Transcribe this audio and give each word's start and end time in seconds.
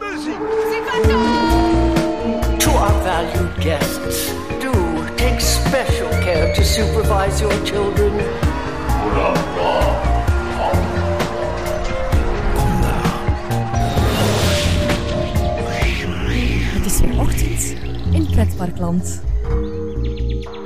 Muziek. 0.00 0.38
To 2.58 2.70
our 2.70 3.02
valued 3.02 3.54
guests, 3.60 4.32
do 4.60 4.72
take 5.16 5.40
special 5.40 6.08
care 6.08 6.54
to 6.54 6.62
supervise 6.62 7.40
your 7.40 7.64
children. 7.64 8.12
Het 16.72 16.86
is 16.86 17.00
weer 17.00 17.20
ochtend 17.20 17.74
in 18.12 18.26
Pretparkland. 18.30 19.22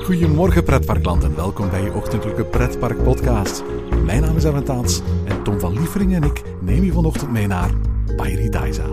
Goedemorgen 0.04 0.64
pretparkland 0.64 1.24
en 1.24 1.36
welkom 1.36 1.70
bij 1.70 1.82
je 1.82 1.92
ochtendelijke 1.92 2.44
pretpark 2.44 3.02
podcast. 3.02 3.62
Mijn 4.04 4.22
naam 4.22 4.36
is 4.36 4.64
Taats 4.64 5.00
en 5.24 5.42
Tom 5.42 5.60
van 5.60 5.72
Lievering 5.72 6.14
en 6.14 6.22
ik 6.22 6.42
neem 6.60 6.84
je 6.84 6.92
vanochtend 6.92 7.30
mee 7.30 7.46
naar 7.46 7.70
Paradisa. 8.16 8.84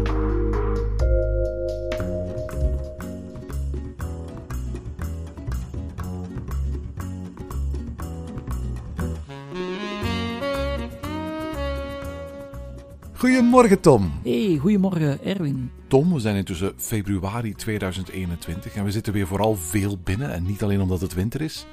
Goedemorgen 13.56 13.84
Tom. 13.84 14.12
Hey, 14.24 14.58
goedemorgen 14.62 15.24
Erwin. 15.24 15.72
Tom, 15.88 16.14
we 16.14 16.20
zijn 16.20 16.36
intussen 16.36 16.74
februari 16.78 17.54
2021 17.54 18.76
en 18.76 18.84
we 18.84 18.92
zitten 18.92 19.14
weer 19.14 19.28
vooral 19.28 19.56
veel 19.56 19.98
binnen 20.04 20.34
en 20.34 20.46
niet 20.46 20.64
alleen 20.64 20.82
omdat 20.82 21.02
het 21.02 21.14
winter 21.14 21.42
is. 21.42 21.66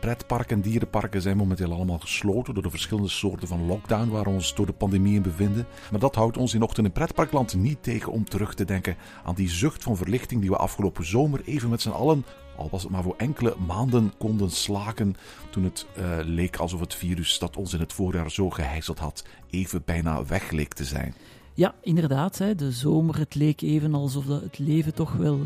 Pretparken 0.00 0.56
en 0.56 0.62
dierenparken 0.62 1.22
zijn 1.22 1.36
momenteel 1.36 1.72
allemaal 1.72 1.98
gesloten 1.98 2.54
door 2.54 2.62
de 2.62 2.70
verschillende 2.70 3.08
soorten 3.08 3.48
van 3.48 3.66
lockdown 3.66 4.08
waar 4.08 4.24
we 4.24 4.30
ons 4.30 4.54
door 4.54 4.66
de 4.66 4.72
pandemie 4.72 5.14
in 5.14 5.22
bevinden. 5.22 5.66
Maar 5.90 6.00
dat 6.00 6.14
houdt 6.14 6.36
ons 6.36 6.54
in 6.54 6.62
ochtend 6.62 6.86
in 6.86 6.92
pretparkland 6.92 7.54
niet 7.54 7.82
tegen 7.82 8.12
om 8.12 8.24
terug 8.24 8.54
te 8.54 8.64
denken 8.64 8.96
aan 9.24 9.34
die 9.34 9.50
zucht 9.50 9.82
van 9.82 9.96
verlichting 9.96 10.40
die 10.40 10.50
we 10.50 10.56
afgelopen 10.56 11.06
zomer 11.06 11.40
even 11.44 11.68
met 11.70 11.82
z'n 11.82 11.88
allen, 11.88 12.24
al 12.56 12.68
was 12.70 12.82
het 12.82 12.92
maar 12.92 13.02
voor 13.02 13.14
enkele 13.16 13.56
maanden, 13.66 14.12
konden 14.18 14.50
slaken 14.50 15.14
toen 15.50 15.64
het 15.64 15.86
eh, 15.94 16.18
leek 16.22 16.56
alsof 16.56 16.80
het 16.80 16.94
virus 16.94 17.38
dat 17.38 17.56
ons 17.56 17.72
in 17.72 17.80
het 17.80 17.92
voorjaar 17.92 18.30
zo 18.30 18.50
gehijzeld 18.50 18.98
had 18.98 19.24
even 19.50 19.82
bijna 19.84 20.24
weg 20.24 20.50
leek 20.50 20.74
te 20.74 20.84
zijn. 20.84 21.14
Ja, 21.54 21.74
inderdaad. 21.82 22.38
Hè, 22.38 22.54
de 22.54 22.72
zomer, 22.72 23.18
het 23.18 23.34
leek 23.34 23.60
even 23.60 23.94
alsof 23.94 24.26
het 24.26 24.58
leven 24.58 24.94
toch 24.94 25.12
wel 25.12 25.40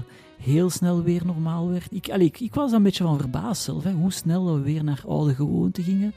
heel 0.45 0.71
snel 0.71 1.03
weer 1.03 1.27
normaal 1.27 1.71
werd. 1.71 1.87
Ik, 1.91 2.39
ik, 2.41 2.55
was 2.55 2.73
een 2.73 2.83
beetje 2.83 3.05
van 3.05 3.19
verbaasd 3.19 3.63
zelf, 3.63 3.85
hè, 3.85 3.93
hoe 3.93 4.13
snel 4.13 4.55
we 4.55 4.61
weer 4.61 4.85
naar 4.85 5.03
oude 5.07 5.35
gewoonten 5.35 5.83
gingen. 5.83 6.15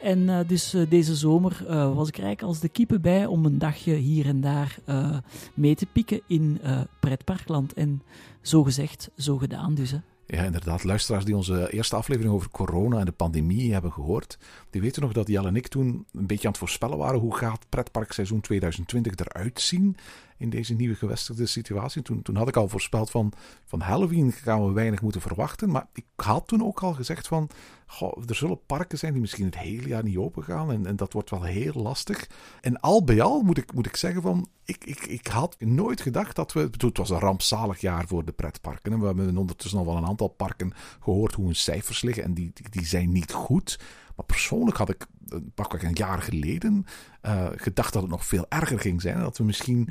En 0.00 0.28
eh, 0.28 0.48
dus 0.48 0.74
eh, 0.74 0.90
deze 0.90 1.16
zomer 1.16 1.64
eh, 1.68 1.94
was 1.94 2.08
ik 2.08 2.18
eigenlijk 2.18 2.42
als 2.42 2.60
de 2.60 2.68
kippen 2.68 3.00
bij 3.00 3.26
om 3.26 3.44
een 3.44 3.58
dagje 3.58 3.94
hier 3.94 4.26
en 4.26 4.40
daar 4.40 4.78
mee 5.54 5.74
te 5.74 5.86
pikken 5.86 6.20
in 6.26 6.60
pretparkland. 7.00 7.72
En 7.72 8.02
zo 8.42 8.62
gezegd, 8.62 9.10
zo 9.16 9.36
gedaan 9.36 9.74
dus. 9.74 9.90
Hè. 9.90 9.98
Ja, 10.26 10.44
inderdaad. 10.44 10.84
Luisteraars 10.84 11.24
die 11.24 11.36
onze 11.36 11.72
eerste 11.72 11.96
aflevering 11.96 12.34
over 12.34 12.50
corona 12.50 12.98
en 12.98 13.04
de 13.04 13.12
pandemie 13.12 13.72
hebben 13.72 13.92
gehoord, 13.92 14.38
die 14.70 14.80
weten 14.80 15.02
nog 15.02 15.12
dat 15.12 15.28
Jelle 15.28 15.48
en 15.48 15.56
ik 15.56 15.68
toen 15.68 16.06
een 16.12 16.26
beetje 16.26 16.44
aan 16.44 16.50
het 16.50 16.60
voorspellen 16.60 16.98
waren 16.98 17.20
hoe 17.20 17.36
gaat 17.36 17.66
pretparkseizoen 17.68 18.40
2020 18.40 19.12
eruit 19.14 19.60
zien 19.60 19.96
in 20.40 20.50
deze 20.50 20.74
nieuwe 20.74 20.94
gevestigde 20.94 21.46
situatie. 21.46 22.02
Toen, 22.02 22.22
toen 22.22 22.36
had 22.36 22.48
ik 22.48 22.56
al 22.56 22.68
voorspeld 22.68 23.10
van, 23.10 23.32
van 23.64 23.80
Halloween 23.80 24.32
gaan 24.32 24.66
we 24.66 24.72
weinig 24.72 25.02
moeten 25.02 25.20
verwachten, 25.20 25.70
maar 25.70 25.86
ik 25.92 26.04
had 26.16 26.46
toen 26.46 26.64
ook 26.64 26.82
al 26.82 26.92
gezegd 26.92 27.28
van, 27.28 27.50
goh, 27.86 28.22
er 28.26 28.34
zullen 28.34 28.64
parken 28.66 28.98
zijn 28.98 29.12
die 29.12 29.20
misschien 29.20 29.44
het 29.44 29.58
hele 29.58 29.88
jaar 29.88 30.02
niet 30.02 30.16
open 30.16 30.42
gaan 30.42 30.72
en, 30.72 30.86
en 30.86 30.96
dat 30.96 31.12
wordt 31.12 31.30
wel 31.30 31.42
heel 31.42 31.72
lastig. 31.72 32.28
En 32.60 32.80
al 32.80 33.04
bij 33.04 33.22
al 33.22 33.42
moet 33.42 33.58
ik, 33.58 33.74
moet 33.74 33.86
ik 33.86 33.96
zeggen 33.96 34.22
van, 34.22 34.48
ik, 34.64 34.84
ik, 34.84 35.06
ik 35.06 35.26
had 35.26 35.56
nooit 35.58 36.00
gedacht 36.00 36.36
dat 36.36 36.52
we, 36.52 36.70
het 36.78 36.98
was 36.98 37.10
een 37.10 37.18
rampzalig 37.18 37.80
jaar 37.80 38.06
voor 38.06 38.24
de 38.24 38.32
pretparken. 38.32 38.92
En 38.92 39.00
we 39.00 39.06
hebben 39.06 39.36
ondertussen 39.36 39.78
al 39.78 39.86
wel 39.86 39.96
een 39.96 40.06
aantal 40.06 40.28
parken 40.28 40.72
gehoord 41.00 41.34
hoe 41.34 41.44
hun 41.44 41.56
cijfers 41.56 42.02
liggen 42.02 42.24
en 42.24 42.34
die, 42.34 42.52
die 42.70 42.86
zijn 42.86 43.12
niet 43.12 43.32
goed. 43.32 43.78
Maar 44.20 44.28
persoonlijk 44.28 44.76
had 44.76 44.88
ik 44.88 45.06
eh, 45.28 45.38
pakweg 45.54 45.82
een 45.82 45.92
jaar 45.92 46.22
geleden 46.22 46.86
uh, 47.26 47.46
gedacht 47.56 47.92
dat 47.92 48.02
het 48.02 48.10
nog 48.10 48.24
veel 48.24 48.46
erger 48.48 48.78
ging 48.78 49.00
zijn. 49.00 49.18
Dat 49.18 49.38
we 49.38 49.44
misschien, 49.44 49.88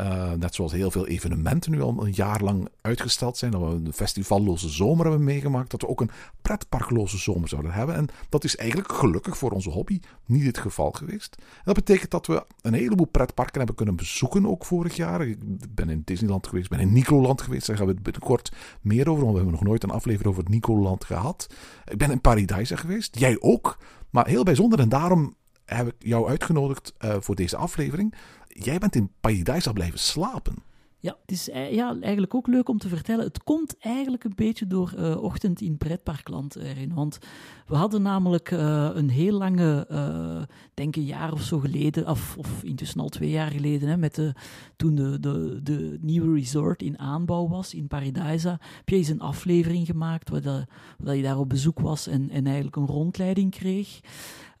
uh, 0.00 0.32
net 0.32 0.54
zoals 0.54 0.72
heel 0.72 0.90
veel 0.90 1.06
evenementen 1.06 1.70
nu 1.70 1.80
al 1.80 2.06
een 2.06 2.12
jaar 2.12 2.42
lang 2.42 2.68
uitgesteld 2.80 3.36
zijn, 3.36 3.50
dat 3.50 3.60
we 3.60 3.66
een 3.66 3.92
festivalloze 3.92 4.68
zomer 4.68 5.06
hebben 5.06 5.24
meegemaakt, 5.24 5.70
dat 5.70 5.80
we 5.80 5.88
ook 5.88 6.00
een 6.00 6.10
pretparkloze 6.42 7.18
zomer 7.18 7.48
zouden 7.48 7.72
hebben. 7.72 7.94
En 7.94 8.08
dat 8.28 8.44
is 8.44 8.56
eigenlijk 8.56 8.92
gelukkig 8.92 9.38
voor 9.38 9.50
onze 9.50 9.70
hobby 9.70 10.00
niet 10.26 10.46
het 10.46 10.58
geval 10.58 10.90
geweest. 10.90 11.36
En 11.38 11.62
dat 11.64 11.74
betekent 11.74 12.10
dat 12.10 12.26
we 12.26 12.44
een 12.62 12.74
heleboel 12.74 13.06
pretparken 13.06 13.58
hebben 13.58 13.76
kunnen 13.76 13.96
bezoeken 13.96 14.46
ook 14.46 14.64
vorig 14.64 14.96
jaar. 14.96 15.26
Ik 15.26 15.38
ben 15.74 15.88
in 15.88 16.02
Disneyland 16.04 16.46
geweest, 16.46 16.68
ben 16.68 16.80
in 16.80 16.92
Nicoland 16.92 17.42
geweest, 17.42 17.66
daar 17.66 17.76
gaan 17.76 17.86
we 17.86 17.92
het 17.92 18.02
binnenkort 18.02 18.52
meer 18.80 19.08
over, 19.08 19.24
want 19.24 19.30
we 19.30 19.36
hebben 19.36 19.58
nog 19.58 19.68
nooit 19.68 19.82
een 19.82 19.90
aflevering 19.90 20.30
over 20.30 20.42
het 20.42 20.52
Nicoland 20.52 21.04
gehad. 21.04 21.46
Ik 21.84 21.98
ben 21.98 22.10
in 22.10 22.20
Paradise 22.20 22.76
geweest, 22.76 23.18
jij 23.18 23.36
ook. 23.40 23.69
Maar 24.10 24.26
heel 24.26 24.42
bijzonder 24.42 24.78
en 24.78 24.88
daarom 24.88 25.34
heb 25.64 25.86
ik 25.86 25.94
jou 25.98 26.28
uitgenodigd 26.28 26.94
uh, 27.04 27.16
voor 27.20 27.34
deze 27.34 27.56
aflevering. 27.56 28.14
Jij 28.46 28.78
bent 28.78 28.96
in 28.96 29.12
Paradise 29.20 29.72
blijven 29.72 29.98
slapen. 29.98 30.54
Ja, 31.02 31.16
het 31.20 31.30
is 31.30 31.44
ja, 31.70 31.96
eigenlijk 32.00 32.34
ook 32.34 32.46
leuk 32.46 32.68
om 32.68 32.78
te 32.78 32.88
vertellen. 32.88 33.24
Het 33.24 33.42
komt 33.42 33.78
eigenlijk 33.78 34.24
een 34.24 34.32
beetje 34.34 34.66
door 34.66 34.94
uh, 34.98 35.22
ochtend 35.22 35.60
in 35.60 35.76
pretparkland 35.76 36.56
erin. 36.56 36.94
Want 36.94 37.18
we 37.66 37.76
hadden 37.76 38.02
namelijk 38.02 38.50
een 38.50 39.10
heel 39.10 39.38
lange, 39.38 39.86
uh, 39.90 40.42
denk 40.74 40.96
een 40.96 41.04
jaar 41.04 41.32
of 41.32 41.42
zo 41.42 41.58
geleden, 41.58 42.08
of, 42.08 42.36
of 42.38 42.62
intussen 42.62 43.00
al 43.00 43.08
twee 43.08 43.30
jaar 43.30 43.50
geleden, 43.50 43.88
hè, 43.88 43.96
met 43.96 44.14
de, 44.14 44.34
toen 44.76 44.94
de, 44.94 45.20
de, 45.62 45.98
nieuwe 46.00 46.34
resort 46.34 46.82
in 46.82 46.98
aanbouw 46.98 47.48
was 47.48 47.74
in 47.74 47.86
Paradisa, 47.86 48.58
heb 48.76 48.88
je 48.88 48.96
eens 48.96 49.08
een 49.08 49.20
aflevering 49.20 49.86
gemaakt 49.86 50.28
waar, 50.28 50.68
waar 50.98 51.16
je 51.16 51.22
daar 51.22 51.38
op 51.38 51.48
bezoek 51.48 51.80
was 51.80 52.06
en, 52.06 52.30
en 52.30 52.44
eigenlijk 52.44 52.76
een 52.76 52.86
rondleiding 52.86 53.50
kreeg. 53.50 54.00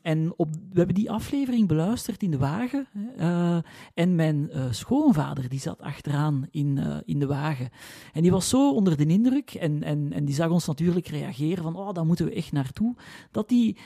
En 0.02 0.32
op, 0.36 0.48
we 0.52 0.78
hebben 0.78 0.94
die 0.94 1.10
aflevering 1.10 1.68
beluisterd 1.68 2.22
in 2.22 2.30
de 2.30 2.38
wagen. 2.38 2.88
Uh, 3.18 3.58
en 3.94 4.14
mijn 4.14 4.50
uh, 4.52 4.64
schoonvader 4.70 5.48
die 5.48 5.60
zat 5.60 5.80
achteraan 5.80 6.46
in, 6.50 6.76
uh, 6.76 6.96
in 7.04 7.18
de 7.18 7.26
wagen. 7.26 7.68
En 8.12 8.22
die 8.22 8.30
was 8.30 8.48
zo 8.48 8.72
onder 8.72 8.96
de 8.96 9.06
indruk 9.06 9.54
en, 9.54 9.82
en, 9.82 10.12
en 10.12 10.24
die 10.24 10.34
zag 10.34 10.50
ons 10.50 10.66
natuurlijk 10.66 11.06
reageren 11.06 11.62
van 11.62 11.76
oh, 11.76 11.92
daar 11.92 12.06
moeten 12.06 12.24
we 12.24 12.32
echt 12.32 12.52
naartoe. 12.52 12.94
Dat 13.30 13.50
hij 13.50 13.76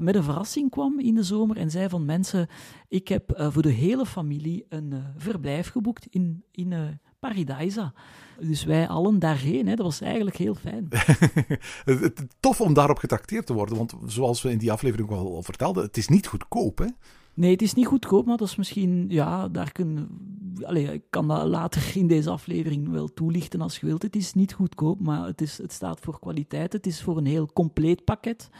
met 0.00 0.14
een 0.14 0.22
verrassing 0.22 0.70
kwam 0.70 0.98
in 0.98 1.14
de 1.14 1.22
zomer 1.22 1.56
en 1.56 1.70
zei 1.70 1.88
van 1.88 2.04
mensen, 2.04 2.48
ik 2.88 3.08
heb 3.08 3.48
voor 3.52 3.62
de 3.62 3.72
hele 3.72 4.06
familie 4.06 4.66
een 4.68 5.02
verblijf 5.16 5.68
geboekt 5.68 6.06
in, 6.06 6.44
in 6.50 6.98
Paradisa. 7.20 7.92
Dus 8.38 8.64
wij 8.64 8.88
allen 8.88 9.18
daarheen, 9.18 9.66
hè. 9.66 9.74
dat 9.74 9.86
was 9.86 10.00
eigenlijk 10.00 10.36
heel 10.36 10.54
fijn. 10.54 10.88
Tof 12.40 12.60
om 12.60 12.74
daarop 12.74 12.98
getrakteerd 12.98 13.46
te 13.46 13.52
worden, 13.52 13.76
want 13.76 13.94
zoals 14.06 14.42
we 14.42 14.50
in 14.50 14.58
die 14.58 14.72
aflevering 14.72 15.10
al, 15.10 15.34
al 15.34 15.42
vertelden, 15.42 15.84
het 15.84 15.96
is 15.96 16.08
niet 16.08 16.26
goedkoop, 16.26 16.78
hè? 16.78 16.86
Nee, 17.34 17.50
het 17.50 17.62
is 17.62 17.74
niet 17.74 17.86
goedkoop, 17.86 18.26
maar 18.26 18.36
dat 18.36 18.48
is 18.48 18.56
misschien, 18.56 19.06
ja, 19.08 19.48
daar 19.48 19.72
kun, 19.72 20.08
allez, 20.62 20.90
ik 20.90 21.02
kan 21.10 21.28
dat 21.28 21.46
later 21.46 21.96
in 21.96 22.06
deze 22.06 22.30
aflevering 22.30 22.88
wel 22.88 23.12
toelichten 23.12 23.60
als 23.60 23.78
je 23.78 23.86
wilt. 23.86 24.02
Het 24.02 24.16
is 24.16 24.34
niet 24.34 24.52
goedkoop, 24.52 25.00
maar 25.00 25.26
het, 25.26 25.40
is, 25.40 25.58
het 25.58 25.72
staat 25.72 26.00
voor 26.00 26.18
kwaliteit. 26.18 26.72
Het 26.72 26.86
is 26.86 27.02
voor 27.02 27.16
een 27.16 27.26
heel 27.26 27.50
compleet 27.52 28.04
pakket. 28.04 28.50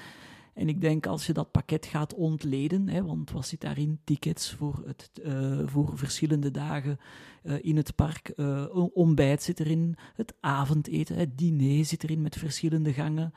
En 0.60 0.68
ik 0.68 0.80
denk 0.80 1.06
als 1.06 1.26
je 1.26 1.32
dat 1.32 1.50
pakket 1.50 1.86
gaat 1.86 2.14
ontleden, 2.14 2.88
hè, 2.88 3.04
want 3.04 3.30
wat 3.30 3.46
zit 3.46 3.60
daarin? 3.60 4.00
Tickets 4.04 4.52
voor, 4.52 4.82
het, 4.86 5.10
uh, 5.24 5.60
voor 5.64 5.98
verschillende 5.98 6.50
dagen 6.50 6.98
uh, 7.42 7.54
in 7.60 7.76
het 7.76 7.94
park. 7.94 8.32
Uh, 8.36 8.64
ontbijt 8.92 9.42
zit 9.42 9.60
erin, 9.60 9.96
het 10.14 10.34
avondeten, 10.40 11.16
het 11.16 11.38
diner 11.38 11.84
zit 11.84 12.04
erin 12.04 12.22
met 12.22 12.36
verschillende 12.36 12.92
gangen. 12.92 13.32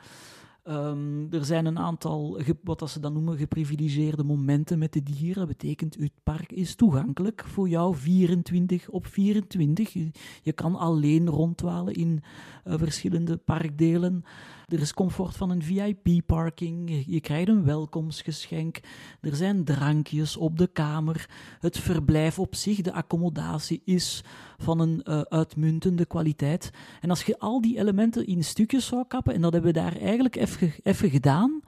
Um, 0.63 1.27
er 1.31 1.45
zijn 1.45 1.65
een 1.65 1.79
aantal, 1.79 2.41
wat 2.63 2.89
ze 2.89 2.99
dan 2.99 3.13
noemen, 3.13 3.37
geprivilegeerde 3.37 4.23
momenten 4.23 4.79
met 4.79 4.93
de 4.93 5.03
dieren. 5.03 5.47
Dat 5.47 5.57
betekent, 5.57 5.95
het 5.95 6.23
park 6.23 6.51
is 6.51 6.75
toegankelijk 6.75 7.43
voor 7.45 7.69
jou 7.69 7.95
24 7.95 8.89
op 8.89 9.07
24. 9.07 9.93
Je, 10.41 10.53
kan 10.53 10.75
alleen 10.75 11.29
rondwalen 11.29 11.93
in 11.93 12.23
verschillende 12.63 13.37
parkdelen. 13.37 14.23
Er 14.73 14.81
is 14.81 14.93
comfort 14.93 15.35
van 15.35 15.49
een 15.49 15.63
VIP-parking. 15.63 17.03
Je, 17.07 17.21
krijgt 17.21 17.47
een 17.47 17.65
welkomstgeschenk. 17.65 18.79
Er 19.21 19.35
zijn 19.35 19.63
drankjes 19.63 20.37
op 20.37 20.57
de 20.57 20.67
kamer. 20.67 21.29
Het 21.59 21.79
verblijf 21.79 22.39
op 22.39 22.55
zich, 22.55 22.81
de 22.81 22.93
accommodatie, 22.93 23.81
is 23.85 24.23
van 24.57 24.79
een 24.79 25.01
uh, 25.03 25.21
uitmuntende 25.21 26.05
kwaliteit. 26.05 26.71
En 27.01 27.09
als 27.09 27.23
je 27.23 27.39
al 27.39 27.61
die 27.61 27.77
elementen 27.77 28.27
in 28.27 28.43
stukjes 28.43 28.85
zou 28.85 29.03
kappen, 29.07 29.33
en 29.33 29.41
dat 29.41 29.53
hebben 29.53 29.73
we 29.73 29.79
daar 29.79 29.97
eigenlijk 29.97 30.35
even, 30.35 30.73
even 30.83 31.09
gedaan, 31.09 31.61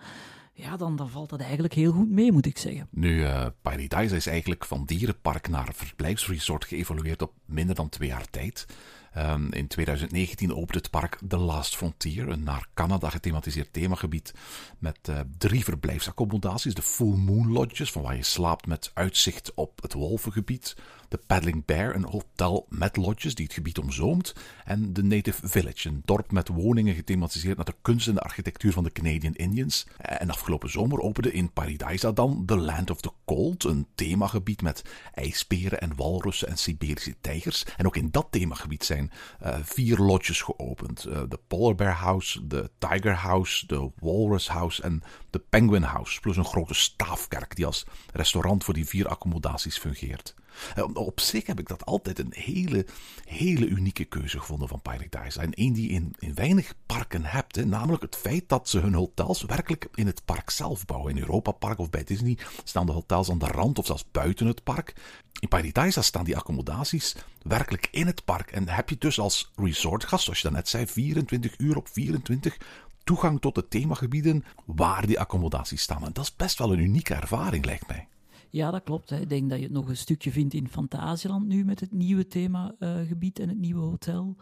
ja, 0.53 0.77
dan, 0.77 0.95
dan 0.95 1.09
valt 1.09 1.29
dat 1.29 1.41
eigenlijk 1.41 1.73
heel 1.73 1.91
goed 1.91 2.09
mee, 2.09 2.31
moet 2.31 2.45
ik 2.45 2.57
zeggen. 2.57 2.87
Nu, 2.91 3.19
uh, 3.19 3.45
Paradise 3.61 4.15
is 4.15 4.27
eigenlijk 4.27 4.65
van 4.65 4.85
dierenpark 4.85 5.47
naar 5.47 5.73
verblijfsresort 5.73 6.65
geëvolueerd 6.65 7.21
op 7.21 7.33
minder 7.45 7.75
dan 7.75 7.89
twee 7.89 8.09
jaar 8.09 8.29
tijd. 8.29 8.65
Ehm, 9.15 9.51
in 9.51 9.67
2019 9.67 10.55
opende 10.55 10.77
het 10.77 10.89
park 10.89 11.19
The 11.27 11.37
Last 11.37 11.75
Frontier, 11.75 12.27
een 12.29 12.43
naar 12.43 12.67
Canada 12.73 13.09
gethematiseerd 13.09 13.73
themagebied 13.73 14.33
met 14.79 14.97
uh, 15.09 15.19
drie 15.37 15.63
verblijfsaccommodaties. 15.63 16.73
De 16.73 16.81
Full 16.81 17.15
Moon 17.15 17.51
Lodges, 17.51 17.91
van 17.91 18.01
waar 18.01 18.15
je 18.15 18.23
slaapt 18.23 18.67
met 18.67 18.91
uitzicht 18.93 19.53
op 19.53 19.81
het 19.81 19.93
wolvengebied 19.93 20.75
de 21.09 21.19
Paddling 21.27 21.65
Bear, 21.65 21.95
een 21.95 22.05
hotel 22.05 22.65
met 22.69 22.97
lodges 22.97 23.35
die 23.35 23.45
het 23.45 23.53
gebied 23.53 23.77
omzoomt, 23.77 24.33
en 24.65 24.93
de 24.93 25.03
Native 25.03 25.47
Village, 25.47 25.89
een 25.89 26.01
dorp 26.05 26.31
met 26.31 26.47
woningen 26.47 26.95
gethematiseerd 26.95 27.55
naar 27.55 27.65
de 27.65 27.75
kunst 27.81 28.07
en 28.07 28.13
de 28.13 28.19
architectuur 28.19 28.71
van 28.71 28.83
de 28.83 28.91
Canadian 28.91 29.33
Indians. 29.33 29.87
En 29.97 30.29
afgelopen 30.29 30.69
zomer 30.69 30.99
opende 30.99 31.31
in 31.31 31.51
Paradise 31.51 32.13
dan 32.13 32.43
The 32.45 32.57
Land 32.57 32.89
of 32.89 33.01
the 33.01 33.11
Cold, 33.25 33.63
een 33.63 33.87
themagebied 33.95 34.61
met 34.61 34.81
ijsberen 35.13 35.81
en 35.81 35.95
walrussen 35.95 36.47
en 36.47 36.57
Siberische 36.57 37.15
tijgers. 37.21 37.65
En 37.77 37.85
ook 37.85 37.95
in 37.95 38.11
dat 38.11 38.27
themagebied 38.29 38.83
zijn 38.85 39.04
uh, 39.43 39.55
vier 39.61 39.97
lodges 39.97 40.41
geopend: 40.41 41.05
uh, 41.07 41.21
de 41.27 41.39
Polar 41.47 41.75
Bear 41.75 41.93
House, 41.93 42.47
de 42.47 42.69
Tiger 42.77 43.15
House, 43.15 43.67
de 43.67 43.91
Walrus 43.99 44.47
House 44.47 44.81
en 44.81 45.03
de 45.29 45.39
Penguin 45.39 45.83
House, 45.83 46.19
plus 46.19 46.37
een 46.37 46.45
grote 46.45 46.73
staafkerk 46.73 47.55
die 47.55 47.65
als 47.65 47.85
restaurant 48.13 48.63
voor 48.63 48.73
die 48.73 48.87
vier 48.87 49.07
accommodaties 49.07 49.77
fungeert. 49.77 50.35
Eh, 50.75 50.83
op 50.93 51.19
zich 51.19 51.45
heb 51.47 51.59
ik 51.59 51.67
dat 51.67 51.85
altijd 51.85 52.19
een 52.19 52.33
hele, 52.35 52.85
hele 53.25 53.67
unieke 53.67 54.05
keuze 54.05 54.39
gevonden 54.39 54.67
van 54.67 54.81
Paradise. 54.81 55.39
En 55.39 55.53
één 55.53 55.73
die 55.73 55.89
in, 55.89 56.15
in 56.19 56.33
weinig 56.33 56.73
parken 56.85 57.25
hebt. 57.25 57.55
Hè. 57.55 57.65
Namelijk 57.65 58.01
het 58.01 58.15
feit 58.15 58.49
dat 58.49 58.69
ze 58.69 58.79
hun 58.79 58.93
hotels 58.93 59.41
werkelijk 59.41 59.87
in 59.95 60.05
het 60.05 60.25
park 60.25 60.49
zelf 60.49 60.85
bouwen. 60.85 61.15
In 61.15 61.21
Europa 61.21 61.51
Park 61.51 61.79
of 61.79 61.89
bij 61.89 62.03
Disney 62.03 62.37
staan 62.63 62.85
de 62.85 62.91
hotels 62.91 63.29
aan 63.29 63.39
de 63.39 63.47
rand 63.47 63.79
of 63.79 63.85
zelfs 63.85 64.11
buiten 64.11 64.47
het 64.47 64.63
park. 64.63 64.93
In 65.39 65.47
Paradise 65.47 66.01
staan 66.01 66.23
die 66.23 66.37
accommodaties 66.37 67.15
werkelijk 67.41 67.87
in 67.91 68.05
het 68.05 68.25
park. 68.25 68.51
En 68.51 68.69
heb 68.69 68.89
je 68.89 68.97
dus 68.97 69.19
als 69.19 69.51
resortgast, 69.55 70.23
zoals 70.23 70.41
je 70.41 70.51
net 70.51 70.69
zei, 70.69 70.87
24 70.87 71.53
uur 71.57 71.75
op 71.75 71.87
24 71.87 72.57
toegang 73.03 73.41
tot 73.41 73.55
de 73.55 73.67
themagebieden 73.67 74.43
waar 74.65 75.07
die 75.07 75.19
accommodaties 75.19 75.81
staan. 75.81 76.05
En 76.05 76.13
dat 76.13 76.23
is 76.23 76.35
best 76.35 76.57
wel 76.57 76.73
een 76.73 76.79
unieke 76.79 77.13
ervaring, 77.13 77.65
lijkt 77.65 77.87
mij. 77.87 78.07
Ja, 78.55 78.71
dat 78.71 78.83
klopt. 78.83 79.09
Hè. 79.09 79.19
Ik 79.19 79.29
denk 79.29 79.49
dat 79.49 79.57
je 79.57 79.63
het 79.63 79.73
nog 79.73 79.87
een 79.87 79.97
stukje 79.97 80.31
vindt 80.31 80.53
in 80.53 80.67
Fantasieland 80.67 81.47
nu 81.47 81.65
met 81.65 81.79
het 81.79 81.91
nieuwe 81.91 82.27
themagebied 82.27 83.39
en 83.39 83.49
het 83.49 83.57
nieuwe 83.57 83.81
hotel. 83.81 84.35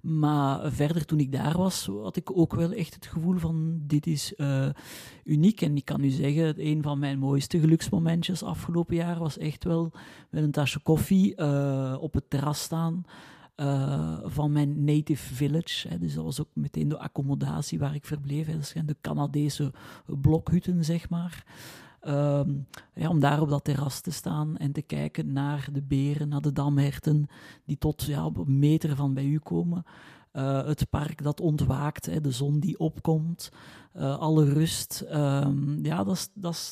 Maar 0.00 0.72
verder, 0.72 1.04
toen 1.04 1.20
ik 1.20 1.32
daar 1.32 1.56
was, 1.56 1.86
had 2.02 2.16
ik 2.16 2.38
ook 2.38 2.54
wel 2.54 2.72
echt 2.72 2.94
het 2.94 3.06
gevoel 3.06 3.36
van 3.36 3.80
dit 3.82 4.06
is 4.06 4.32
uh, 4.36 4.68
uniek. 5.24 5.60
En 5.60 5.76
ik 5.76 5.84
kan 5.84 6.04
u 6.04 6.08
zeggen, 6.08 6.66
een 6.66 6.82
van 6.82 6.98
mijn 6.98 7.18
mooiste 7.18 7.60
geluksmomentjes 7.60 8.42
afgelopen 8.42 8.96
jaar 8.96 9.18
was 9.18 9.38
echt 9.38 9.64
wel 9.64 9.92
met 10.30 10.42
een 10.42 10.50
tasje 10.50 10.80
koffie 10.80 11.36
uh, 11.36 11.96
op 12.00 12.14
het 12.14 12.30
terras 12.30 12.62
staan. 12.62 13.04
Uh, 13.56 14.18
van 14.24 14.52
mijn 14.52 14.84
native 14.84 15.34
village. 15.34 15.88
Hè. 15.88 15.98
Dus 15.98 16.14
dat 16.14 16.24
was 16.24 16.40
ook 16.40 16.50
meteen 16.52 16.88
de 16.88 16.98
accommodatie 16.98 17.78
waar 17.78 17.94
ik 17.94 18.04
verbleef. 18.04 18.46
Hè. 18.46 18.54
Dat 18.56 18.66
zijn 18.66 18.86
de 18.86 18.96
Canadese 19.00 19.72
blokhutten, 20.06 20.84
zeg 20.84 21.08
maar. 21.08 21.44
Um, 22.08 22.66
ja, 22.94 23.08
om 23.08 23.20
daar 23.20 23.40
op 23.40 23.48
dat 23.48 23.64
terras 23.64 24.00
te 24.00 24.10
staan 24.10 24.56
en 24.56 24.72
te 24.72 24.82
kijken 24.82 25.32
naar 25.32 25.68
de 25.72 25.82
beren, 25.82 26.28
naar 26.28 26.40
de 26.40 26.52
damherten, 26.52 27.26
die 27.64 27.78
tot 27.78 28.02
ja, 28.02 28.24
op 28.24 28.36
een 28.36 28.58
meter 28.58 28.96
van 28.96 29.14
bij 29.14 29.24
u 29.24 29.38
komen. 29.38 29.84
Uh, 30.32 30.66
het 30.66 30.90
park 30.90 31.22
dat 31.22 31.40
ontwaakt, 31.40 32.06
hè, 32.06 32.20
de 32.20 32.30
zon 32.30 32.60
die 32.60 32.78
opkomt, 32.78 33.50
uh, 33.96 34.18
alle 34.18 34.44
rust. 34.44 35.04
Um, 35.12 35.84
ja, 35.84 36.04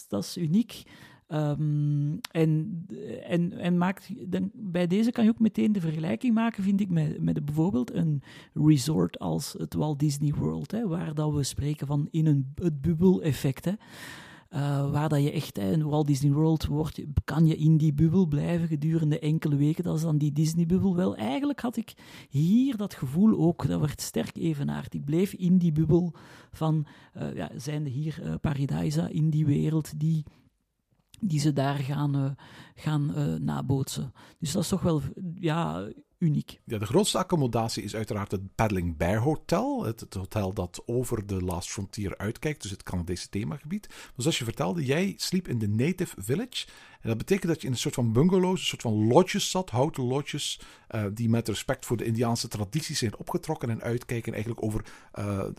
dat 0.08 0.24
is 0.24 0.36
uniek. 0.36 0.82
Um, 1.28 2.18
en, 2.30 2.86
en, 3.22 3.52
en 3.52 3.78
maakt, 3.78 4.30
dan, 4.30 4.50
bij 4.54 4.86
deze 4.86 5.10
kan 5.10 5.24
je 5.24 5.30
ook 5.30 5.38
meteen 5.38 5.72
de 5.72 5.80
vergelijking 5.80 6.34
maken, 6.34 6.62
vind 6.62 6.80
ik, 6.80 6.90
met, 6.90 7.20
met 7.20 7.44
bijvoorbeeld 7.44 7.94
een 7.94 8.22
resort 8.54 9.18
als 9.18 9.54
het 9.58 9.74
Walt 9.74 9.98
Disney 9.98 10.32
World, 10.32 10.70
hè, 10.70 10.88
waar 10.88 11.14
dat 11.14 11.32
we 11.32 11.42
spreken 11.42 11.86
van 11.86 12.08
in 12.10 12.26
een, 12.26 12.52
het 12.54 12.80
bubbeleffect. 12.80 13.66
Uh, 14.50 14.90
waar 14.90 15.08
dat 15.08 15.22
je 15.22 15.32
echt, 15.32 15.58
in 15.58 15.88
Walt 15.88 16.06
Disney 16.06 16.32
World 16.32 16.66
wordt, 16.66 17.02
kan 17.24 17.46
je 17.46 17.56
in 17.56 17.76
die 17.76 17.94
bubbel 17.94 18.26
blijven 18.26 18.68
gedurende 18.68 19.18
enkele 19.18 19.56
weken. 19.56 19.84
Dat 19.84 19.96
is 19.96 20.02
dan 20.02 20.18
die 20.18 20.32
Disney-bubbel. 20.32 20.96
Wel, 20.96 21.16
eigenlijk 21.16 21.60
had 21.60 21.76
ik 21.76 21.94
hier 22.28 22.76
dat 22.76 22.94
gevoel 22.94 23.38
ook, 23.38 23.66
dat 23.66 23.80
werd 23.80 24.00
sterk 24.00 24.36
evenaard. 24.36 24.94
Ik 24.94 25.04
bleef 25.04 25.32
in 25.32 25.58
die 25.58 25.72
bubbel 25.72 26.14
van, 26.50 26.86
uh, 27.16 27.34
ja, 27.34 27.50
zijnde 27.56 27.90
hier 27.90 28.20
uh, 28.22 28.34
Paradisa, 28.40 29.08
in 29.08 29.30
die 29.30 29.46
wereld 29.46 29.98
die 29.98 30.24
die 31.20 31.40
ze 31.40 31.52
daar 31.52 31.76
gaan, 31.76 32.36
gaan 32.74 33.12
nabootsen. 33.44 34.12
Dus 34.38 34.52
dat 34.52 34.62
is 34.62 34.68
toch 34.68 34.82
wel 34.82 35.00
ja, 35.34 35.88
uniek. 36.18 36.60
Ja, 36.64 36.78
de 36.78 36.86
grootste 36.86 37.18
accommodatie 37.18 37.82
is 37.82 37.94
uiteraard 37.94 38.30
het 38.30 38.54
Paddling 38.54 38.96
Bear 38.96 39.18
Hotel. 39.18 39.84
Het, 39.84 40.06
hotel 40.14 40.52
dat 40.52 40.82
over 40.86 41.26
de 41.26 41.42
Last 41.42 41.70
Frontier 41.70 42.16
uitkijkt, 42.16 42.62
dus 42.62 42.70
het 42.70 42.82
Canadese 42.82 43.28
themagebied. 43.28 43.86
Dus 43.88 43.98
zoals 44.16 44.38
je 44.38 44.44
vertelde, 44.44 44.84
jij 44.84 45.14
sliep 45.16 45.48
in 45.48 45.58
de 45.58 45.68
Native 45.68 46.14
Village. 46.18 46.66
En 47.00 47.08
dat 47.08 47.18
betekent 47.18 47.52
dat 47.52 47.60
je 47.60 47.66
in 47.66 47.72
een 47.72 47.78
soort 47.78 47.94
van 47.94 48.12
bungalows, 48.12 48.60
een 48.60 48.66
soort 48.66 48.82
van 48.82 49.06
lodges 49.06 49.50
zat, 49.50 49.70
houten 49.70 50.04
lodges, 50.04 50.60
uh, 50.90 51.04
die 51.12 51.28
met 51.28 51.48
respect 51.48 51.86
voor 51.86 51.96
de 51.96 52.04
Indiaanse 52.04 52.48
tradities 52.48 52.98
zijn 52.98 53.16
opgetrokken 53.16 53.70
en 53.70 53.82
uitkijken 53.82 54.32
eigenlijk 54.32 54.62
over 54.62 54.84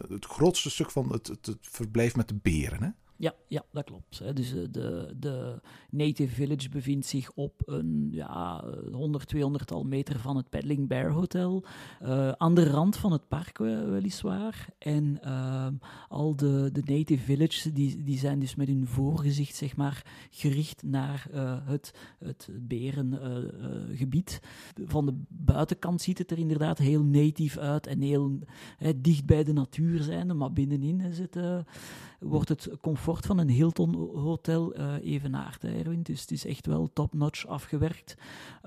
het 0.10 0.26
grootste 0.26 0.70
stuk 0.70 0.92
van 0.92 1.12
het, 1.12 1.28
het, 1.28 1.46
het 1.46 1.58
verblijf 1.62 2.16
met 2.16 2.28
de 2.28 2.40
beren. 2.42 2.84
Hè? 2.84 2.90
Ja, 3.20 3.34
ja, 3.48 3.64
dat 3.72 3.84
klopt. 3.84 4.36
Dus 4.36 4.54
eh, 4.54 4.62
de, 4.72 5.14
de 5.20 5.62
Native 5.90 6.36
Village 6.36 6.70
bevindt 6.70 7.06
zich 7.06 7.32
op 7.36 7.62
een 7.66 8.08
ja, 8.12 8.64
100, 8.92 9.28
200 9.28 9.72
al 9.72 9.84
meter 9.84 10.20
van 10.20 10.38
het 10.38 10.50
Paddling 10.50 10.88
Bear 10.88 11.10
Hotel. 11.10 11.66
Uh, 12.04 12.32
aan 12.32 12.56
de 12.56 12.70
rand 12.70 12.98
van 12.98 13.12
het 13.12 13.28
park 13.28 13.58
weliswaar. 13.58 14.70
En 14.78 15.20
uh, 15.26 15.68
al 16.08 16.36
de, 16.36 16.70
de 16.74 16.82
Native 16.86 17.24
Village 17.24 17.72
die, 17.72 18.04
die 18.04 18.18
zijn 18.18 18.40
dus 18.40 18.56
met 18.56 18.68
hun 18.68 18.88
voorgezicht 18.88 19.56
zeg 19.56 19.76
maar, 19.76 20.06
gericht 20.30 20.84
naar 20.84 21.28
uh, 21.34 21.58
het, 21.64 21.94
het 22.20 22.50
berengebied. 22.60 24.40
van 24.86 25.06
de 25.06 25.14
buitenkant 25.28 26.02
ziet 26.02 26.18
het 26.18 26.32
er 26.32 26.38
inderdaad 26.38 26.78
heel 26.78 27.04
native 27.04 27.60
uit 27.60 27.88
en 27.88 28.02
heel 28.02 28.40
dicht 28.96 29.26
bij 29.26 29.44
de 29.44 29.54
natuur 29.54 30.02
zijnde. 30.02 30.34
Maar 30.34 30.54
binnenin 30.54 31.02
wordt 32.20 32.50
het 32.50 32.70
comfort 32.82 33.07
van 33.16 33.38
een 33.38 33.50
Hilton 33.50 33.96
hotel 34.14 34.80
uh, 34.80 35.16
Erwin. 35.64 36.02
Dus 36.04 36.22
het 36.22 36.32
is 36.32 36.46
echt 36.46 36.66
wel 36.66 36.90
top-notch 36.94 37.46
afgewerkt. 37.48 38.16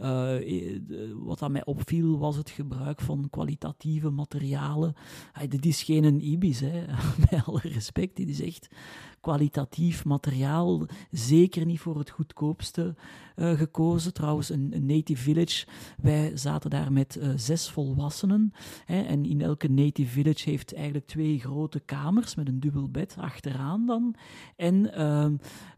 Uh, 0.03 0.79
wat 1.15 1.43
aan 1.43 1.53
mij 1.53 1.65
opviel 1.65 2.19
was 2.19 2.37
het 2.37 2.51
gebruik 2.51 3.01
van 3.01 3.27
kwalitatieve 3.31 4.11
materialen. 4.11 4.95
Hey, 5.33 5.49
dit 5.49 5.67
is 5.67 5.83
geen 5.83 6.05
een 6.05 6.27
Ibis, 6.27 6.61
hè. 6.61 6.85
alle 7.47 7.61
respect. 7.63 8.17
Dit 8.17 8.29
is 8.29 8.41
echt 8.41 8.69
kwalitatief 9.21 10.05
materiaal. 10.05 10.87
Zeker 11.11 11.67
niet 11.67 11.81
voor 11.81 11.99
het 11.99 12.11
goedkoopste 12.11 12.95
uh, 13.37 13.53
gekozen. 13.53 14.13
Trouwens, 14.13 14.49
een, 14.49 14.87
native 14.87 15.23
village. 15.23 15.67
Wij 16.03 16.37
zaten 16.37 16.71
daar 16.71 16.93
met 16.93 17.17
uh, 17.17 17.29
zes 17.37 17.71
volwassenen. 17.71 18.53
Hè, 18.85 19.01
en 19.01 19.25
in 19.25 19.41
elke 19.41 19.69
native 19.69 20.11
village 20.11 20.51
heeft 20.51 20.75
eigenlijk 20.75 21.07
twee 21.07 21.39
grote 21.39 21.81
kamers 21.81 22.35
met 22.35 22.49
een 22.49 22.61
dubbel 22.61 22.89
bed 22.89 23.17
achteraan 23.19 23.87
dan. 23.87 24.15
En 24.57 24.91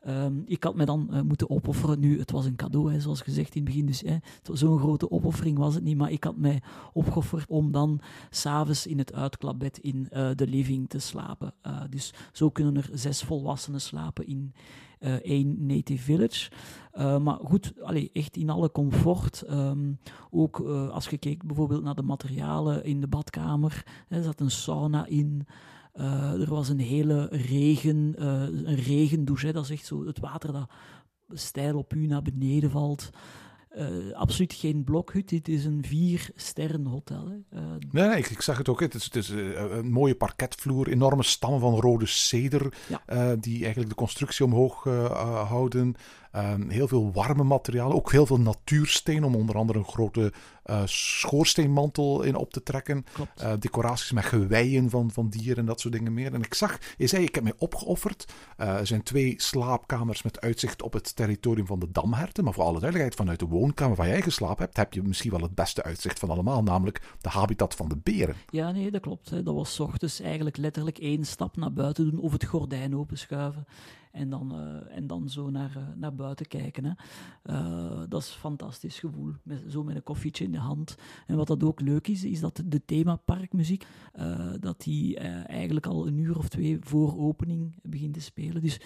uh, 0.07 0.27
ik 0.45 0.65
had 0.65 0.75
me 0.75 0.85
dan 0.85 1.09
uh, 1.11 1.21
moeten 1.21 1.51
opofferen. 1.51 2.01
Nu, 2.01 2.19
het 2.19 2.31
was 2.31 2.45
een 2.45 2.57
cadeau, 2.57 2.93
hè, 2.93 3.01
zoals 3.01 3.21
gezegd 3.21 3.55
in 3.55 3.65
het 3.65 3.71
begin. 3.71 3.87
Dus 3.87 4.03
zo'n 4.53 4.79
grote 4.79 5.11
opoffering 5.11 5.59
was 5.59 5.75
het 5.75 5.85
niet. 5.85 5.97
Maar 5.97 6.11
ik 6.11 6.25
had 6.25 6.37
mij 6.37 6.63
opgeofferd 6.93 7.49
om 7.49 7.73
dan 7.73 8.01
s'avonds 8.31 8.87
in 8.87 8.99
het 8.99 9.13
uitklapbed 9.13 9.79
in 9.79 10.07
de 10.11 10.47
living 10.47 10.89
te 10.89 10.99
slapen. 10.99 11.55
dus 11.91 12.15
zo 12.33 12.51
kunnen 12.51 12.77
er 12.77 12.89
zes 12.93 13.23
volwassenen 13.33 13.81
slapen 13.81 14.27
in 14.27 14.55
uh, 15.01 15.13
één 15.13 15.67
native 15.67 16.03
village. 16.03 16.51
Uh, 16.95 17.19
maar 17.19 17.39
goed, 17.43 17.73
allee, 17.83 18.11
echt 18.13 18.37
in 18.37 18.51
alle 18.51 18.71
comfort. 18.71 19.45
Um, 19.51 19.99
ook 20.31 20.59
uh, 20.59 20.89
als 20.89 21.09
je 21.09 21.19
kijkt 21.19 21.47
bijvoorbeeld 21.47 21.83
naar 21.83 21.95
de 21.95 22.03
materialen 22.03 22.85
in 22.85 23.01
de 23.01 23.07
badkamer, 23.07 23.87
er 24.09 24.23
zat 24.23 24.41
een 24.41 24.51
sauna 24.51 25.07
in. 25.07 25.47
er 25.93 26.49
was 26.49 26.69
een 26.69 26.81
hele 26.81 27.29
regen, 27.31 28.15
een 28.27 28.75
regendouche. 28.75 29.47
Hè, 29.47 29.53
dat 29.53 29.65
is 29.65 29.71
echt 29.71 29.87
zo 29.87 30.07
het 30.07 30.21
water 30.21 30.53
dat 30.53 30.71
stijl 31.29 31.79
op 31.79 31.95
u 31.95 32.07
naar 32.07 32.23
beneden 32.23 32.71
valt. 32.71 33.11
Uh, 33.77 34.15
absoluut 34.15 34.53
geen 34.53 34.85
blokhut. 34.85 35.29
Dit 35.29 35.49
is 35.49 35.65
een 35.65 35.85
vier 35.87 36.31
sterren 36.35 36.87
hotel. 36.87 37.29
Hè. 37.29 37.59
Uh, 37.59 37.65
nee, 37.91 38.09
nee 38.09 38.19
ik, 38.19 38.31
ik, 38.31 38.43
zag 38.43 38.59
het 38.59 38.69
ook. 38.69 38.81
Het 38.81 38.95
is, 38.95 39.05
het 39.05 39.17
is 39.17 39.31
uh, 39.31 39.61
een 39.71 39.91
mooie 39.91 40.15
parketvloer, 40.15 40.89
enorme 40.89 41.23
stammen 41.23 41.61
van 41.61 41.75
rode 41.75 42.07
ceder, 42.07 42.75
ja. 42.89 43.37
die 43.37 43.61
eigenlijk 43.61 43.89
de 43.89 43.97
constructie 43.97 44.45
omhoog 44.45 44.85
houden. 45.49 45.95
Ehm, 46.33 46.69
heel 46.69 46.89
veel 46.89 47.13
warme 47.13 47.45
materialen, 47.45 47.97
ook 47.97 48.13
heel 48.13 48.27
veel 48.27 48.41
natuursteen 48.41 49.25
om 49.25 49.35
onder 49.35 49.57
andere 49.57 49.79
een 49.79 49.85
grote 49.85 50.33
uh, 50.67 50.83
schoorsteenmantel 50.85 52.23
in 52.23 52.35
op 52.35 52.53
te 52.53 52.63
trekken. 52.63 53.05
Uh, 53.43 53.53
decoraties 53.59 54.13
met 54.13 54.25
geweien 54.25 54.91
van, 54.91 55.11
van 55.11 55.29
dieren 55.29 55.57
en 55.57 55.67
dat 55.67 55.81
soort 55.81 55.95
dingen 55.95 56.15
meer. 56.15 56.35
En 56.35 56.43
ik 56.43 56.55
zag, 56.55 56.79
je 56.97 57.07
zei, 57.07 57.25
ik 57.25 57.35
heb 57.35 57.45
mij 57.45 57.53
opgeofferd. 57.59 58.33
Uh, 58.59 58.79
er 58.79 58.87
zijn 58.87 59.03
twee 59.03 59.35
slaapkamers 59.37 60.23
met 60.23 60.41
uitzicht 60.41 60.83
op 60.83 60.93
het 60.93 61.17
territorium 61.17 61.67
van 61.67 61.79
de 61.79 61.91
damherten. 61.91 62.45
Maar 62.45 62.53
voor 62.53 62.65
alle 62.65 62.81
duidelijkheid, 62.81 63.15
vanuit 63.15 63.39
de 63.39 63.47
woonkamer 63.47 63.97
waar 63.97 64.09
jij 64.09 64.23
geslapen 64.23 64.65
hebt, 64.65 64.77
heb 64.77 64.93
je 64.93 65.03
misschien 65.03 65.31
wel 65.31 65.41
het 65.41 65.55
beste 65.55 65.83
uitzicht 65.83 66.19
van 66.19 66.31
allemaal. 66.31 66.63
Namelijk 66.63 67.03
de 67.21 67.29
habitat 67.29 67.75
van 67.75 67.89
de 67.89 67.97
beren. 68.03 68.37
Ja, 68.51 68.71
nee, 68.71 68.91
dat 68.91 69.01
klopt. 69.01 69.31
Hè. 69.31 69.43
Dat 69.43 69.55
was 69.55 69.81
ochtends 69.81 70.21
eigenlijk 70.21 70.57
letterlijk 70.57 70.99
één 70.99 71.25
stap 71.25 71.57
naar 71.57 71.73
buiten 71.73 72.11
doen 72.11 72.21
of 72.21 72.33
het 72.33 72.45
gordijn 72.45 72.97
openschuiven. 72.97 73.67
En 74.13 74.31
dan, 74.31 74.53
uh, 74.55 74.97
en 74.97 75.07
dan 75.07 75.29
zo 75.29 75.51
naar, 75.51 75.75
uh, 75.77 75.83
naar 75.97 76.15
buiten 76.15 76.47
kijken. 76.47 76.85
Hè. 76.85 76.93
Uh, 77.55 78.03
dat 78.09 78.23
is 78.23 78.29
een 78.29 78.41
fantastisch 78.41 78.99
gevoel. 78.99 79.33
Met, 79.43 79.63
zo 79.69 79.83
met 79.83 79.97
een 79.97 80.03
koffietje 80.03 80.45
in 80.45 80.53
de 80.53 80.59
hand. 80.59 80.97
En 81.27 81.37
wat 81.37 81.47
dat 81.47 81.63
ook 81.63 81.81
leuk 81.81 82.09
is, 82.09 82.25
is 82.25 82.41
dat 82.41 82.63
de 82.67 82.85
themaparkmuziek, 82.85 83.87
dat 84.61 84.81
die 84.81 85.19
eigenlijk 85.19 85.87
al 85.87 86.07
een 86.07 86.19
uur 86.19 86.39
of 86.39 86.49
twee 86.49 86.79
voor 86.81 87.19
opening 87.19 87.75
begint 87.83 88.15
te 88.15 88.21
spelen. 88.21 88.63
Dus 88.63 88.81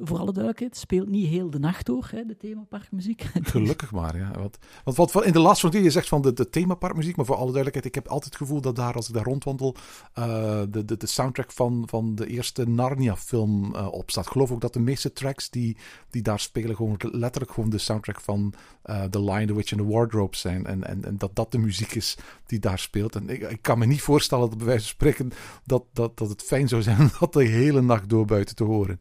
voor 0.00 0.18
alle 0.18 0.32
duidelijkheid, 0.32 0.76
speelt 0.76 1.08
niet 1.08 1.26
heel 1.26 1.50
de 1.50 1.58
nacht 1.58 1.86
door, 1.86 2.08
hè, 2.10 2.24
de 2.24 2.36
themaparkmuziek. 2.36 3.22
Gelukkig 3.42 3.92
maar, 3.92 4.16
ja. 4.16 4.30
Want, 4.38 4.58
want 4.84 5.12
wat 5.12 5.24
in 5.24 5.32
de 5.32 5.38
laatste 5.38 5.70
van 5.70 5.82
je 5.82 5.90
zegt 5.90 6.08
van 6.08 6.22
de, 6.22 6.32
de 6.32 6.48
themaparkmuziek, 6.48 7.16
maar 7.16 7.26
voor 7.26 7.36
alle 7.36 7.52
duidelijkheid, 7.52 7.86
ik 7.86 7.94
heb 7.94 8.08
altijd 8.08 8.32
het 8.32 8.42
gevoel 8.42 8.60
dat 8.60 8.76
daar, 8.76 8.94
als 8.94 9.08
ik 9.08 9.14
daar 9.14 9.24
rondwandel, 9.24 9.76
de, 10.14 10.82
de, 10.84 10.96
de 10.96 11.06
soundtrack 11.06 11.52
van, 11.52 11.82
van 11.86 12.14
de 12.14 12.26
eerste 12.26 12.68
Narnia-film 12.68 13.74
op 13.74 14.10
staat. 14.10 14.26
Geloof 14.26 14.50
ook 14.50 14.60
dat 14.60 14.71
de 14.72 14.80
meeste 14.80 15.12
tracks 15.12 15.50
die, 15.50 15.76
die 16.10 16.22
daar 16.22 16.40
spelen 16.40 16.76
gewoon 16.76 16.96
letterlijk 17.00 17.52
gewoon 17.52 17.70
de 17.70 17.78
soundtrack 17.78 18.20
van 18.20 18.54
uh, 18.84 19.04
The 19.04 19.22
Lion, 19.22 19.46
The 19.46 19.54
Witch 19.54 19.72
and 19.72 19.80
the 19.80 19.88
Wardrobe 19.88 20.36
zijn. 20.36 20.66
En, 20.66 20.84
en, 20.84 21.04
en 21.04 21.18
dat 21.18 21.34
dat 21.34 21.52
de 21.52 21.58
muziek 21.58 21.94
is 21.94 22.16
die 22.46 22.58
daar 22.58 22.78
speelt. 22.78 23.16
En 23.16 23.28
ik, 23.28 23.50
ik 23.50 23.62
kan 23.62 23.78
me 23.78 23.86
niet 23.86 24.02
voorstellen 24.02 24.48
dat 24.48 24.58
bij 24.58 24.66
wijze 24.66 24.82
van 24.82 24.90
spreken 24.90 25.30
dat, 25.64 25.84
dat, 25.92 26.18
dat 26.18 26.28
het 26.28 26.42
fijn 26.42 26.68
zou 26.68 26.82
zijn 26.82 27.00
om 27.02 27.10
dat 27.20 27.32
de 27.32 27.44
hele 27.44 27.82
nacht 27.82 28.08
door 28.08 28.24
buiten 28.24 28.54
te 28.54 28.64
horen. 28.64 28.98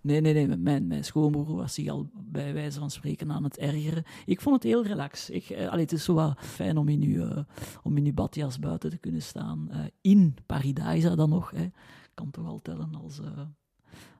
Nee, 0.00 0.20
nee, 0.20 0.32
nee. 0.34 0.56
Mijn, 0.56 0.86
mijn 0.86 1.04
schoonbroer 1.04 1.56
was 1.56 1.74
zich 1.74 1.88
al 1.88 2.10
bij 2.14 2.52
wijze 2.52 2.78
van 2.78 2.90
spreken 2.90 3.32
aan 3.32 3.44
het 3.44 3.58
ergeren. 3.58 4.04
Ik 4.26 4.40
vond 4.40 4.54
het 4.54 4.64
heel 4.64 4.84
relax. 4.84 5.30
Ik, 5.30 5.50
uh, 5.50 5.72
het 5.72 5.92
is 5.92 6.04
zo 6.04 6.14
wel 6.14 6.34
fijn 6.38 6.76
om 6.76 6.88
in 6.88 7.02
uw, 7.02 7.24
uh, 7.24 7.38
om 7.82 7.96
uw 7.96 8.12
badjas 8.12 8.58
buiten 8.58 8.90
te 8.90 8.98
kunnen 8.98 9.22
staan. 9.22 9.70
In 10.00 10.36
Paradise 10.46 11.16
dan 11.16 11.28
nog. 11.28 11.50
Hè. 11.50 11.66
Kan 12.14 12.30
toch 12.30 12.46
al 12.46 12.60
tellen 12.62 12.94
als, 12.94 13.20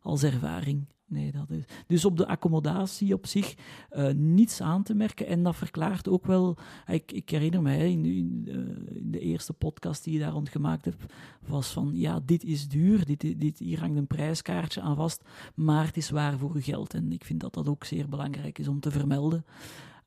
als 0.03 0.23
ervaring. 0.23 0.87
Nee, 1.07 1.33
dat 1.33 1.51
is. 1.51 1.65
Dus 1.87 2.05
op 2.05 2.17
de 2.17 2.27
accommodatie 2.27 3.15
op 3.15 3.27
zich 3.27 3.55
uh, 3.93 4.09
niets 4.13 4.61
aan 4.61 4.83
te 4.83 4.95
merken. 4.95 5.27
En 5.27 5.43
dat 5.43 5.57
verklaart 5.57 6.09
ook 6.09 6.27
wel. 6.27 6.57
Ik, 6.87 7.13
ik 7.13 7.31
herinner 7.31 7.63
mij 7.63 7.91
in, 7.91 8.05
uh, 8.05 8.55
in, 8.97 9.11
de 9.11 9.19
eerste 9.19 9.53
podcast 9.53 10.05
die 10.05 10.13
je 10.13 10.19
daar 10.19 10.33
rond 10.33 10.49
gemaakt 10.49 10.85
hebt, 10.85 11.13
was 11.47 11.73
van 11.73 11.91
ja, 11.93 12.21
dit 12.25 12.45
is 12.45 12.69
duur. 12.69 13.05
Dit, 13.05 13.41
dit, 13.41 13.59
hier 13.59 13.81
hangt 13.81 13.97
een 13.97 14.07
prijskaartje 14.07 14.81
aan 14.81 14.97
vast. 14.97 15.23
Maar 15.55 15.87
het 15.87 15.97
is 15.97 16.11
waar 16.11 16.39
voor 16.39 16.55
uw 16.55 16.63
geld. 16.63 16.95
En 16.95 17.13
ik 17.13 17.25
vind 17.25 17.41
dat 17.41 17.55
dat 17.55 17.69
ook 17.69 17.85
zeer 17.85 18.09
belangrijk 18.09 18.59
is 18.59 18.69
om 18.69 18.81
te 18.81 18.91
vermelden. 18.91 19.45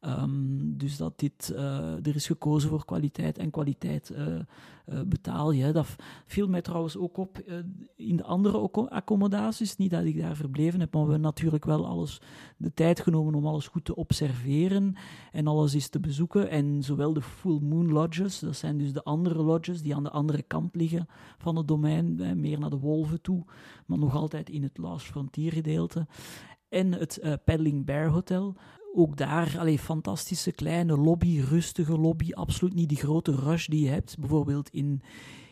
Um, 0.01 0.77
dus 0.77 0.98
dat 0.98 1.20
dit, 1.20 1.51
uh, 1.54 2.06
er 2.06 2.16
is 2.16 2.27
gekozen 2.27 2.70
voor 2.70 2.86
kwaliteit 2.86 3.38
en 3.38 3.51
kwaliteit 3.51 4.12
uh, 4.12 4.27
uh, 4.27 5.01
betaal 5.06 5.51
je. 5.51 5.72
Dat 5.72 5.96
viel 6.25 6.48
mij 6.48 6.62
trouwens 6.62 6.98
ook 6.98 7.18
op 7.18 7.44
in 7.96 8.16
de 8.16 8.24
andere 8.24 8.70
accommodaties. 8.89 9.77
Niet 9.77 9.92
dat 9.92 10.04
ik 10.04 10.20
daar 10.20 10.36
verbleven 10.36 10.80
heb, 10.80 10.94
maar 10.94 11.04
we 11.04 11.12
hebben 11.12 11.27
natuurlijk 11.27 11.66
wel 11.66 11.88
alles 11.88 12.22
de 12.58 12.74
tijd 12.74 13.00
genomen 13.00 13.36
om 13.36 13.46
alles 13.46 13.68
goed 13.68 13.86
te 13.86 13.96
observeren 13.96 14.96
en 15.32 15.48
alles 15.48 15.75
is 15.75 15.89
te 15.89 16.00
bezoeken. 16.00 16.50
En 16.50 16.84
zowel 16.84 17.13
de 17.13 17.22
Full 17.22 17.60
Moon 17.62 17.92
Lodges, 17.92 18.39
dat 18.39 18.56
zijn 18.56 18.77
dus 18.77 18.94
de 18.94 19.04
andere 19.04 19.44
lodges 19.44 19.82
die 19.82 19.96
aan 19.96 20.04
de 20.04 20.12
andere 20.12 20.42
kant 20.42 20.75
liggen 20.75 21.08
van 21.38 21.56
het 21.56 21.68
domein, 21.68 22.39
meer 22.39 22.60
naar 22.60 22.70
de 22.70 22.80
wolven 22.80 23.22
toe, 23.22 23.46
maar 23.86 23.98
nog 23.98 24.16
altijd 24.16 24.50
in 24.50 24.63
het 24.63 24.77
Last 24.77 25.06
Frontier 25.06 25.51
gedeelte. 25.51 26.08
En 26.70 26.92
het 26.92 27.39
Paddling 27.46 27.86
Bear 27.86 28.08
Hotel, 28.08 28.56
ook 28.98 29.18
daar, 29.18 29.56
allee, 29.60 29.80
fantastische 29.80 30.51
kleine 30.51 30.98
lobby, 30.98 31.39
rustige 31.39 31.98
lobby. 31.98 32.32
Absoluut 32.32 32.74
niet 32.74 32.89
die 32.89 32.98
grote 32.98 33.36
rush 33.36 33.68
die 33.68 33.84
je 33.84 33.89
hebt. 33.89 34.18
Bijvoorbeeld 34.20 34.70
in, 34.70 35.01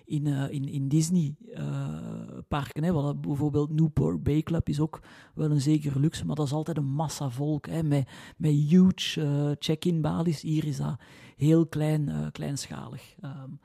in, 0.05 0.25
uh, 0.25 0.49
in, 0.49 0.67
in 0.67 0.87
Disney-parken. 0.87 2.83
Uh, 2.83 3.11
bijvoorbeeld 3.21 3.73
Newport 3.73 4.23
Bay 4.23 4.41
Club 4.41 4.69
is 4.69 4.79
ook 4.79 5.01
wel 5.33 5.51
een 5.51 5.61
zekere 5.61 5.99
luxe, 5.99 6.25
maar 6.25 6.35
dat 6.35 6.45
is 6.45 6.51
altijd 6.53 6.77
een 6.77 6.93
massa 6.93 7.29
volk. 7.29 7.67
Hè, 7.67 7.83
met, 7.83 8.09
met 8.37 8.51
huge 8.51 9.21
uh, 9.21 9.51
check-in 9.59 10.01
balies. 10.01 10.41
Hier 10.41 10.65
is 10.65 10.77
dat 10.77 10.99
heel 11.37 11.65
klein, 11.65 12.31
kleinschalig. 12.31 13.15
Um, 13.21 13.59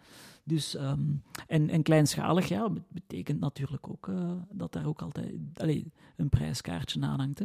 dus, 0.45 0.75
um, 0.75 1.23
en, 1.47 1.69
en 1.69 1.83
kleinschalig, 1.83 2.49
ja, 2.49 2.73
betekent 2.89 3.41
natuurlijk 3.41 3.89
ook 3.89 4.11
dat 4.53 4.73
daar 4.73 4.87
ook 4.87 5.03
altijd 5.03 5.35
allee, 5.55 5.93
een 6.17 6.29
prijskaartje 6.29 7.01
aan 7.01 7.19
hangt. 7.19 7.39
Hè. 7.39 7.45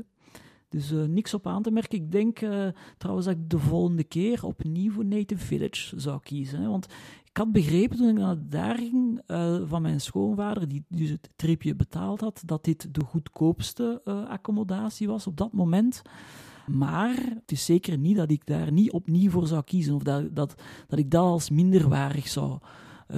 Dus 0.70 0.92
uh, 0.92 1.04
niks 1.04 1.34
op 1.34 1.48
aan 1.48 1.62
te 1.62 1.72
merken. 1.72 1.98
Ik 1.98 2.12
denk 2.12 2.42
uh, 2.42 2.68
trouwens 2.98 3.28
dat 3.28 3.36
ik 3.36 3.50
de 3.50 3.60
volgende 3.60 4.04
keer 4.04 4.46
opnieuw 4.46 4.92
voor 4.92 5.06
Native 5.06 5.46
Village 5.46 6.00
zou 6.00 6.20
kiezen. 6.24 6.62
Hè? 6.62 6.68
Want 6.68 6.86
ik 7.24 7.38
had 7.38 7.52
begrepen 7.52 7.98
toen 7.98 8.10
ik 8.10 8.18
naar 8.18 8.36
daar 8.40 8.78
ging 8.78 9.22
uh, 9.28 9.62
van 9.66 9.82
mijn 9.82 10.02
schoonvader, 10.02 10.68
die 10.68 10.86
dus 10.88 11.10
het 11.10 11.30
tripje 11.36 11.76
betaald 11.76 12.22
had, 12.22 12.42
dat 12.46 12.64
dit 12.64 12.94
de 12.94 13.04
goedkoopste 13.04 14.02
accommodatie 14.30 15.08
was 15.08 15.28
op 15.28 15.38
dat 15.38 15.54
moment. 15.54 16.02
Maar 16.68 17.16
het 17.16 17.52
is 17.52 17.66
zeker 17.66 17.98
niet 17.98 18.16
dat 18.16 18.32
ik 18.32 18.46
daar 18.46 18.72
niet 18.72 18.92
opnieuw 18.92 19.32
voor 19.32 19.48
zou 19.48 19.64
kiezen 19.64 19.96
of 19.96 20.04
dat, 20.04 20.36
dat, 20.36 20.56
dat 20.88 21.00
ik 21.00 21.12
dat 21.12 21.24
als 21.24 21.50
minderwaardig 21.50 22.28
zou, 22.28 22.60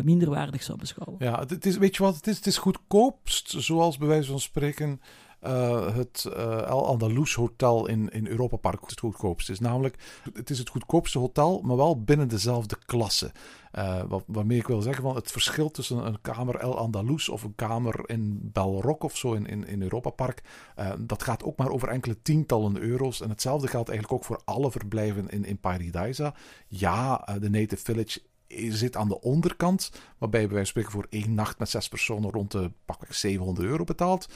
minderwaardig 0.03 0.63
zou 0.63 0.77
beschouwen. 0.77 1.25
Ja, 1.25 1.39
het 1.47 1.65
is, 1.65 1.77
weet 1.77 1.95
je 1.95 2.03
wat 2.03 2.15
het 2.15 2.27
is? 2.27 2.35
Het 2.35 2.47
is 2.47 2.57
goedkoopst, 2.57 3.55
zoals 3.57 3.97
bij 3.97 4.07
wijze 4.07 4.29
van 4.29 4.39
spreken 4.39 5.01
uh, 5.43 5.95
het 5.95 6.25
uh, 6.37 6.61
Andalus 6.61 7.33
Hotel 7.33 7.87
in, 7.87 8.09
in 8.09 8.27
Europa 8.27 8.55
Park 8.55 8.89
het 8.89 8.99
goedkoopste 8.99 9.51
is. 9.51 9.59
Namelijk, 9.59 9.95
het 10.33 10.49
is 10.49 10.59
het 10.59 10.69
goedkoopste 10.69 11.19
hotel, 11.19 11.61
maar 11.61 11.77
wel 11.77 12.03
binnen 12.03 12.27
dezelfde 12.27 12.77
klasse. 12.85 13.31
Uh, 13.75 14.01
wat, 14.07 14.23
waarmee 14.27 14.57
ik 14.57 14.67
wil 14.67 14.81
zeggen, 14.81 15.05
het 15.05 15.31
verschil 15.31 15.71
tussen 15.71 16.05
een 16.05 16.21
kamer 16.21 16.55
El 16.55 16.77
Andalus 16.77 17.29
of 17.29 17.43
een 17.43 17.55
kamer 17.55 18.03
in 18.05 18.49
Belrock 18.53 19.03
of 19.03 19.17
zo 19.17 19.33
in, 19.33 19.45
in, 19.45 19.67
in 19.67 19.81
Europa 19.81 20.09
Park, 20.09 20.43
dat 20.99 21.23
gaat 21.23 21.43
ook 21.43 21.57
maar 21.57 21.69
over 21.69 21.87
enkele 21.87 22.21
tientallen 22.21 22.77
euro's. 22.77 23.21
En 23.21 23.29
hetzelfde 23.29 23.67
geldt 23.67 23.89
eigenlijk 23.89 24.19
ook 24.19 24.27
voor 24.27 24.41
alle 24.45 24.71
verblijven 24.71 25.29
in, 25.29 25.45
in 25.45 25.59
Paradise. 25.59 26.33
Ja, 26.67 27.27
de 27.39 27.49
Native 27.49 27.83
Village 27.83 28.21
zit 28.69 28.95
aan 28.95 29.07
de 29.07 29.21
onderkant, 29.21 29.91
waarbij 30.17 30.45
bij 30.45 30.55
wijze 30.55 30.71
van 30.73 30.83
spreken 30.83 30.91
voor 30.91 31.07
één 31.09 31.33
nacht 31.33 31.59
met 31.59 31.69
zes 31.69 31.87
personen 31.87 32.31
rond 32.31 32.51
de 32.51 32.71
pakweg 32.85 33.15
700 33.15 33.67
euro 33.67 33.83
betaalt. 33.83 34.27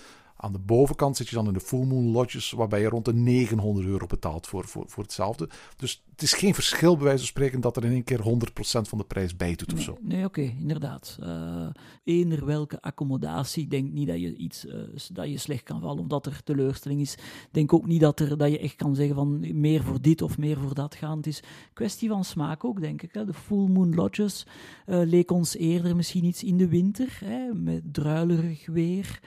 Aan 0.43 0.51
de 0.51 0.59
bovenkant 0.59 1.17
zit 1.17 1.29
je 1.29 1.35
dan 1.35 1.47
in 1.47 1.53
de 1.53 1.59
Full 1.59 1.85
Moon 1.85 2.11
Lodges, 2.11 2.51
waarbij 2.51 2.81
je 2.81 2.89
rond 2.89 3.05
de 3.05 3.13
900 3.13 3.87
euro 3.87 4.05
betaalt 4.05 4.47
voor, 4.47 4.65
voor, 4.65 4.83
voor 4.87 5.03
hetzelfde. 5.03 5.49
Dus 5.75 6.03
het 6.11 6.21
is 6.21 6.33
geen 6.33 6.53
verschil, 6.53 6.95
bij 6.95 7.03
wijze 7.03 7.19
van 7.19 7.27
spreken, 7.27 7.61
dat 7.61 7.77
er 7.77 7.85
in 7.85 7.91
één 7.91 8.03
keer 8.03 8.19
100% 8.19 8.21
van 8.61 8.97
de 8.97 9.03
prijs 9.03 9.35
bij 9.35 9.55
doet 9.55 9.73
of 9.73 9.81
zo. 9.81 9.97
Nee, 10.01 10.25
oké, 10.25 10.41
inderdaad. 10.41 11.17
Uh, 11.23 11.67
eender 12.03 12.45
welke 12.45 12.81
accommodatie, 12.81 13.67
denk 13.67 13.91
niet 13.91 14.07
dat 14.07 14.19
je 14.19 14.35
iets 14.35 14.65
uh, 14.65 14.73
dat 15.13 15.29
je 15.29 15.37
slecht 15.37 15.63
kan 15.63 15.81
vallen, 15.81 16.01
omdat 16.01 16.25
er 16.25 16.43
teleurstelling 16.43 17.01
is. 17.01 17.17
Denk 17.51 17.73
ook 17.73 17.85
niet 17.85 18.01
dat, 18.01 18.19
er, 18.19 18.37
dat 18.37 18.51
je 18.51 18.59
echt 18.59 18.75
kan 18.75 18.95
zeggen 18.95 19.15
van 19.15 19.59
meer 19.59 19.83
voor 19.83 20.01
dit 20.01 20.21
of 20.21 20.37
meer 20.37 20.57
voor 20.57 20.73
dat 20.73 20.95
gaan. 20.95 21.17
Het 21.17 21.27
is 21.27 21.43
kwestie 21.73 22.09
van 22.09 22.25
smaak 22.25 22.65
ook, 22.65 22.81
denk 22.81 23.01
ik. 23.01 23.13
Hè. 23.13 23.25
De 23.25 23.33
Full 23.33 23.67
Moon 23.67 23.95
Lodges 23.95 24.45
uh, 24.87 25.01
leek 25.03 25.31
ons 25.31 25.55
eerder 25.55 25.95
misschien 25.95 26.23
iets 26.25 26.43
in 26.43 26.57
de 26.57 26.67
winter, 26.67 27.19
hè, 27.23 27.53
met 27.53 27.93
druilerig 27.93 28.65
weer. 28.65 29.19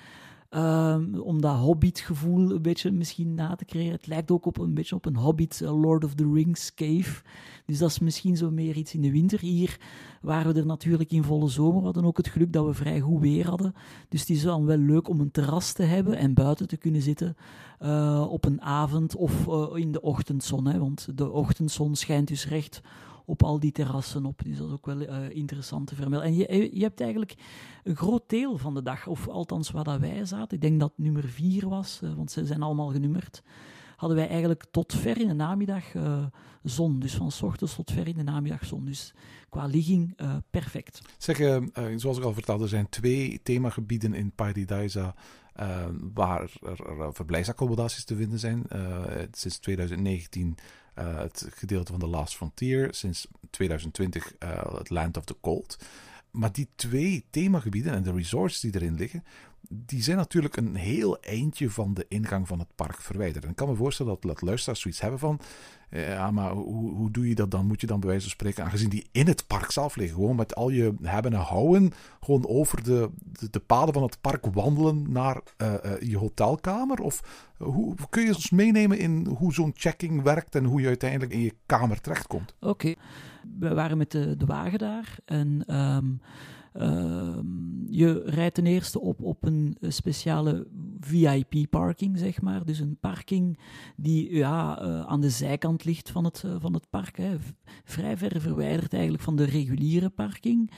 Um, 0.57 1.15
om 1.15 1.41
dat 1.41 1.57
hobbitgevoel 1.57 2.51
een 2.51 2.63
beetje 2.63 2.91
misschien 2.91 3.35
na 3.35 3.55
te 3.55 3.65
creëren. 3.65 3.93
Het 3.93 4.07
lijkt 4.07 4.31
ook 4.31 4.47
op 4.47 4.59
een 4.59 4.75
beetje 4.75 4.95
op 4.95 5.07
een 5.07 5.17
Hobbit 5.17 5.61
uh, 5.63 5.81
Lord 5.81 6.05
of 6.05 6.15
the 6.15 6.31
Rings 6.33 6.75
cave. 6.75 7.23
Dus 7.67 7.79
dat 7.79 7.91
is 7.91 7.99
misschien 7.99 8.37
zo 8.37 8.51
meer 8.51 8.77
iets 8.77 8.95
in 8.95 9.01
de 9.01 9.11
winter. 9.11 9.41
Hier 9.41 9.79
waren 10.21 10.53
we 10.53 10.61
er 10.61 10.67
natuurlijk 10.67 11.11
in 11.11 11.23
volle 11.23 11.49
zomer. 11.49 11.79
We 11.79 11.85
hadden 11.85 12.05
ook 12.05 12.17
het 12.17 12.29
geluk 12.29 12.53
dat 12.53 12.67
we 12.67 12.75
vrij 12.75 13.01
goed 13.01 13.21
weer 13.21 13.49
hadden. 13.49 13.75
Dus 14.09 14.21
het 14.21 14.31
is 14.31 14.43
dan 14.43 14.65
wel 14.65 14.77
leuk 14.77 15.09
om 15.09 15.21
een 15.21 15.31
terras 15.31 15.73
te 15.73 15.83
hebben 15.83 16.17
en 16.17 16.35
buiten 16.35 16.69
te 16.69 16.77
kunnen 16.77 17.03
zitten 17.03 17.37
uh, 17.81 18.27
op 18.31 18.45
een 18.45 18.61
avond 18.63 19.17
of 19.17 19.47
uh, 19.47 19.67
in 19.75 19.93
de 19.93 20.03
ochtendzon. 20.03 20.67
Hè, 20.67 20.79
want 20.79 21.09
de 21.15 21.31
ochtendzon 21.31 21.95
schijnt 21.95 22.29
dus 22.29 22.49
recht 22.49 22.81
op 23.25 23.43
al 23.43 23.61
die 23.61 23.73
terrassen 23.73 24.27
op. 24.27 24.43
Dus 24.45 24.57
dat 24.59 24.67
is 24.67 24.73
ook 24.73 24.87
wel 24.87 25.01
uh, 25.01 25.31
interessant 25.31 25.87
te 25.87 25.95
vermelden. 25.95 26.29
En 26.29 26.35
je, 26.35 26.71
je 26.73 26.83
hebt 26.83 27.01
eigenlijk 27.01 27.35
een 27.83 27.97
groot 27.97 28.23
deel 28.27 28.59
van 28.59 28.75
de 28.75 28.83
dag, 28.83 29.07
of 29.07 29.29
althans 29.29 29.71
waar 29.71 29.85
dat 29.85 30.01
wij 30.01 30.25
zaten, 30.25 30.57
ik 30.57 30.63
denk 30.63 30.81
dat 30.81 30.93
nummer 30.97 31.25
vier 31.25 31.69
was, 31.69 32.01
uh, 32.05 32.15
want 32.15 32.31
ze 32.31 32.47
zijn 32.47 32.63
allemaal 32.63 32.89
genummerd, 32.89 33.43
hadden 33.97 34.19
wij 34.19 34.29
eigenlijk 34.29 34.65
tot 34.71 34.95
ver 34.95 35.21
in 35.21 35.29
de 35.29 35.35
namiddag 35.35 35.85
zon. 36.63 36.99
Dus 36.99 37.15
van 37.15 37.31
s 37.31 37.43
ochtends 37.43 37.75
tot 37.75 37.91
ver 37.91 38.09
in 38.09 38.17
de 38.17 38.23
namiddag 38.23 38.65
zon. 38.65 38.85
Dus 38.85 39.15
qua 39.49 39.67
ligging 39.67 40.17
perfect. 40.51 41.01
Zeg, 41.19 41.37
zoals 41.97 42.19
ik 42.19 42.25
al 42.25 42.33
vertelde, 42.33 42.63
er 42.63 42.69
zijn 42.69 42.89
twee 42.89 43.41
themagebieden 43.43 44.15
in 44.15 44.33
Paradisa 44.33 45.15
waar 46.15 46.41
er, 46.41 47.15
verblijfsaccommodaties 47.15 48.05
te 48.05 48.17
vinden 48.17 48.39
zijn. 48.39 48.65
sinds 49.31 49.59
2019 49.59 50.57
het 50.95 51.47
gedeelte 51.55 51.91
van 51.91 52.01
The 52.01 52.07
Last 52.07 52.37
Frontier, 52.37 52.89
sinds 52.91 53.27
2020 53.51 54.33
het 54.79 54.91
Land 54.91 55.17
of 55.17 55.25
the 55.25 55.37
Cold. 55.41 55.77
Maar 56.35 56.53
die 56.53 56.69
twee 56.75 57.25
themagebieden 57.31 57.93
en 57.93 58.03
de 58.03 58.13
resorts 58.13 58.61
die 58.61 58.75
erin 58.75 58.95
liggen, 58.95 59.25
die 59.69 60.03
zijn 60.03 60.17
natuurlijk 60.17 60.57
een 60.57 60.75
heel 60.75 61.21
eindje 61.21 61.71
van 61.71 61.95
de 61.95 62.07
ingang 62.09 62.49
van 62.49 62.59
het 62.59 62.75
park 62.75 63.01
verwijderd. 63.01 63.45
En 63.45 63.51
ik 63.51 63.57
kan 63.57 63.69
me 63.69 63.75
voorstellen 63.75 64.13
dat, 64.13 64.23
dat 64.23 64.43
luisteraars 64.43 64.81
zoiets 64.81 65.01
hebben 65.01 65.19
van, 65.19 65.41
eh, 65.91 66.09
ja, 66.09 66.31
maar 66.31 66.51
hoe, 66.53 67.11
doe 67.11 67.29
je 67.29 67.35
dat 67.35 67.51
dan? 67.51 67.67
Moet 67.67 67.81
je 67.81 67.87
dan 67.87 68.01
bij 68.01 68.09
wijze 68.09 68.23
van 68.23 68.33
spreken, 68.33 68.65
aangezien 68.65 68.89
die 68.89 69.07
in 69.13 69.27
het 69.27 69.47
park 69.47 69.71
zelf 69.71 69.97
liggen, 69.97 70.17
gewoon 70.17 70.37
met 70.37 70.55
al 70.55 70.71
je 70.71 70.95
hebben 71.03 71.33
en 71.33 71.41
houden, 71.41 71.93
gewoon 72.21 72.47
over 72.47 72.85
de, 72.85 73.11
de, 73.51 73.61
paden 73.61 73.95
van 73.95 74.03
het 74.03 74.21
park 74.21 74.47
wandelen 74.47 75.13
naar 75.13 75.41
uh, 75.59 75.75
uh, 75.85 76.01
je 76.01 76.19
hotelkamer? 76.19 77.01
Of 77.01 77.21
hoe 77.57 77.95
kun 78.11 78.23
je 78.23 78.35
ons 78.35 78.51
meenemen 78.51 78.99
in 78.99 79.27
hoe 79.27 79.53
zo'n 79.53 79.73
checking 79.75 80.23
werkt 80.23 80.55
en 80.55 80.65
hoe 80.65 80.81
je 80.81 80.87
uiteindelijk 80.87 81.33
in 81.33 81.41
je 81.41 81.55
kamer 81.67 82.01
terechtkomt? 82.01 82.55
Oké, 82.61 82.95
we 83.59 83.75
waren 83.75 83.99
met 83.99 84.11
de, 84.11 84.37
de 84.37 84.47
wagen 84.47 84.79
daar 84.79 85.17
en... 85.25 85.65
Um 85.75 86.21
je 87.89 88.23
rijdt 88.25 88.55
ten 88.55 88.67
eerste 88.67 89.01
op 89.01 89.23
op 89.23 89.45
een 89.45 89.77
speciale 89.81 90.67
VIP-parking, 91.01 92.19
zeg 92.19 92.41
maar. 92.41 92.65
Dus 92.65 92.79
een 92.79 92.97
parking 93.01 93.59
die 93.97 94.35
ja, 94.35 94.83
uh, 94.83 95.01
aan 95.01 95.21
de 95.21 95.31
zijkant 95.31 95.85
ligt 95.85 96.11
van 96.11 96.25
het, 96.25 96.43
uh, 96.47 96.55
van 96.59 96.75
het 96.75 96.91
park. 96.91 97.19
Vrij 97.85 98.17
ver 98.17 98.41
verwijderd 98.41 98.93
eigenlijk 98.93 99.23
van 99.23 99.37
de 99.37 99.45
reguliere 99.45 100.11
parking. 100.11 100.71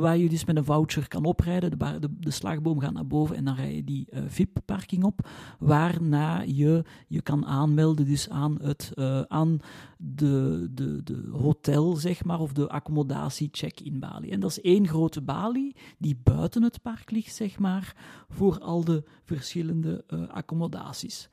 Waar 0.00 0.16
je 0.16 0.28
dus 0.28 0.44
met 0.44 0.56
een 0.56 0.64
voucher 0.64 1.08
kan 1.08 1.24
oprijden. 1.24 1.70
De, 1.70 1.98
de, 2.00 2.08
de, 2.18 2.30
slagboom 2.30 2.80
gaat 2.80 2.92
naar 2.92 3.06
boven 3.06 3.36
en 3.36 3.44
dan 3.44 3.54
rij 3.54 3.74
je 3.74 3.84
die 3.84 4.08
VIP-parking 4.26 5.04
op. 5.04 5.28
Waarna 5.58 6.40
je 6.40 6.84
je 7.08 7.22
kan 7.22 7.46
aanmelden 7.46 8.06
dus 8.06 8.28
aan, 8.28 8.58
het, 8.62 8.92
aan 9.28 9.60
de, 9.96 10.68
de, 10.70 11.02
de 11.02 11.28
hotel, 11.32 11.96
zeg 11.96 12.24
maar, 12.24 12.40
of 12.40 12.52
de 12.52 12.68
accommodatie-check 12.68 13.80
in 13.80 13.98
Bali. 13.98 14.30
En 14.30 14.40
dat 14.40 14.50
is 14.50 14.60
één 14.60 14.88
grote 15.04 15.20
balie 15.20 15.76
die 15.98 16.20
buiten 16.22 16.62
het 16.62 16.82
park 16.82 17.10
ligt, 17.10 17.34
zeg 17.34 17.58
maar, 17.58 17.96
voor 18.28 18.58
al 18.58 18.84
de 18.84 19.04
verschillende 19.24 20.04
uh, 20.08 20.28
accommodaties. 20.28 21.28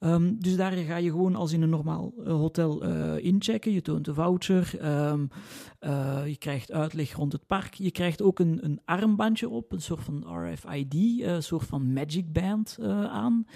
Um, 0.00 0.36
dus 0.38 0.56
daar 0.56 0.72
ga 0.72 0.96
je 0.96 1.10
gewoon 1.10 1.34
als 1.34 1.52
in 1.52 1.62
een 1.62 1.70
normaal 1.70 2.12
uh, 2.18 2.26
hotel 2.26 2.86
uh, 2.86 3.24
inchecken. 3.24 3.72
Je 3.72 3.82
toont 3.82 4.06
een 4.06 4.14
voucher. 4.14 4.74
Uh, 4.82 6.26
je 6.26 6.36
krijgt 6.38 6.72
uitleg 6.72 7.14
rond 7.14 7.32
het 7.32 7.46
park. 7.46 7.74
Je 7.74 7.90
krijgt 7.90 8.22
ook 8.22 8.38
een, 8.38 8.58
een 8.64 8.80
armbandje 8.84 9.48
op, 9.48 9.72
een 9.72 9.82
soort 9.82 10.02
van 10.02 10.46
RFID, 10.46 10.94
een 11.22 11.42
soort 11.42 11.66
van 11.66 11.92
Magic 11.92 12.32
Band 12.32 12.78
aan. 13.10 13.46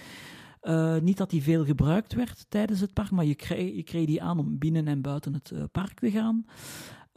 Niet 1.01 1.17
dat 1.17 1.29
die 1.29 1.43
veel 1.43 1.65
gebruikt 1.65 2.13
werd 2.13 2.45
tijdens 2.49 2.79
het 2.79 2.93
park, 2.93 3.11
maar 3.11 3.25
je 3.25 3.35
kreeg, 3.35 3.83
kreeg 3.83 4.05
die 4.05 4.23
aan 4.23 4.39
om 4.39 4.57
binnen 4.57 4.87
en 4.87 5.01
buiten 5.01 5.33
het 5.33 5.71
park 5.71 5.99
te 5.99 6.11
gaan. 6.11 6.45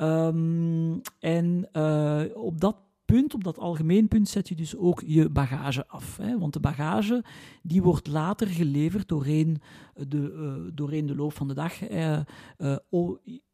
Um, 0.00 1.00
en 1.18 1.68
uh, 1.72 2.22
op 2.34 2.60
dat 2.60 2.76
punt, 3.04 3.34
op 3.34 3.44
dat 3.44 3.58
algemeen 3.58 4.08
punt, 4.08 4.28
zet 4.28 4.48
je 4.48 4.54
dus 4.54 4.76
ook 4.76 5.02
je 5.06 5.28
bagage 5.28 5.86
af. 5.86 6.16
Hè? 6.16 6.38
Want 6.38 6.52
de 6.52 6.60
bagage 6.60 7.24
die 7.62 7.82
wordt 7.82 8.06
later 8.06 8.46
geleverd 8.46 9.08
doorheen 9.08 9.60
de, 9.94 10.70
doorheen 10.74 11.06
de 11.06 11.14
loop 11.14 11.32
van 11.32 11.48
de 11.48 11.54
dag 11.54 11.88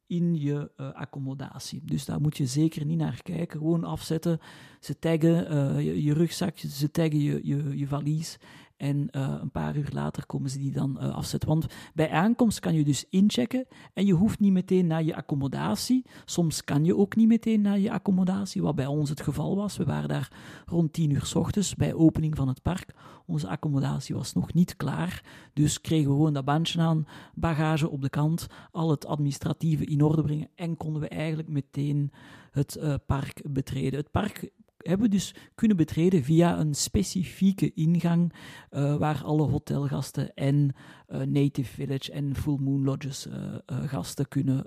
in 0.07 0.35
je 0.35 0.71
accommodatie. 0.95 1.83
Dus 1.85 2.05
daar 2.05 2.21
moet 2.21 2.37
je 2.37 2.47
zeker 2.47 2.85
niet 2.85 2.99
naar 2.99 3.23
kijken. 3.23 3.59
Gewoon 3.59 3.85
afzetten. 3.85 4.39
Ze 4.81 4.99
taggen 4.99 5.83
je, 5.85 6.03
je, 6.03 6.13
rugzak, 6.13 6.59
ze 6.59 6.91
taggen 6.91 7.21
je, 7.21 7.41
je, 7.43 7.79
je 7.79 7.87
valies. 7.87 8.39
En 8.77 9.09
uh, 9.11 9.35
een 9.41 9.51
paar 9.51 9.77
uur 9.77 9.89
later 9.93 10.27
komen 10.27 10.51
ze 10.51 10.59
die 10.59 10.73
dan 10.73 10.99
uh, 11.01 11.15
afzetten. 11.15 11.49
Want 11.49 11.67
bij 11.95 12.11
aankomst 12.11 12.61
kan 12.61 12.75
je 12.75 12.85
dus 12.85 13.05
inchecken 13.11 13.67
en 13.93 14.07
je 14.07 14.13
hoeft 14.13 14.41
niet 14.41 14.53
meteen 14.53 14.87
naar 14.87 15.03
je 15.03 15.17
accommodatie. 15.17 16.07
Soms 16.25 16.65
kan 16.65 16.85
je 16.85 16.97
ook 16.97 17.17
niet 17.17 17.29
meteen 17.29 17.61
naar 17.61 17.79
je 17.79 17.93
accommodatie, 17.93 18.63
wat 18.63 18.75
bij 18.75 18.87
ons 18.87 19.09
het 19.09 19.21
geval 19.21 19.57
was. 19.57 19.77
We 19.77 19.85
waren 19.85 20.09
daar 20.09 20.33
rond 20.67 20.93
tien 20.93 21.11
uur 21.11 21.25
s 21.25 21.35
ochtends 21.35 21.75
bij 21.75 21.95
opening 21.95 22.37
van 22.37 22.49
het 22.49 22.63
park. 22.63 22.95
Onze 23.27 23.49
accommodatie 23.49 24.15
was 24.15 24.33
nog 24.33 24.53
niet 24.53 24.77
klaar, 24.77 25.25
dus 25.53 25.81
kregen 25.81 26.09
we 26.09 26.17
gewoon 26.17 26.33
dat 26.33 26.45
bandje 26.45 26.81
aan, 26.81 27.07
bagage 27.35 27.91
op 27.91 28.03
de 28.03 28.11
kant, 28.11 28.47
al 28.71 28.91
het 28.91 29.07
administratieve 29.07 29.85
in 29.85 30.03
orde 30.03 30.23
brengen 30.23 30.49
en 30.55 30.77
konden 30.77 31.01
we 31.01 31.09
eigenlijk 31.09 31.49
meteen 31.49 32.13
het 32.51 32.77
uh, 32.81 32.95
park 33.07 33.43
betreden. 33.49 33.99
Het 33.99 34.11
park 34.11 34.51
hebben 34.89 35.07
we 35.07 35.13
dus 35.13 35.35
kunnen 35.55 35.77
betreden 35.77 36.25
via 36.25 36.59
een 36.59 36.75
specifieke 36.75 37.73
ingang 37.73 38.33
uh, 38.71 38.97
waar 38.97 39.23
alle 39.25 39.43
hotelgasten 39.43 40.35
en 40.35 40.75
uh, 41.09 41.21
Native 41.21 41.73
Village 41.73 42.13
en 42.13 42.35
Full 42.35 42.59
Moon 42.61 42.85
Lodges 42.85 43.27
uh, 43.27 43.35
gasten 43.67 44.29
kunnen 44.29 44.67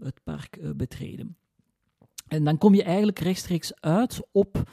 het 0.00 0.20
park 0.24 0.76
betreden. 0.76 1.36
En 2.28 2.44
dan 2.44 2.58
kom 2.58 2.74
je 2.74 2.82
eigenlijk 2.82 3.18
rechtstreeks 3.18 3.80
uit 3.80 4.28
op 4.32 4.70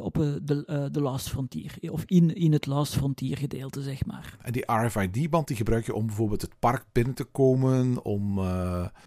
op 0.00 0.14
de, 0.14 0.88
de 0.92 1.00
Last 1.00 1.28
Frontier, 1.28 1.78
of 1.90 2.02
in, 2.06 2.34
in 2.34 2.52
het 2.52 2.66
Last 2.66 2.94
Frontier 2.94 3.36
gedeelte, 3.36 3.82
zeg 3.82 4.06
maar. 4.06 4.36
En 4.42 4.52
die 4.52 4.72
RFID-band 4.72 5.46
die 5.46 5.56
gebruik 5.56 5.86
je 5.86 5.94
om 5.94 6.06
bijvoorbeeld 6.06 6.42
het 6.42 6.58
park 6.58 6.84
binnen 6.92 7.14
te 7.14 7.24
komen, 7.24 8.04
om 8.04 8.34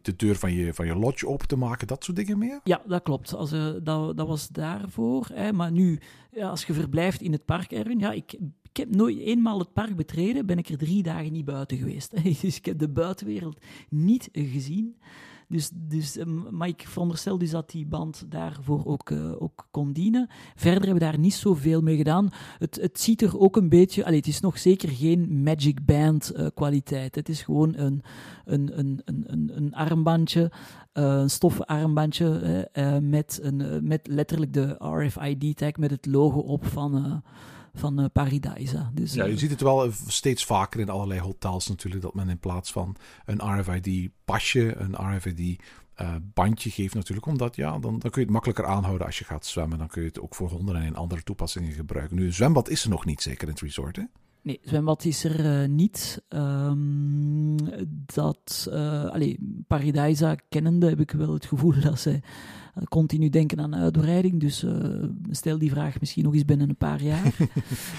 de 0.01 0.15
deur 0.15 0.35
van 0.35 0.53
je, 0.53 0.73
van 0.73 0.85
je 0.85 0.95
lodge 0.95 1.27
open 1.27 1.47
te 1.47 1.55
maken, 1.55 1.87
dat 1.87 2.03
soort 2.03 2.17
dingen 2.17 2.37
meer? 2.37 2.59
Ja, 2.63 2.81
dat 2.87 3.03
klopt. 3.03 3.33
Als, 3.33 3.49
dat, 3.83 4.17
dat 4.17 4.27
was 4.27 4.47
daarvoor. 4.47 5.27
Hè. 5.33 5.53
Maar 5.53 5.71
nu, 5.71 5.99
ja, 6.31 6.49
als 6.49 6.65
je 6.65 6.73
verblijft 6.73 7.21
in 7.21 7.31
het 7.31 7.45
park, 7.45 7.71
Erwin, 7.71 7.99
ja, 7.99 8.11
ik, 8.11 8.33
ik 8.71 8.77
heb 8.77 8.95
nooit 8.95 9.17
eenmaal 9.17 9.59
het 9.59 9.73
park 9.73 9.95
betreden, 9.95 10.45
ben 10.45 10.57
ik 10.57 10.69
er 10.69 10.77
drie 10.77 11.03
dagen 11.03 11.31
niet 11.31 11.45
buiten 11.45 11.77
geweest. 11.77 12.23
dus 12.41 12.57
ik 12.57 12.65
heb 12.65 12.79
de 12.79 12.89
buitenwereld 12.89 13.63
niet 13.89 14.29
gezien. 14.31 14.95
Dus, 15.51 15.69
dus, 15.73 16.17
ehm, 16.17 16.55
maar 16.55 16.67
ik 16.67 16.83
veronderstel 16.87 17.37
dus 17.37 17.49
dat 17.49 17.69
die 17.69 17.85
band 17.85 18.25
daarvoor 18.29 18.85
ook, 18.85 19.09
uh, 19.09 19.41
ook 19.41 19.67
kon 19.71 19.93
dienen. 19.93 20.29
Verder 20.55 20.83
hebben 20.83 20.93
we 20.93 21.11
daar 21.11 21.19
niet 21.19 21.33
zoveel 21.33 21.81
mee 21.81 21.97
gedaan. 21.97 22.29
Het, 22.57 22.75
het 22.81 22.99
ziet 22.99 23.21
er 23.21 23.39
ook 23.39 23.55
een 23.55 23.69
beetje... 23.69 24.05
Allee, 24.05 24.17
het 24.17 24.27
is 24.27 24.39
nog 24.39 24.57
zeker 24.57 24.89
geen 24.89 25.43
Magic 25.43 25.85
Band 25.85 26.31
uh, 26.35 26.47
kwaliteit. 26.53 27.15
Het 27.15 27.29
is 27.29 27.41
gewoon 27.41 27.75
een, 27.77 28.01
een, 28.45 28.79
een, 28.79 29.01
een, 29.05 29.51
een 29.53 29.73
armbandje, 29.73 30.51
uh, 30.93 31.03
een 31.03 31.29
stoffen 31.29 31.65
armbandje 31.65 32.69
met, 33.01 33.39
een, 33.41 33.87
met 33.87 34.07
letterlijk 34.07 34.53
de 34.53 34.75
RFID-tag 34.79 35.75
met 35.75 35.91
het 35.91 36.05
logo 36.05 36.39
op 36.39 36.65
van 36.65 37.23
van 37.73 37.99
uh, 37.99 38.05
Paradisa. 38.13 38.91
Dus, 38.93 39.13
ja, 39.13 39.25
je 39.25 39.37
ziet 39.37 39.49
het 39.49 39.61
wel 39.61 39.91
steeds 40.07 40.45
vaker 40.45 40.79
in 40.79 40.89
allerlei 40.89 41.19
hotels 41.19 41.67
natuurlijk, 41.67 42.01
dat 42.01 42.13
men 42.13 42.29
in 42.29 42.39
plaats 42.39 42.71
van 42.71 42.95
een 43.25 43.59
RFID-pasje, 43.59 44.75
een 44.75 45.15
RFID 45.15 45.61
uh, 46.01 46.15
bandje 46.33 46.69
geeft 46.69 46.93
natuurlijk, 46.93 47.27
omdat 47.27 47.55
ja, 47.55 47.71
dan, 47.71 47.81
dan 47.81 47.99
kun 47.99 48.11
je 48.13 48.19
het 48.19 48.29
makkelijker 48.29 48.65
aanhouden 48.65 49.05
als 49.05 49.19
je 49.19 49.25
gaat 49.25 49.45
zwemmen. 49.45 49.77
Dan 49.77 49.87
kun 49.87 50.01
je 50.01 50.07
het 50.07 50.19
ook 50.19 50.35
voor 50.35 50.49
honden 50.49 50.75
en 50.75 50.83
in 50.83 50.95
andere 50.95 51.23
toepassingen 51.23 51.71
gebruiken. 51.71 52.15
Nu, 52.15 52.25
een 52.25 52.33
zwembad 52.33 52.69
is 52.69 52.83
er 52.83 52.89
nog 52.89 53.05
niet, 53.05 53.21
zeker 53.21 53.47
in 53.47 53.53
het 53.53 53.61
resort, 53.61 53.95
hè? 53.95 54.03
Nee, 54.43 54.59
zwembad 54.63 55.05
is 55.05 55.23
er 55.23 55.61
uh, 55.61 55.67
niet. 55.67 56.23
Um, 56.29 57.55
dat, 58.05 58.67
uh, 58.69 59.05
allee, 59.05 59.63
Paradisa 59.67 60.35
kennende 60.49 60.89
heb 60.89 60.99
ik 60.99 61.11
wel 61.11 61.33
het 61.33 61.45
gevoel 61.45 61.81
dat 61.81 61.99
ze 61.99 62.19
continu 62.89 63.29
denken 63.29 63.59
aan 63.59 63.75
uitbreiding. 63.75 64.39
Dus 64.39 64.63
uh, 64.63 65.03
stel 65.29 65.57
die 65.57 65.71
vraag 65.71 65.99
misschien 65.99 66.23
nog 66.23 66.33
eens 66.33 66.45
binnen 66.45 66.69
een 66.69 66.75
paar 66.75 67.01
jaar. 67.01 67.23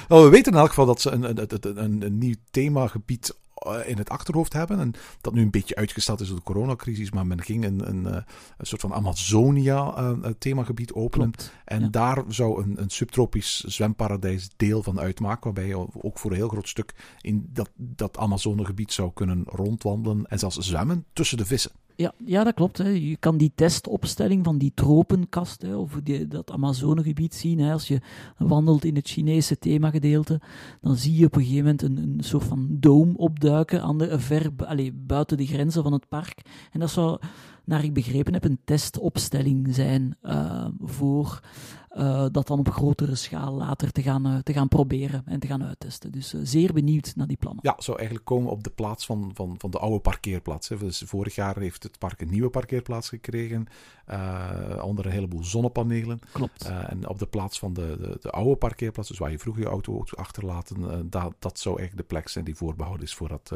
nou, 0.08 0.24
we 0.24 0.30
weten 0.30 0.52
in 0.52 0.58
elk 0.58 0.68
geval 0.68 0.86
dat 0.86 1.00
ze 1.00 1.10
een, 1.10 1.22
een, 1.22 1.82
een, 1.82 2.02
een 2.02 2.18
nieuw 2.18 2.34
themagebied 2.50 3.34
eh, 3.62 3.88
in 3.88 3.98
het 3.98 4.08
achterhoofd 4.08 4.52
hebben. 4.52 4.78
En 4.78 4.92
dat 5.20 5.34
nu 5.34 5.42
een 5.42 5.50
beetje 5.50 5.74
uitgesteld 5.74 6.20
is 6.20 6.28
door 6.28 6.36
de 6.36 6.42
coronacrisis. 6.42 7.10
Maar 7.10 7.26
men 7.26 7.42
ging 7.42 7.64
een, 7.64 7.88
een, 7.88 8.06
eh, 8.06 8.22
een 8.56 8.66
soort 8.66 8.80
van 8.80 8.92
Amazonia-themagebied 8.92 10.92
openen. 10.92 11.30
en 11.64 11.90
daar 11.90 12.22
zou 12.28 12.62
een, 12.62 12.80
een 12.80 12.90
subtropisch 12.90 13.60
zwemparadijs 13.60 14.50
deel 14.56 14.82
van 14.82 15.00
uitmaken. 15.00 15.44
Waarbij 15.44 15.66
je 15.66 16.02
ook 16.02 16.18
voor 16.18 16.30
een 16.30 16.36
heel 16.36 16.48
groot 16.48 16.68
stuk 16.68 16.94
in 17.20 17.48
dat, 17.52 17.70
dat 17.74 18.18
Amazonegebied 18.18 18.92
zou 18.92 19.10
kunnen 19.14 19.44
rondwandelen. 19.46 20.26
En 20.26 20.38
zelfs 20.38 20.58
zwemmen 20.58 21.04
tussen 21.12 21.38
de 21.38 21.46
vissen. 21.46 21.72
Ja, 21.96 22.12
ja, 22.24 22.44
dat 22.44 22.54
klopt. 22.54 22.78
Hè. 22.78 22.88
Je 22.88 23.16
kan 23.16 23.36
die 23.36 23.52
testopstelling 23.54 24.44
van 24.44 24.58
die 24.58 24.72
tropenkast, 24.74 25.62
hè, 25.62 25.76
of 25.76 26.00
die, 26.02 26.28
dat 26.28 26.50
Amazonegebied 26.50 27.34
zien. 27.34 27.58
Hè. 27.58 27.72
Als 27.72 27.88
je 27.88 28.00
wandelt 28.38 28.84
in 28.84 28.94
het 28.94 29.08
Chinese 29.08 29.58
themagedeelte, 29.58 30.40
dan 30.80 30.96
zie 30.96 31.16
je 31.16 31.26
op 31.26 31.36
een 31.36 31.42
gegeven 31.42 31.64
moment 31.64 31.82
een, 31.82 31.96
een 31.96 32.24
soort 32.24 32.44
van 32.44 32.66
doom 32.70 33.14
opduiken 33.16 33.82
aan 33.82 33.98
de, 33.98 34.20
ver 34.20 34.50
buiten 34.92 35.36
de 35.36 35.46
grenzen 35.46 35.82
van 35.82 35.92
het 35.92 36.08
park. 36.08 36.42
En 36.72 36.80
dat 36.80 36.90
zou 36.90 37.18
naar 37.64 37.84
ik 37.84 37.94
begrepen 37.94 38.32
heb, 38.32 38.44
een 38.44 38.60
testopstelling 38.64 39.74
zijn 39.74 40.16
uh, 40.22 40.66
voor 40.80 41.40
uh, 41.94 42.26
dat 42.30 42.46
dan 42.46 42.58
op 42.58 42.68
grotere 42.68 43.14
schaal 43.14 43.52
later 43.52 43.92
te 43.92 44.02
gaan, 44.02 44.26
uh, 44.26 44.38
te 44.38 44.52
gaan 44.52 44.68
proberen 44.68 45.22
en 45.26 45.40
te 45.40 45.46
gaan 45.46 45.64
uittesten. 45.64 46.12
Dus 46.12 46.34
zeer 46.42 46.72
benieuwd 46.72 47.12
naar 47.16 47.26
die 47.26 47.36
plannen. 47.36 47.60
Ja, 47.64 47.74
zou 47.78 47.96
eigenlijk 47.96 48.26
komen 48.26 48.50
op 48.50 48.64
de 48.64 48.70
plaats 48.70 49.06
van, 49.06 49.30
van, 49.34 49.54
van 49.58 49.70
de 49.70 49.78
oude 49.78 49.98
parkeerplaats. 49.98 50.68
Hè. 50.68 50.76
Dus 50.76 51.02
vorig 51.06 51.34
jaar 51.34 51.58
heeft 51.58 51.82
het 51.82 51.98
park 51.98 52.20
een 52.20 52.30
nieuwe 52.30 52.50
parkeerplaats 52.50 53.08
gekregen, 53.08 53.66
onder 54.82 55.06
een 55.06 55.12
heleboel 55.12 55.44
zonnepanelen. 55.44 56.18
Klopt. 56.32 56.64
en 56.64 57.08
op 57.08 57.18
de 57.18 57.26
plaats 57.26 57.58
van 57.58 57.72
de, 57.72 57.96
de, 58.00 58.16
de, 58.20 58.30
oude 58.30 58.56
parkeerplaats, 58.56 59.08
dus 59.08 59.18
waar 59.18 59.30
je 59.30 59.38
vroeger 59.38 59.62
je 59.62 59.68
auto 59.68 60.04
achterlaten, 60.14 61.10
dat, 61.10 61.34
dat 61.38 61.58
zou 61.58 61.78
eigenlijk 61.78 62.08
de 62.08 62.14
plek 62.14 62.28
zijn 62.28 62.44
die 62.44 62.54
voorbehouden 62.54 63.06
is 63.06 63.14
voor 63.14 63.28
dat 63.28 63.52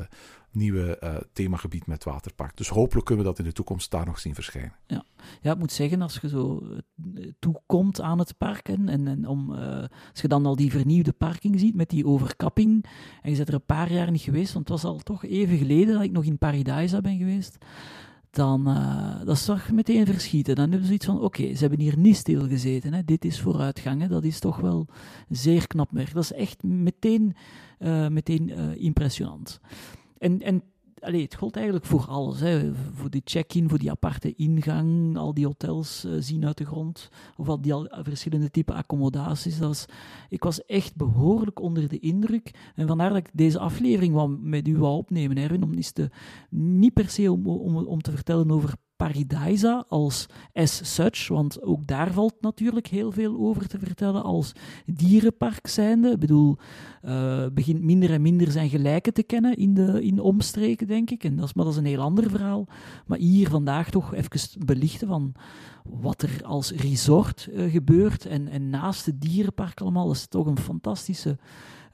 nieuwe 0.56 0.98
uh, 1.02 1.16
themagebied 1.32 1.86
met 1.86 2.04
waterpark. 2.04 2.56
Dus 2.56 2.68
hopelijk 2.68 3.06
kunnen 3.06 3.24
we 3.24 3.30
dat 3.30 3.38
in 3.38 3.44
de 3.44 3.52
toekomst 3.52 3.90
daar 3.90 4.06
nog 4.06 4.18
zien 4.18 4.34
verschijnen. 4.34 4.72
Ja, 4.86 5.04
ja 5.40 5.52
ik 5.52 5.58
moet 5.58 5.72
zeggen, 5.72 6.02
als 6.02 6.18
je 6.22 6.28
zo 6.28 6.62
eh, 7.14 7.30
toekomt 7.38 8.00
aan 8.00 8.18
het 8.18 8.25
park 8.32 8.68
en, 8.68 8.88
en, 8.88 9.28
om, 9.28 9.52
uh, 9.52 9.58
als 10.10 10.20
je 10.20 10.28
dan 10.28 10.46
al 10.46 10.56
die 10.56 10.70
vernieuwde 10.70 11.12
parking 11.12 11.60
ziet 11.60 11.74
met 11.74 11.90
die 11.90 12.06
overkapping, 12.06 12.84
en 13.22 13.30
je 13.30 13.36
bent 13.36 13.48
er 13.48 13.54
een 13.54 13.64
paar 13.66 13.92
jaar 13.92 14.10
niet 14.10 14.20
geweest, 14.20 14.52
want 14.52 14.68
het 14.68 14.82
was 14.82 14.92
al 14.92 14.98
toch 14.98 15.24
even 15.24 15.58
geleden 15.58 15.94
dat 15.94 16.02
ik 16.02 16.12
nog 16.12 16.24
in 16.24 16.38
Paradise 16.38 17.00
ben 17.00 17.18
geweest, 17.18 17.58
dan 18.30 18.68
uh, 18.68 19.24
dat 19.24 19.38
zag 19.38 19.70
meteen 19.72 20.06
verschieten. 20.06 20.54
Dan 20.54 20.64
hebben 20.64 20.80
ze 20.80 20.86
zoiets 20.86 21.06
van, 21.06 21.20
oké, 21.20 21.54
ze 21.54 21.60
hebben 21.60 21.80
hier 21.80 21.98
niet 21.98 22.16
stilgezeten. 22.16 22.92
Hè. 22.92 23.04
Dit 23.04 23.24
is 23.24 23.40
vooruitgang. 23.40 24.00
Hè. 24.00 24.08
Dat 24.08 24.24
is 24.24 24.38
toch 24.38 24.56
wel 24.56 24.86
zeer 25.28 25.66
knap 25.66 25.90
werk. 25.90 26.12
Dat 26.12 26.22
is 26.22 26.32
echt 26.32 26.62
meteen, 26.62 27.34
uh, 27.78 28.08
meteen 28.08 28.50
impressionant. 28.78 29.60
En, 30.18 30.42
en 30.42 30.62
allee, 31.00 31.22
het 31.22 31.34
gold 31.34 31.56
eigenlijk 31.56 31.86
voor 31.86 32.06
alles. 32.06 32.40
Hè. 32.40 32.74
Voor 32.94 33.10
die 33.10 33.22
check-in, 33.24 33.68
voor 33.68 33.78
die 33.78 33.90
aparte 33.90 34.34
ingang, 34.34 35.16
al 35.16 35.34
die 35.34 35.46
hotels 35.46 36.04
uh, 36.04 36.12
zien 36.18 36.46
uit 36.46 36.58
de 36.58 36.66
grond. 36.66 37.08
Of 37.36 37.48
al 37.48 37.60
die 37.60 37.74
al 37.74 37.88
verschillende 38.02 38.50
type 38.50 38.72
accommodaties. 38.72 39.58
Dat 39.58 39.68
was, 39.68 39.84
ik 40.28 40.42
was 40.42 40.64
echt 40.64 40.96
behoorlijk 40.96 41.60
onder 41.60 41.88
de 41.88 41.98
indruk. 41.98 42.72
En 42.74 42.86
vandaar 42.86 43.08
dat 43.08 43.18
ik 43.18 43.30
deze 43.32 43.58
aflevering 43.58 44.38
met 44.40 44.68
u 44.68 44.78
wou 44.78 44.96
opnemen, 44.96 45.36
Erwin. 45.36 45.62
Om 45.62 45.80
te, 45.80 46.10
niet 46.50 46.92
per 46.92 47.08
se 47.08 47.32
om, 47.32 47.46
om, 47.46 47.76
om 47.76 48.00
te 48.00 48.10
vertellen 48.10 48.50
over 48.50 48.74
Paradisa 48.96 49.84
als 49.88 50.26
as 50.52 50.94
such, 50.94 51.28
want 51.28 51.62
ook 51.62 51.86
daar 51.86 52.12
valt 52.12 52.34
natuurlijk 52.40 52.86
heel 52.86 53.12
veel 53.12 53.38
over 53.38 53.68
te 53.68 53.78
vertellen 53.78 54.22
als 54.22 54.52
dierenpark 54.86 55.66
zijnde. 55.66 56.10
Ik 56.10 56.18
bedoel, 56.18 56.56
uh, 57.04 57.46
begint 57.52 57.82
minder 57.82 58.10
en 58.10 58.22
minder 58.22 58.50
zijn 58.50 58.68
gelijken 58.68 59.12
te 59.12 59.22
kennen 59.22 59.56
in 59.56 59.74
de, 59.74 60.04
in 60.04 60.20
omstreken, 60.20 60.86
denk 60.86 61.10
ik. 61.10 61.24
En 61.24 61.36
dat 61.36 61.44
is, 61.44 61.54
maar 61.54 61.64
dat 61.64 61.74
is 61.74 61.78
een 61.78 61.86
heel 61.86 62.00
ander 62.00 62.30
verhaal. 62.30 62.66
Maar 63.06 63.18
hier 63.18 63.48
vandaag 63.48 63.90
toch 63.90 64.14
even 64.14 64.64
belichten 64.66 65.08
van 65.08 65.32
wat 65.84 66.22
er 66.22 66.40
als 66.44 66.70
resort 66.70 67.48
uh, 67.52 67.72
gebeurt 67.72 68.26
en, 68.26 68.48
en 68.48 68.70
naast 68.70 69.06
het 69.06 69.20
dierenpark 69.20 69.80
allemaal. 69.80 70.06
Dat 70.06 70.16
is 70.16 70.26
toch 70.26 70.46
een 70.46 70.58
fantastische 70.58 71.38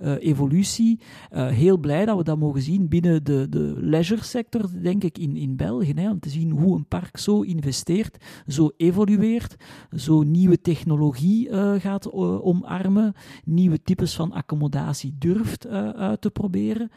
evolutie. 0.02 1.00
Uh, 1.32 1.48
heel 1.48 1.78
blij 1.78 2.04
dat 2.04 2.16
we 2.16 2.24
dat 2.24 2.38
mogen 2.38 2.62
zien 2.62 2.88
binnen 2.88 3.24
de, 3.24 3.46
de 3.50 3.74
leisure 3.76 4.24
sector, 4.24 4.70
denk 4.82 5.04
ik, 5.04 5.18
in, 5.18 5.36
in 5.36 5.56
België. 5.56 5.92
Hè, 5.94 6.10
om 6.10 6.20
te 6.20 6.28
zien 6.28 6.50
hoe 6.50 6.76
een 6.76 6.86
park 6.86 7.16
zo 7.16 7.40
investeert, 7.40 8.24
zo 8.46 8.70
evolueert, 8.76 9.56
zo 9.96 10.22
nieuwe 10.22 10.60
technologie 10.60 11.48
uh, 11.48 11.72
gaat 11.78 12.12
omarmen, 12.12 13.14
nieuwe 13.44 13.82
types 13.82 14.14
van 14.14 14.32
accommodatie 14.32 15.14
durft 15.18 15.66
uit 15.66 16.20
te 16.20 16.30
proberen. 16.30 16.90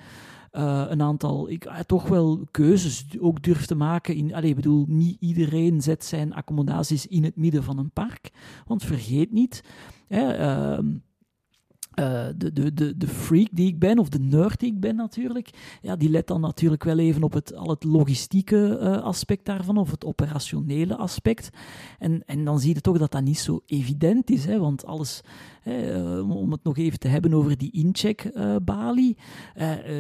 Een 0.52 1.02
aantal, 1.02 1.50
ik, 1.50 1.84
toch 1.86 2.08
wel 2.08 2.48
keuzes 2.52 3.06
ook 3.20 3.44
durft 3.44 3.68
te 3.68 3.76
maken. 3.76 4.16
In, 4.16 4.34
allez, 4.34 4.50
ik 4.50 4.56
bedoel, 4.56 4.86
niet 4.88 5.18
iedereen 5.20 5.82
zet 5.82 6.06
zijn 6.06 6.34
accommodaties 6.34 7.08
in 7.08 7.24
het 7.24 7.36
midden 7.36 7.64
van 7.64 7.78
een 7.78 7.92
park. 7.92 8.32
Want 8.66 8.84
vergeet 8.84 9.32
niet, 9.32 9.64
hè, 10.08 10.40
uh, 10.78 10.86
uh, 12.00 12.26
de, 12.38 12.54
de, 12.54 12.74
de, 12.74 12.98
de 12.98 13.08
freak 13.08 13.48
die 13.52 13.68
ik 13.68 13.80
ben, 13.80 14.00
of 14.00 14.10
de 14.10 14.20
nerd 14.20 14.60
die 14.60 14.72
ik 14.72 14.80
ben 14.80 14.96
natuurlijk, 14.96 15.78
ja, 15.82 15.96
die 15.96 16.10
let 16.10 16.28
dan 16.28 16.42
natuurlijk 16.42 16.84
wel 16.84 16.98
even 16.98 17.24
op 17.24 17.34
het, 17.34 17.56
al 17.56 17.70
het 17.70 17.84
logistieke 17.84 18.80
uh, 18.82 19.02
aspect 19.04 19.46
daarvan, 19.46 19.78
of 19.78 19.92
het 19.92 20.06
operationele 20.06 20.96
aspect. 20.96 21.50
En, 22.00 22.24
en 22.26 22.46
dan 22.46 22.60
zie 22.60 22.74
je 22.74 22.82
toch 22.82 22.98
dat 22.98 23.12
dat 23.12 23.24
niet 23.24 23.40
zo 23.40 23.62
evident 23.66 24.30
is, 24.30 24.46
hè, 24.46 24.60
want 24.60 24.86
alles, 24.86 25.22
hè, 25.62 26.08
uh, 26.18 26.30
om 26.30 26.52
het 26.52 26.64
nog 26.64 26.78
even 26.78 27.00
te 27.00 27.08
hebben 27.08 27.34
over 27.34 27.58
die 27.58 27.72
incheck-balie, 27.72 29.18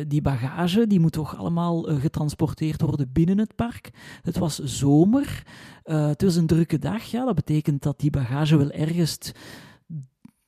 die 0.08 0.22
bagage, 0.22 0.88
die 0.88 1.00
moet 1.00 1.12
toch 1.12 1.38
allemaal 1.38 1.82
getransporteerd 1.82 2.82
worden 2.82 3.10
binnen 3.14 3.38
het 3.38 3.56
park. 3.56 3.90
Het 4.22 4.38
was 4.38 4.60
zomer, 4.60 5.44
het 5.84 6.22
was 6.22 6.36
een 6.36 6.48
drukke 6.48 6.80
dag, 6.80 7.04
ja, 7.04 7.26
dat 7.26 7.36
betekent 7.36 7.84
dat 7.84 8.00
die 8.00 8.10
bagage 8.10 8.58
wel 8.58 8.72
ergens 8.72 9.18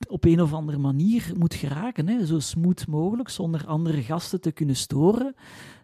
op 0.08 0.24
een 0.24 0.40
of 0.40 0.52
andere 0.52 0.78
manier 0.78 1.32
moet 1.38 1.54
geraken. 1.54 2.08
Hè? 2.08 2.26
Zo 2.26 2.38
smooth 2.38 2.86
mogelijk, 2.86 3.28
zonder 3.28 3.66
andere 3.66 4.02
gasten 4.02 4.40
te 4.40 4.52
kunnen 4.52 4.76
storen. 4.76 5.34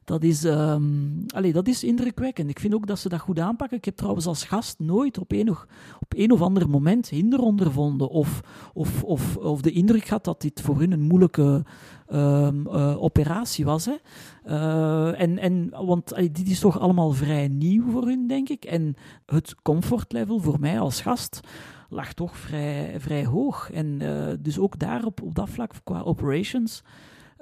Dat 0.05 0.23
is, 0.23 0.45
um, 0.45 1.25
allez, 1.27 1.53
dat 1.53 1.69
is 1.69 1.85
indrukwekkend. 1.85 2.51
Ik 2.51 2.61
vind 2.61 2.75
ook 2.75 2.87
dat 2.87 2.99
ze 2.99 3.09
dat 3.09 3.21
goed 3.21 3.39
aanpakken. 3.39 3.77
Ik 3.77 3.85
heb 3.85 3.97
trouwens 3.97 4.27
als 4.27 4.45
gast 4.45 4.79
nooit 4.79 5.19
op 5.19 5.33
een, 5.33 5.51
of, 5.51 5.67
op 6.01 6.31
of 6.31 6.43
ander 6.43 6.71
moment 6.71 7.09
hinder 7.09 7.41
ondervonden. 7.41 8.09
Of, 8.09 8.41
of, 8.75 9.03
of, 9.03 9.37
of 9.37 9.61
de 9.61 9.71
indruk 9.71 10.05
gehad 10.05 10.25
dat 10.25 10.41
dit 10.41 10.61
voor 10.61 10.79
hun 10.79 10.93
een 10.93 11.01
moeilijke 11.01 11.65
um, 12.13 12.67
uh, 12.67 13.03
operatie 13.03 13.65
was. 13.65 13.85
Hè. 13.85 13.95
Uh, 14.47 15.21
en, 15.21 15.39
en, 15.39 15.71
want 15.71 16.15
dit 16.17 16.49
is 16.49 16.61
toch 16.61 16.81
allemaal 16.81 17.11
vrij 17.11 17.49
nieuw 17.49 17.91
voor 17.91 18.07
hun, 18.07 18.27
denk 18.27 18.49
ik. 18.49 18.65
En 18.65 18.95
het 19.27 19.55
comfortlevel 19.63 20.39
voor 20.39 20.61
mij 20.61 20.81
als 20.81 21.01
gast 21.01 21.41
lag 21.95 22.13
toch 22.13 22.37
vrij, 22.37 22.95
vrij 23.01 23.25
hoog. 23.25 23.71
En 23.71 24.01
uh, 24.03 24.33
dus 24.41 24.59
ook 24.59 24.79
daar 24.79 25.05
op, 25.05 25.23
op 25.23 25.35
dat 25.35 25.49
vlak 25.49 25.73
qua 25.85 26.01
operations 26.01 26.83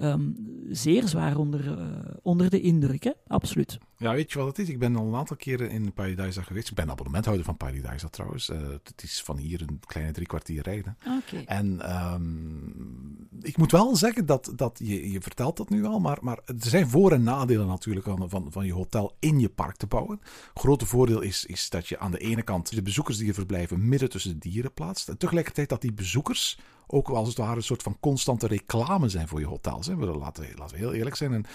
um, 0.02 0.36
zeer 0.70 1.08
zwaar 1.08 1.36
onder, 1.36 1.78
uh, 1.78 1.98
onder 2.22 2.50
de 2.50 2.60
indruk, 2.60 3.04
hè? 3.04 3.10
absoluut. 3.26 3.78
Ja, 3.96 4.12
weet 4.12 4.32
je 4.32 4.38
wat 4.38 4.46
het 4.46 4.58
is? 4.58 4.68
Ik 4.68 4.78
ben 4.78 4.96
al 4.96 5.06
een 5.06 5.14
aantal 5.14 5.36
keren 5.36 5.70
in 5.70 5.92
Paradise 5.92 6.42
geweest. 6.42 6.68
Ik 6.68 6.74
ben 6.74 6.90
abonnementhouder 6.90 7.44
van 7.44 7.56
Paradise 7.56 8.10
trouwens. 8.10 8.48
Uh, 8.48 8.58
het 8.84 9.02
is 9.02 9.22
van 9.22 9.36
hier 9.36 9.62
een 9.62 9.80
kleine 9.86 10.12
drie 10.12 10.26
kwartier 10.26 10.62
rijden. 10.62 10.96
Okay. 11.20 11.44
En 11.44 11.96
um, 12.12 13.28
ik 13.40 13.56
moet 13.56 13.70
wel 13.70 13.96
zeggen 13.96 14.26
dat, 14.26 14.52
dat 14.56 14.80
je, 14.82 15.10
je 15.10 15.20
vertelt 15.20 15.56
dat 15.56 15.70
nu 15.70 15.84
al, 15.84 16.00
maar, 16.00 16.18
maar 16.20 16.38
er 16.46 16.54
zijn 16.56 16.88
voor- 16.88 17.12
en 17.12 17.22
nadelen 17.22 17.66
natuurlijk 17.66 18.06
van, 18.06 18.30
van, 18.30 18.46
van 18.52 18.66
je 18.66 18.72
hotel 18.72 19.16
in 19.18 19.40
je 19.40 19.48
park 19.48 19.76
te 19.76 19.86
bouwen. 19.86 20.20
grote 20.54 20.86
voordeel 20.86 21.20
is, 21.20 21.46
is 21.46 21.70
dat 21.70 21.88
je 21.88 21.98
aan 21.98 22.10
de 22.10 22.18
ene 22.18 22.42
kant 22.42 22.74
de 22.74 22.82
bezoekers 22.82 23.16
die 23.16 23.24
hier 23.24 23.34
verblijven 23.34 23.88
midden 23.88 24.10
tussen 24.10 24.32
de 24.32 24.38
dieren 24.38 24.72
plaatst. 24.72 25.08
En 25.08 25.18
tegelijkertijd 25.18 25.68
dat 25.68 25.80
die 25.80 25.92
bezoekers 25.92 26.58
ook 26.92 27.08
als 27.08 27.28
het 27.28 27.36
ware 27.36 27.56
een 27.56 27.62
soort 27.62 27.82
van 27.82 27.96
constante 28.00 28.46
reclame 28.46 29.08
zijn 29.08 29.28
voor 29.28 29.40
je 29.40 29.46
hotels. 29.46 29.86
Hè. 29.86 29.94
Laten, 29.94 30.46
laten 30.56 30.76
we 30.76 30.82
heel 30.82 30.92
eerlijk 30.92 31.16
zijn. 31.16 31.32
Een 31.32 31.46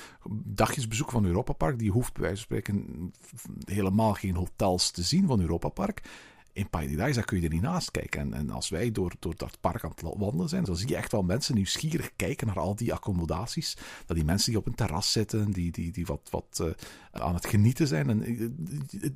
dagjesbezoek 0.43 1.11
van 1.11 1.25
Europa 1.25 1.53
Park, 1.53 1.79
die 1.79 1.91
hoeft 1.91 2.13
bij 2.13 2.21
wijze 2.21 2.35
van 2.35 2.43
spreken 2.43 3.11
helemaal 3.65 4.13
geen 4.13 4.35
hotels 4.35 4.91
te 4.91 5.03
zien 5.03 5.27
van 5.27 5.41
Europa 5.41 5.69
Park 5.69 6.01
in 6.57 6.69
Paradise 6.69 7.23
kun 7.23 7.37
je 7.37 7.43
er 7.43 7.53
niet 7.53 7.61
naast 7.61 7.91
kijken. 7.91 8.21
En, 8.21 8.33
en, 8.33 8.49
als 8.49 8.69
wij 8.69 8.91
door, 8.91 9.13
door 9.19 9.33
dat 9.35 9.57
park 9.61 9.83
aan 9.83 9.89
het 9.89 10.01
wandelen 10.01 10.49
zijn, 10.49 10.63
dan 10.63 10.75
zie 10.77 10.87
je 10.87 10.95
echt 10.95 11.11
wel 11.11 11.23
mensen 11.23 11.55
nieuwsgierig 11.55 12.11
kijken 12.15 12.47
naar 12.47 12.59
al 12.59 12.75
die 12.75 12.93
accommodaties. 12.93 13.77
Dat 14.05 14.15
die 14.15 14.25
mensen 14.25 14.49
die 14.51 14.59
op 14.59 14.65
een 14.65 14.75
terras 14.75 15.11
zitten, 15.11 15.51
die, 15.51 15.71
die, 15.71 15.91
die 15.91 16.05
wat, 16.05 16.27
wat 16.31 16.59
uh, 16.61 16.69
aan 17.11 17.33
het 17.33 17.45
genieten 17.45 17.87
zijn. 17.87 18.09
En 18.09 18.31
uh, 18.31 18.49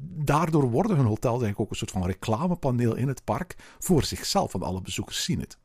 daardoor 0.02 0.70
worden 0.70 0.96
hun 0.98 1.06
hotels 1.06 1.42
eigenlijk 1.42 1.60
ook 1.60 1.70
een 1.70 1.76
soort 1.76 1.92
van 1.92 2.06
reclamepaneel 2.06 2.96
in 2.96 3.08
het 3.08 3.24
park 3.24 3.56
voor 3.80 4.04
zichzelf, 4.04 4.52
want 4.52 4.64
alle 4.64 4.82
bezoekers 4.82 5.24
zien 5.24 5.40
het. 5.40 5.58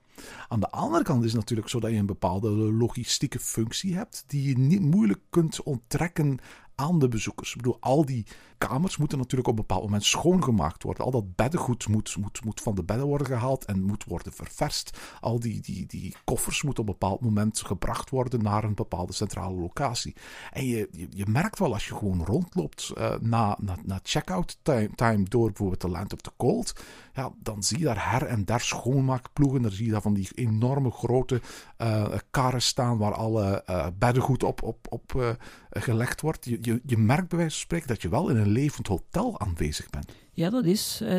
Aan 0.48 0.60
de 0.60 0.70
andere 0.70 1.04
kant 1.04 1.24
is 1.24 1.30
het 1.30 1.40
natuurlijk 1.40 1.68
zo 1.68 1.80
dat 1.80 1.90
je 1.90 1.96
een 1.96 2.06
bepaalde 2.06 2.48
logistieke 2.50 3.38
functie 3.38 3.94
hebt 3.94 4.24
die 4.26 4.48
je 4.48 4.58
niet 4.58 4.80
moeilijk 4.80 5.20
kunt 5.30 5.62
onttrekken 5.62 6.38
aan 6.76 6.98
de 6.98 7.08
bezoekers. 7.08 7.50
Ik 7.50 7.56
bedoel, 7.56 7.76
al 7.80 8.04
die 8.04 8.26
kamers 8.58 8.96
moeten 8.96 9.18
natuurlijk 9.18 9.48
op 9.48 9.54
een 9.54 9.66
bepaald 9.66 9.82
moment 9.82 10.04
schoongemaakt 10.04 10.82
worden. 10.82 11.04
Al 11.04 11.10
dat 11.10 11.34
beddengoed 11.34 11.88
moet, 11.88 12.16
moet, 12.16 12.44
moet 12.44 12.60
van 12.60 12.74
de 12.74 12.84
bedden 12.84 13.06
worden 13.06 13.26
gehaald 13.26 13.64
en 13.64 13.82
moet 13.82 14.04
worden 14.04 14.32
ververst. 14.32 14.98
Al 15.20 15.40
die, 15.40 15.60
die, 15.60 15.86
die 15.86 16.14
koffers 16.24 16.62
moeten 16.62 16.82
op 16.82 16.88
een 16.88 16.96
bepaald 16.98 17.20
moment 17.20 17.60
gebracht 17.60 18.10
worden 18.10 18.42
naar 18.42 18.64
een 18.64 18.74
bepaalde 18.74 19.12
centrale 19.12 19.54
locatie. 19.54 20.16
En 20.52 20.66
je, 20.66 20.88
je, 21.10 21.26
merkt 21.26 21.58
wel 21.58 21.72
als 21.72 21.88
je 21.88 21.94
gewoon 21.94 22.24
rondloopt 22.24 22.92
uh, 22.98 23.14
na, 23.20 23.56
na, 23.60 23.76
na 23.84 24.00
check-out 24.02 24.58
time, 24.62 24.90
time, 24.94 25.22
door 25.22 25.46
bijvoorbeeld 25.46 25.80
de 25.80 25.88
Land 25.88 26.12
of 26.12 26.20
the 26.20 26.32
Cold. 26.36 26.72
Ja, 27.14 27.32
dan 27.38 27.62
zie 27.62 27.78
je 27.78 27.84
daar 27.84 28.10
her 28.10 28.26
en 28.26 28.44
der 28.44 28.60
schoonmaakploegen. 28.60 29.62
Dan 29.62 29.70
zie 29.70 29.86
je 29.86 29.92
daar 29.92 30.02
van 30.02 30.14
die 30.14 30.28
enorme 30.34 30.90
grote 30.90 31.40
uh, 31.78 32.06
karren 32.30 32.62
staan 32.62 32.98
waar 32.98 33.14
alle 33.14 33.64
uh, 33.70 33.86
beddengoed 33.98 34.42
op, 34.42 34.62
op, 34.62 34.86
op 34.88 35.36
gelegd 35.70 36.20
wordt. 36.20 36.44
Je, 36.44 36.58
je, 36.66 36.80
je 36.86 36.98
merkt 36.98 37.28
bij 37.28 37.38
wijze 37.38 37.54
van 37.54 37.64
spreken 37.64 37.88
dat 37.88 38.02
je 38.02 38.08
wel 38.08 38.28
in 38.28 38.36
een 38.36 38.48
levend 38.48 38.86
hotel 38.86 39.40
aanwezig 39.40 39.90
bent. 39.90 40.12
Ja, 40.32 40.50
dat 40.50 40.64
is. 40.64 41.00
eh, 41.00 41.18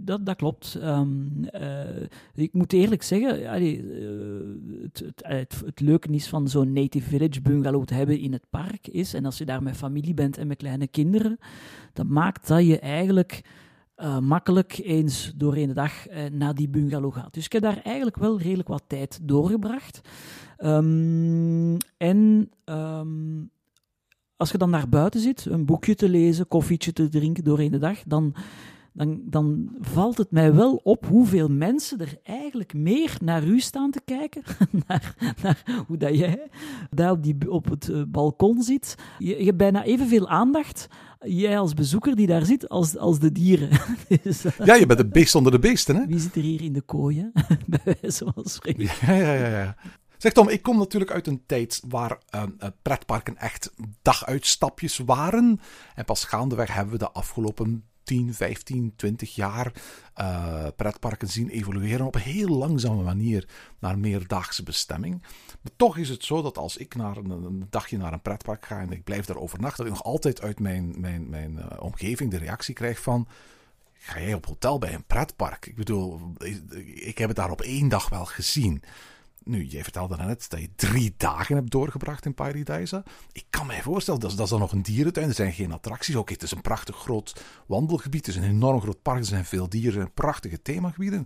dat, 0.00 0.26
dat 0.26 0.36
klopt. 0.36 0.74
Ehm, 0.74 1.44
eh, 1.44 2.02
ik 2.34 2.52
moet 2.52 2.72
eerlijk 2.72 3.02
zeggen, 3.02 3.48
allee, 3.48 3.78
eh, 3.78 4.82
het, 4.82 5.02
het, 5.16 5.62
het, 5.64 5.80
leuke 5.80 6.08
is 6.08 6.28
van 6.28 6.48
zo'n 6.48 6.72
native 6.72 7.08
village 7.08 7.40
bungalow 7.40 7.84
te 7.84 7.94
hebben 7.94 8.18
in 8.18 8.32
het 8.32 8.44
park 8.50 8.86
is, 8.88 9.14
en 9.14 9.24
als 9.24 9.38
je 9.38 9.44
daar 9.44 9.62
met 9.62 9.76
familie 9.76 10.14
bent 10.14 10.38
en 10.38 10.46
met 10.46 10.56
kleine 10.56 10.86
kinderen, 10.86 11.38
dat 11.92 12.06
maakt 12.06 12.48
dat 12.48 12.66
je 12.66 12.78
eigenlijk 12.78 13.40
makkelijk 14.20 14.80
eens 14.82 15.32
doorheen 15.36 15.68
de 15.68 15.74
dag 15.74 16.06
naar 16.32 16.54
die 16.54 16.68
bungalow 16.68 17.12
gaat. 17.12 17.34
Dus 17.34 17.44
ik 17.44 17.52
heb 17.52 17.62
daar 17.62 17.80
eigenlijk 17.82 18.16
wel 18.16 18.38
redelijk 18.38 18.68
wat 18.68 18.84
tijd 18.86 19.18
doorgebracht. 19.22 20.00
Ehm, 20.56 21.76
en 21.96 22.50
ehm, 22.64 23.42
als 24.36 24.50
je 24.50 24.58
dan 24.58 24.70
naar 24.70 24.88
buiten 24.88 25.20
zit, 25.20 25.44
een 25.44 25.64
boekje 25.64 25.94
te 25.94 26.08
lezen, 26.08 26.48
koffietje 26.48 26.92
te 26.92 27.08
drinken 27.08 27.44
doorheen 27.44 27.70
de 27.70 27.78
dag, 27.78 28.02
dan, 28.06 28.34
dan, 28.92 29.20
dan 29.24 29.68
valt 29.80 30.18
het 30.18 30.30
mij 30.30 30.54
wel 30.54 30.80
op 30.82 31.06
hoeveel 31.06 31.48
mensen 31.48 32.00
er 32.00 32.18
eigenlijk 32.22 32.74
meer 32.74 33.16
naar 33.24 33.44
u 33.44 33.60
staan 33.60 33.90
te 33.90 34.00
kijken. 34.04 34.42
naar, 34.86 35.34
naar 35.42 35.84
hoe 35.86 35.96
dat 35.96 36.18
jij 36.18 36.48
daar 36.90 37.10
op, 37.10 37.22
die, 37.22 37.50
op 37.50 37.70
het 37.70 37.88
eh, 37.88 38.02
balkon 38.08 38.62
zit. 38.62 38.94
Je, 39.18 39.38
je 39.38 39.44
hebt 39.44 39.56
bijna 39.56 39.84
evenveel 39.84 40.28
aandacht, 40.28 40.88
jij 41.20 41.58
als 41.58 41.74
bezoeker 41.74 42.16
die 42.16 42.26
daar 42.26 42.44
zit, 42.44 42.68
als, 42.68 42.96
als 42.96 43.18
de 43.18 43.32
dieren. 43.32 43.68
Dus, 44.22 44.44
eh, 44.44 44.66
Ja, 44.66 44.74
je 44.74 44.86
bent 44.86 45.00
een 45.00 45.10
beest 45.10 45.34
onder 45.34 45.52
de 45.52 45.58
beesten, 45.58 45.96
hè? 45.96 46.06
wie 46.06 46.18
zit 46.18 46.34
er 46.34 46.42
hier 46.42 46.62
in 46.62 46.72
de 46.72 46.80
kooi, 46.80 47.20
hè? 47.20 47.56
bij 47.66 47.96
wijze 48.00 48.26
van 48.34 48.44
spreken. 48.44 48.82
Ja, 48.82 49.12
ja, 49.12 49.32
ja, 49.32 49.48
ja. 49.48 49.76
Zeg 50.18 50.32
Tom, 50.32 50.48
ik 50.48 50.62
kom 50.62 50.78
natuurlijk 50.78 51.10
uit 51.10 51.26
een 51.26 51.42
tijd 51.46 51.82
waar 51.88 52.18
eh, 52.30 52.42
eh, 52.58 52.68
pretparken 52.82 53.36
echt 53.36 53.72
daguitstapjes 54.02 54.98
waren. 54.98 55.60
En 55.94 56.04
pas 56.04 56.24
gaandeweg 56.24 56.74
hebben 56.74 56.92
we 56.92 56.98
de 56.98 57.10
afgelopen 57.10 57.84
10, 58.06 58.34
15, 58.34 58.92
20 58.96 59.34
jaar 59.34 59.72
eh, 60.14 60.66
pretparken 60.76 61.28
zien 61.28 61.48
evolueren 61.48 62.06
op 62.06 62.14
een 62.14 62.20
heel 62.20 62.48
langzame 62.48 63.02
manier 63.02 63.48
naar 63.78 63.98
meerdaagse 63.98 64.62
bestemming. 64.62 65.22
Maar 65.62 65.72
toch 65.76 65.96
is 65.96 66.08
het 66.08 66.24
zo 66.24 66.42
dat 66.42 66.58
als 66.58 66.76
ik 66.76 66.94
naar 66.94 67.16
een, 67.16 67.66
dagje 67.70 67.96
naar 67.96 68.12
een 68.12 68.22
pretpark 68.22 68.66
ga 68.66 68.80
en 68.80 68.92
ik 68.92 69.04
blijf 69.04 69.24
daar 69.24 69.36
overnachten, 69.36 69.84
dat 69.84 69.92
ik 69.92 69.98
nog 69.98 70.12
altijd 70.12 70.42
uit 70.42 70.60
mijn, 70.60 71.00
mijn, 71.00 71.28
mijn 71.28 71.58
eh, 71.58 71.82
omgeving 71.82 72.30
de 72.30 72.38
reactie 72.38 72.74
krijg 72.74 73.00
van... 73.00 73.28
Ga 73.98 74.20
jij 74.20 74.34
op 74.34 74.46
hotel 74.46 74.78
bij 74.78 74.94
een 74.94 75.04
pretpark? 75.04 75.66
Ik 75.66 75.74
bedoel, 75.74 76.20
ik 76.94 77.18
heb 77.18 77.28
het 77.28 77.36
daar 77.36 77.50
op 77.50 77.60
één 77.60 77.88
dag 77.88 78.08
wel 78.08 78.24
gezien. 78.24 78.82
Nu, 79.48 79.64
jij 79.64 79.82
vertelde 79.82 80.16
net 80.16 80.50
dat 80.50 80.60
je 80.60 80.68
drie 80.76 81.14
dagen 81.16 81.56
hebt 81.56 81.70
doorgebracht 81.70 82.24
in 82.24 82.34
Paradise. 82.34 83.04
Ik 83.32 83.44
kan 83.50 83.66
mij 83.66 83.82
voorstellen, 83.82 84.20
dat 84.20 84.30
is, 84.30 84.36
dat 84.36 84.44
is 84.44 84.50
dan 84.50 84.60
nog 84.60 84.72
een 84.72 84.82
dierentuin. 84.82 85.28
Er 85.28 85.34
zijn 85.34 85.52
geen 85.52 85.72
attracties. 85.72 86.14
Oké, 86.14 86.32
het 86.32 86.42
is 86.42 86.50
een 86.50 86.60
prachtig 86.60 86.96
groot 86.96 87.44
wandelgebied. 87.66 88.26
Het 88.26 88.34
is 88.34 88.42
een 88.42 88.48
enorm 88.48 88.80
groot 88.80 89.02
park. 89.02 89.18
Er 89.18 89.24
zijn 89.24 89.44
veel 89.44 89.68
dieren 89.68 90.00
en 90.00 90.12
prachtige 90.12 90.62
themagebieden. 90.62 91.24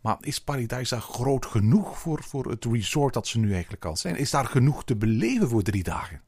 Maar 0.00 0.16
is 0.20 0.40
Paradise 0.40 1.00
groot 1.00 1.46
genoeg 1.46 1.98
voor, 1.98 2.22
voor 2.22 2.50
het 2.50 2.64
resort 2.64 3.14
dat 3.14 3.26
ze 3.26 3.38
nu 3.38 3.52
eigenlijk 3.52 3.84
al 3.84 3.96
zijn? 3.96 4.16
Is 4.16 4.30
daar 4.30 4.46
genoeg 4.46 4.84
te 4.84 4.96
beleven 4.96 5.48
voor 5.48 5.62
drie 5.62 5.82
dagen? 5.82 6.20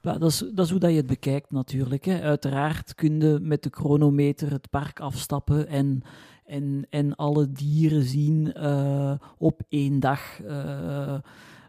Dat, 0.00 0.22
is, 0.22 0.38
dat 0.54 0.64
is 0.64 0.70
hoe 0.70 0.80
dat 0.80 0.90
je 0.90 0.96
het 0.96 1.06
bekijkt 1.06 1.50
natuurlijk. 1.50 2.04
Hè. 2.04 2.20
Uiteraard 2.20 2.94
kun 2.94 3.20
je 3.20 3.38
met 3.40 3.62
de 3.62 3.70
chronometer 3.70 4.50
het 4.50 4.70
park 4.70 5.00
afstappen 5.00 5.68
en, 5.68 6.02
en, 6.44 6.86
en 6.90 7.14
alle 7.16 7.52
dieren 7.52 8.04
zien 8.04 8.52
eh, 8.52 9.14
op 9.38 9.62
één 9.68 10.00
dag. 10.00 10.40
eh, 10.40 11.14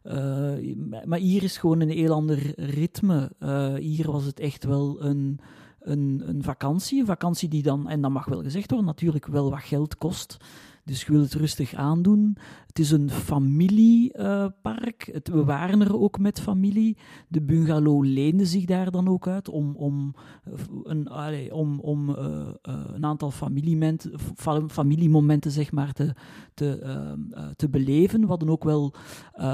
eh, 0.04 0.76
maar 1.06 1.20
hier 1.20 1.44
is 1.44 1.58
gewoon 1.58 1.80
een 1.80 1.90
heel 1.90 2.14
ander 2.14 2.54
ritme. 2.60 3.32
Hier 3.80 4.12
was 4.12 4.26
het 4.26 4.40
echt 4.40 4.64
wel 4.64 5.04
een, 5.04 5.40
een, 5.80 6.24
een 6.26 6.44
vakantie. 6.44 7.00
Een 7.00 7.06
vakantie 7.06 7.50
die 7.50 7.64
dan, 7.64 7.90
en 7.90 8.02
dat 8.02 8.12
mag 8.12 8.26
wel 8.26 8.42
gezegd 8.42 8.70
worden, 8.70 8.88
natuurlijk 8.88 9.28
wel 9.28 9.50
wat 9.50 9.62
geld 9.62 9.98
kost. 9.98 10.38
Dus 10.86 11.04
je 11.04 11.12
wil 11.12 11.22
het 11.22 11.34
rustig 11.34 11.74
aandoen. 11.74 12.38
Het 12.74 12.82
is 12.82 12.92
een 12.92 13.10
familiepark. 13.10 15.20
We 15.24 15.44
waren 15.44 15.82
er 15.82 16.00
ook 16.00 16.20
met 16.20 16.42
familie. 16.42 16.98
De 17.28 17.42
bungalow 17.42 18.04
leende 18.04 18.46
zich 18.46 18.66
daar 18.66 18.92
dan 18.92 19.08
ook 19.08 19.28
uit 19.28 19.50
om, 19.50 19.76
om, 19.76 20.16
een, 20.84 21.08
allee, 21.08 21.56
om, 21.56 21.80
om 21.80 22.10
eh, 22.10 22.42
eh, 22.62 22.80
een 22.94 23.06
aantal 23.06 23.32
familiemomenten 24.68 25.52
zeg 25.52 25.72
maar, 25.72 25.92
te, 25.92 26.14
te, 26.54 26.80
ehm, 26.80 27.20
eh, 27.32 27.48
te 27.56 27.70
beleven. 27.70 28.22
We 28.22 28.28
hadden 28.28 28.50
ook 28.50 28.64
wel, 28.64 28.94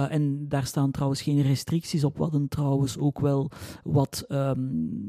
en 0.10 0.47
daar 0.47 0.65
staan 0.65 0.91
trouwens 0.91 1.21
geen 1.21 1.41
restricties 1.41 2.03
op, 2.03 2.15
we 2.15 2.23
hadden 2.23 2.47
trouwens 2.47 2.97
ook 2.97 3.19
wel 3.19 3.51
wat 3.84 4.25
ehm, 4.27 4.60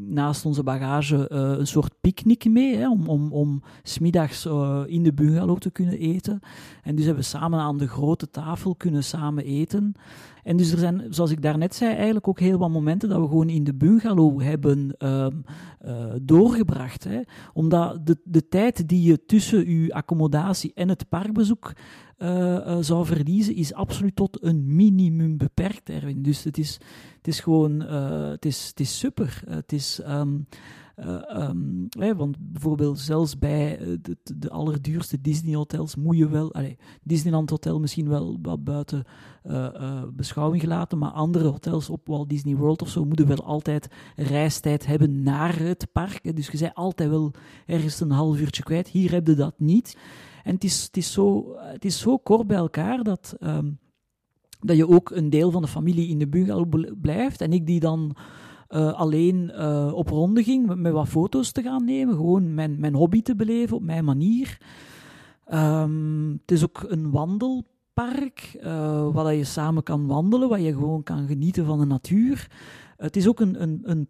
naast 0.09 0.45
onze 0.45 0.63
bagage 0.63 1.33
een 1.33 1.67
soort 1.67 1.95
picknick 2.01 2.45
mee, 2.45 2.77
hè, 2.77 2.91
om, 2.91 3.09
om, 3.09 3.33
om 3.33 3.63
smiddags 3.83 4.47
in 4.87 5.03
de 5.03 5.13
bungalow 5.13 5.59
te 5.59 5.71
kunnen 5.71 5.99
eten. 5.99 6.41
En 6.83 6.95
dus 6.95 7.05
hebben 7.05 7.23
we 7.23 7.29
samen 7.29 7.59
aan 7.59 7.79
de 7.79 7.89
grote 8.01 8.31
tafel 8.31 8.75
kunnen 8.75 9.05
samen 9.05 9.45
eten. 9.45 9.95
En 10.43 10.57
dus 10.57 10.73
er 10.73 10.79
zijn, 10.79 11.07
zoals 11.11 11.31
ik 11.31 11.43
daarnet 11.43 11.75
zei, 11.75 11.95
eigenlijk 11.95 12.29
ook 12.29 12.41
heel 12.41 12.59
wat 12.59 12.71
momenten 12.71 13.09
dat 13.09 13.21
we 13.21 13.27
gewoon 13.27 13.49
in 13.49 13.65
de 13.65 13.75
bungalow 13.75 14.43
hebben 14.43 14.95
ehm, 14.99 15.37
eh, 15.81 16.05
doorgebracht. 16.23 17.05
Hè. 17.05 17.21
Omdat 17.53 18.07
de, 18.07 18.17
de 18.25 18.49
tijd 18.49 18.89
die 18.89 19.03
je 19.03 19.25
tussen 19.25 19.67
uw 19.67 19.93
accommodatie 19.93 20.73
en 20.75 20.89
het 20.89 21.09
parkbezoek 21.09 21.73
eh, 22.17 22.57
eh, 22.57 22.77
zou 22.81 23.07
verliezen, 23.07 23.55
is 23.55 23.75
absoluut 23.75 24.17
tot 24.17 24.45
een 24.45 24.75
minimum 24.77 25.37
beperkt, 25.37 25.91
Erwin. 25.91 26.23
Dus 26.23 26.45
het 26.45 26.59
is, 26.59 26.79
het 27.17 27.29
is 27.29 27.41
gewoon, 27.41 27.81
het, 27.81 28.45
is, 28.45 28.67
het 28.69 28.81
is 28.81 28.99
super. 28.99 29.43
Het 29.47 29.73
is... 29.73 30.01
ehm, 30.01 30.37
eh, 31.01 31.37
ehm, 31.37 32.17
want 32.17 32.37
bijvoorbeeld 32.53 32.99
zelfs 32.99 33.39
bij 33.39 33.79
eh, 33.79 33.87
de, 34.03 34.17
de 34.37 34.51
allerduurste 34.51 35.21
Disney-hotels 35.21 35.97
moet 35.97 36.17
je 36.17 36.29
wel... 36.29 36.55
Disneyland 37.03 37.51
Hotel 37.51 37.81
misschien 37.81 38.09
wel 38.09 38.39
wat 38.43 38.65
buiten 38.65 39.05
eh, 39.43 40.03
beschouwing 40.13 40.63
gelaten, 40.63 40.99
maar 40.99 41.11
andere 41.11 41.49
hotels 41.49 41.91
op 41.91 42.07
Walt 42.07 42.29
Disney 42.29 42.57
World 42.57 42.83
of 42.83 42.89
zo 42.89 43.05
moeten 43.05 43.27
wel 43.27 43.45
altijd 43.45 43.89
reistijd 44.17 44.87
hebben 44.87 45.23
naar 45.23 45.59
het 45.59 45.87
park. 45.93 46.37
Dus 46.37 46.49
je 46.49 46.59
bent 46.59 46.75
altijd 46.75 47.11
wel 47.11 47.33
ergens 47.67 48.01
een 48.01 48.11
half 48.11 48.41
uurtje 48.41 48.63
kwijt. 48.63 48.89
Hier 48.89 49.11
heb 49.11 49.27
je 49.27 49.35
dat 49.35 49.55
niet. 49.59 49.97
En 50.45 50.55
het 50.55 50.65
is, 50.65 50.83
het 50.83 50.97
is, 50.97 51.13
zo, 51.13 51.55
het 51.57 51.85
is 51.85 51.99
zo 51.99 52.19
kort 52.19 52.47
bij 52.47 52.57
elkaar 52.57 53.03
dat... 53.03 53.35
ehm, 53.39 53.71
dat 54.61 54.77
je 54.77 54.89
ook 54.89 55.11
een 55.11 55.31
deel 55.31 55.51
van 55.51 55.63
de 55.63 55.69
familie 55.69 56.09
in 56.09 56.19
de 56.19 56.29
bungalow 56.29 56.69
bl- 56.69 56.95
blijft. 57.01 57.41
En 57.41 57.53
ik 57.53 57.67
die 57.67 57.81
dan 57.81 58.17
eh, 58.71 58.93
alleen 58.93 59.51
eh, 59.51 59.93
op 59.95 60.09
ronde 60.09 60.43
ging 60.43 60.75
met, 60.75 60.93
wat 60.93 61.09
foto's 61.09 61.53
te 61.53 61.63
gaan 61.63 61.85
nemen. 61.85 62.15
Gewoon 62.15 62.55
mijn, 62.55 62.81
mijn 62.81 62.95
hobby 62.95 63.23
te 63.23 63.35
beleven 63.35 63.77
op 63.77 63.83
mijn 63.83 64.05
manier. 64.05 64.59
Ehm, 65.45 66.31
het 66.31 66.51
is 66.51 66.65
ook 66.65 66.85
een 66.89 67.11
wandelpark 67.11 68.57
eh, 68.61 69.09
waar 69.13 69.35
je 69.35 69.45
samen 69.45 69.83
kan 69.83 70.07
wandelen, 70.07 70.49
waar 70.49 70.61
je 70.61 70.73
gewoon 70.73 71.03
kan 71.03 71.27
genieten 71.27 71.65
van 71.65 71.79
de 71.79 71.87
natuur. 71.87 72.51
Het 72.97 73.17
is 73.17 73.29
ook 73.29 73.41
een, 73.41 73.63
een, 73.63 73.81
een, 73.83 74.09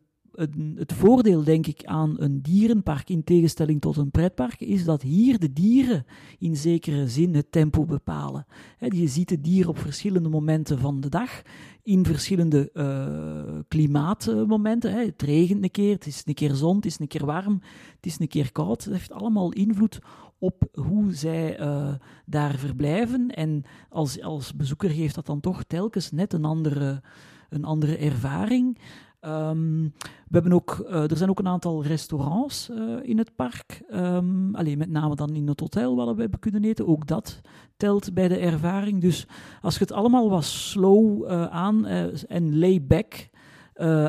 het 0.75 0.93
voordeel, 0.93 1.45
denk 1.45 1.67
ik, 1.67 1.85
aan 1.85 2.15
een 2.19 2.43
dierenpark 2.43 3.11
in 3.11 3.25
tegenstelling 3.25 3.81
tot 3.81 3.97
een 3.97 4.11
pretpark, 4.11 4.61
is 4.61 4.85
dat 4.85 5.03
hier 5.03 5.39
de 5.39 5.53
dieren 5.53 6.05
in 6.39 6.57
zekere 6.57 7.09
zin 7.09 7.35
het 7.35 7.53
tempo 7.53 7.85
bepalen. 7.85 8.47
Je 8.79 9.09
ziet 9.09 9.29
de 9.29 9.41
dieren 9.41 9.71
op 9.71 9.79
verschillende 9.79 10.29
momenten 10.29 10.79
van 10.79 11.01
de 11.01 11.09
dag, 11.09 11.43
in 11.83 12.05
verschillende 12.05 12.71
eh, 12.73 13.59
klimaatmomenten. 13.69 14.93
Het 14.93 15.23
regent 15.23 15.63
een 15.63 15.71
keer, 15.71 15.95
het 15.95 16.07
is 16.07 16.23
een 16.25 16.35
keer 16.35 16.55
zon, 16.55 16.77
het 16.77 16.87
is 16.87 16.99
een 16.99 17.07
keer 17.09 17.27
warm, 17.27 17.61
het 17.97 18.07
is 18.07 18.21
een 18.21 18.29
keer 18.29 18.53
koud. 18.53 18.85
Het 18.85 18.93
heeft 18.93 19.13
allemaal 19.13 19.53
invloed 19.53 19.99
op 20.39 20.69
hoe 20.73 21.15
zij 21.15 21.57
eh, 21.57 21.95
daar 22.27 22.55
verblijven. 22.55 23.29
En 23.29 23.63
als, 23.89 24.23
als 24.23 24.55
bezoeker 24.55 24.91
geeft 24.91 25.15
dat 25.15 25.27
dan 25.27 25.41
toch 25.41 25.63
telkens 25.63 26.11
net 26.11 26.33
een 26.33 26.45
andere, 26.45 27.03
een 27.49 27.65
andere 27.65 27.97
ervaring. 27.97 28.79
Ehm, 29.21 29.83
we 30.29 30.37
hebben 30.37 30.53
ook, 30.53 30.85
eh, 30.89 31.11
er 31.11 31.17
zijn 31.17 31.31
ook 31.31 31.39
een 31.39 31.49
aantal 31.49 31.85
restaurants 31.85 32.71
eh, 32.71 32.97
in 33.03 33.19
het 33.19 33.37
park. 33.37 33.83
Ehm, 33.91 34.55
alleen 34.55 34.79
met 34.79 34.91
name 34.91 35.15
dan 35.15 35.35
in 35.35 35.49
het 35.49 35.61
hotel 35.61 35.97
waar 35.97 36.15
we 36.15 36.21
hebben 36.21 36.41
kunnen 36.41 36.65
eten. 36.65 36.87
Ook 36.87 37.07
dat 37.07 37.41
telt 37.77 38.15
bij 38.15 38.29
de 38.29 38.39
ervaring. 38.39 39.01
Dus 39.01 39.27
als 39.63 39.75
je 39.75 39.81
het 39.81 39.93
allemaal 39.93 40.31
wat 40.31 40.45
slow 40.45 41.25
eh, 41.25 41.47
aan 41.47 41.87
en 41.87 42.59
lay-back 42.59 43.29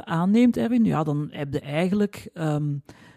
aanneemt, 0.03 0.57
Erwin, 0.57 0.85
ja, 0.85 1.03
dan 1.03 1.27
heb 1.31 1.55
eigenlijk... 1.55 2.29
ehm, 2.33 2.73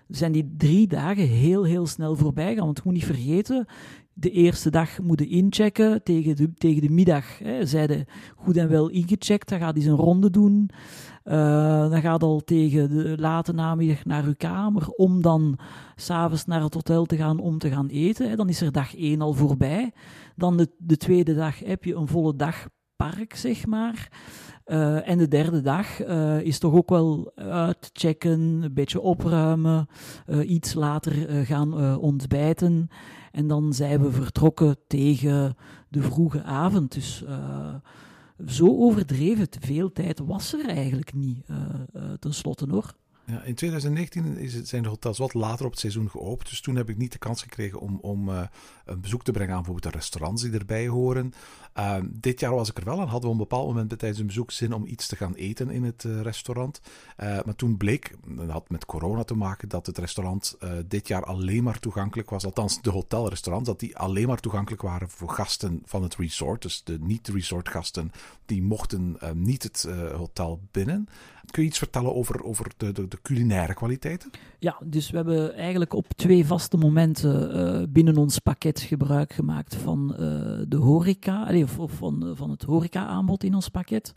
zijn 0.09 0.33
die 0.33 0.54
drie 0.57 0.87
dagen 0.87 1.26
heel, 1.26 1.64
heel 1.64 1.87
snel 1.87 2.16
voorbij 2.16 2.54
gaan. 2.54 2.64
Want 2.64 2.76
je 2.76 2.83
moet 2.85 2.94
niet 2.94 3.04
vergeten, 3.04 3.66
de 4.14 4.31
eerste 4.31 4.70
dag 4.70 5.00
moet 5.00 5.20
je 5.20 5.29
inchecken. 5.29 6.03
Tegen 6.03 6.37
de, 6.37 6.55
tegen 6.55 6.83
de 6.83 6.90
middag 6.90 7.38
hè, 7.38 7.66
zijde 7.66 8.07
goed 8.37 8.57
en 8.57 8.68
wel 8.68 8.88
ingecheckt. 8.88 9.48
Dan 9.48 9.59
gaat 9.59 9.74
hij 9.74 9.83
zijn 9.83 9.96
ronde 9.96 10.31
doen. 10.31 10.70
Eh, 11.22 11.90
dan 11.90 12.00
gaat 12.00 12.22
al 12.22 12.40
tegen 12.40 12.88
de 12.88 13.14
late 13.18 13.53
namiddag 13.53 14.05
naar 14.05 14.24
uw 14.24 14.35
kamer 14.37 14.88
om 14.88 15.22
dan 15.22 15.59
s'avonds 15.94 16.44
naar 16.44 16.62
het 16.62 16.74
hotel 16.74 17.05
te 17.05 17.16
gaan 17.16 17.38
om 17.38 17.59
te 17.59 17.70
gaan 17.70 17.88
eten. 17.88 18.37
Dan 18.37 18.48
is 18.48 18.61
er 18.61 18.72
dag 18.72 18.96
één 18.96 19.20
al 19.20 19.33
voorbij. 19.33 19.92
Dan 20.37 20.57
de, 20.57 20.70
de 20.79 20.96
tweede 20.96 21.35
dag 21.35 21.59
heb 21.59 21.85
je 21.85 21.94
een 21.94 22.09
volle 22.09 22.37
dag 22.37 22.66
park, 22.96 23.35
zeg 23.37 23.66
maar. 23.66 24.09
Uh, 24.66 25.09
en 25.09 25.18
de 25.18 25.29
derde 25.29 25.61
dag 25.61 26.07
uh, 26.07 26.40
is 26.40 26.59
toch 26.59 26.74
ook 26.74 26.88
wel 26.88 27.33
uitchecken, 27.35 28.40
een 28.40 28.74
beetje 28.74 29.00
opruimen, 29.00 29.87
iets 30.46 30.74
later 30.74 31.12
gaan 31.44 31.98
ontbijten. 31.98 32.88
En 33.35 33.47
dan 33.47 33.73
zijn 33.73 34.03
we 34.03 34.12
vertrokken 34.12 34.77
tegen 34.87 35.57
de 35.88 36.03
vroege 36.03 36.42
avond. 36.42 36.92
Dus 36.92 37.25
zo 38.47 38.66
overdreven 38.66 39.47
veel 39.61 39.92
tijd 39.92 40.18
was 40.18 40.53
er 40.53 40.68
eigenlijk 40.68 41.14
niet, 41.14 41.47
tenslotte 42.18 42.66
hoor. 42.70 42.94
Ja, 43.26 43.42
in 43.42 43.54
2019 43.54 44.37
is 44.37 44.54
het, 44.54 44.68
zijn 44.68 44.82
de 44.82 44.88
hotels 44.88 45.18
wat 45.18 45.34
later 45.34 45.64
op 45.64 45.70
het 45.70 45.80
seizoen 45.80 46.10
geopend. 46.10 46.48
Dus 46.48 46.60
toen 46.60 46.76
heb 46.76 46.88
ik 46.88 46.96
niet 46.96 47.12
de 47.12 47.18
kans 47.18 47.42
gekregen 47.42 47.80
om, 47.80 47.98
om 48.00 48.28
uh, 48.28 48.42
een 48.84 49.00
bezoek 49.00 49.24
te 49.24 49.32
brengen 49.32 49.54
aan 49.54 49.62
bijvoorbeeld 49.62 49.92
de 49.92 49.98
restaurants 49.98 50.42
die 50.42 50.52
erbij 50.52 50.88
horen. 50.88 51.32
Uh, 51.78 51.96
dit 52.10 52.40
jaar 52.40 52.54
was 52.54 52.70
ik 52.70 52.78
er 52.78 52.84
wel 52.84 53.00
en 53.00 53.08
hadden 53.08 53.20
we 53.20 53.26
op 53.26 53.32
een 53.32 53.48
bepaald 53.48 53.66
moment 53.66 53.98
tijdens 53.98 54.20
een 54.20 54.26
bezoek 54.26 54.50
zin 54.50 54.72
om 54.72 54.87
iets 54.87 55.06
te 55.06 55.16
gaan 55.16 55.34
eten 55.34 55.70
in 55.70 55.84
het 55.84 56.04
uh, 56.04 56.20
restaurant. 56.20 56.80
maar 57.16 57.54
toen 57.56 57.76
bleek, 57.76 58.16
dat 58.26 58.48
had 58.48 58.70
met 58.70 58.87
corona 58.87 59.24
te 59.24 59.34
maken, 59.34 59.68
dat 59.68 59.87
het 59.87 59.98
restaurant 59.98 60.56
dit 60.87 61.08
jaar 61.08 61.24
alleen 61.24 61.62
maar 61.62 61.78
toegankelijk 61.78 62.30
was. 62.30 62.44
Althans, 62.44 62.82
de 62.82 62.90
hotelrestaurants, 62.90 63.68
dat 63.68 63.80
die 63.80 63.96
alleen 63.96 64.26
maar 64.26 64.40
toegankelijk 64.40 64.82
waren 64.82 65.10
voor 65.10 65.30
gasten 65.30 65.82
van 65.84 66.02
het 66.02 66.16
resort. 66.16 66.62
Dus 66.62 66.82
de 66.84 66.98
niet-resort 67.00 67.68
gasten, 67.68 68.12
die 68.46 68.62
mochten 68.62 69.18
niet 69.34 69.62
het 69.62 69.88
hotel 70.16 70.60
binnen. 70.70 71.08
Kun 71.50 71.62
je 71.62 71.68
iets 71.68 71.78
vertellen 71.78 72.14
over, 72.14 72.44
over 72.44 72.72
de, 72.76 72.92
de, 72.92 73.18
culinaire 73.22 73.74
kwaliteiten? 73.74 74.30
Ja, 74.59 74.76
dus 74.85 75.11
we 75.11 75.16
hebben 75.16 75.54
eigenlijk 75.54 75.92
op 75.92 76.07
twee 76.16 76.46
vaste 76.46 76.76
momenten 76.76 77.57
uh, 77.57 77.83
binnen 77.88 78.16
ons 78.16 78.38
pakket 78.38 78.80
gebruik 78.80 79.33
gemaakt 79.33 79.74
van 79.74 80.11
uh, 80.11 80.18
de 80.68 80.76
horeca, 80.76 81.62
of, 81.62 81.78
of 81.78 81.92
van, 81.92 82.33
van 82.37 82.50
het 82.50 82.62
horeca-aanbod 82.62 83.44
in 83.44 83.54
ons 83.54 83.68
pakket. 83.68 84.12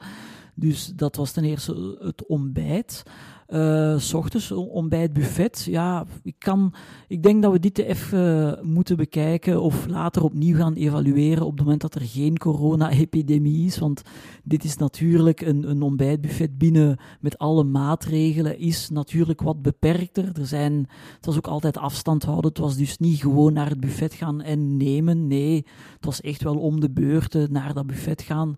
Dus 0.55 0.85
dat 0.95 1.15
was 1.15 1.31
ten 1.31 1.43
eerste 1.43 1.97
het 2.01 2.25
ontbijt. 2.25 3.03
Uh, 3.47 3.97
s 3.97 4.13
ochtends 4.13 4.51
ontbijt 4.51 5.13
buffet. 5.13 5.67
Ja, 5.69 6.05
ik, 6.23 6.35
kan, 6.37 6.73
ik 7.07 7.23
denk 7.23 7.41
dat 7.41 7.51
we 7.51 7.59
dit 7.59 7.77
even 7.77 8.59
moeten 8.61 8.97
bekijken 8.97 9.61
of 9.61 9.87
later 9.87 10.23
opnieuw 10.23 10.55
gaan 10.55 10.73
evalueren 10.73 11.45
op 11.45 11.51
het 11.51 11.61
moment 11.61 11.81
dat 11.81 11.95
er 11.95 12.01
geen 12.01 12.37
corona-epidemie 12.37 13.65
is. 13.65 13.77
Want 13.77 14.01
dit 14.43 14.63
is 14.63 14.77
natuurlijk 14.77 15.41
een, 15.41 15.69
een 15.69 15.81
ontbijtbuffet 15.81 16.57
binnen 16.57 16.97
met 17.19 17.37
alle 17.37 17.63
maatregelen, 17.63 18.59
is 18.59 18.89
natuurlijk 18.89 19.41
wat 19.41 19.61
beperkter. 19.61 20.29
Er 20.39 20.47
zijn, 20.47 20.87
het 21.15 21.25
was 21.25 21.37
ook 21.37 21.47
altijd 21.47 21.77
afstand 21.77 22.23
houden. 22.23 22.49
Het 22.49 22.59
was 22.59 22.77
dus 22.77 22.97
niet 22.97 23.19
gewoon 23.19 23.53
naar 23.53 23.69
het 23.69 23.79
buffet 23.79 24.13
gaan 24.13 24.41
en 24.41 24.77
nemen. 24.77 25.27
Nee, 25.27 25.65
het 25.95 26.05
was 26.05 26.21
echt 26.21 26.43
wel 26.43 26.57
om 26.57 26.79
de 26.79 26.89
beurten 26.89 27.51
naar 27.51 27.73
dat 27.73 27.87
buffet 27.87 28.21
gaan. 28.21 28.55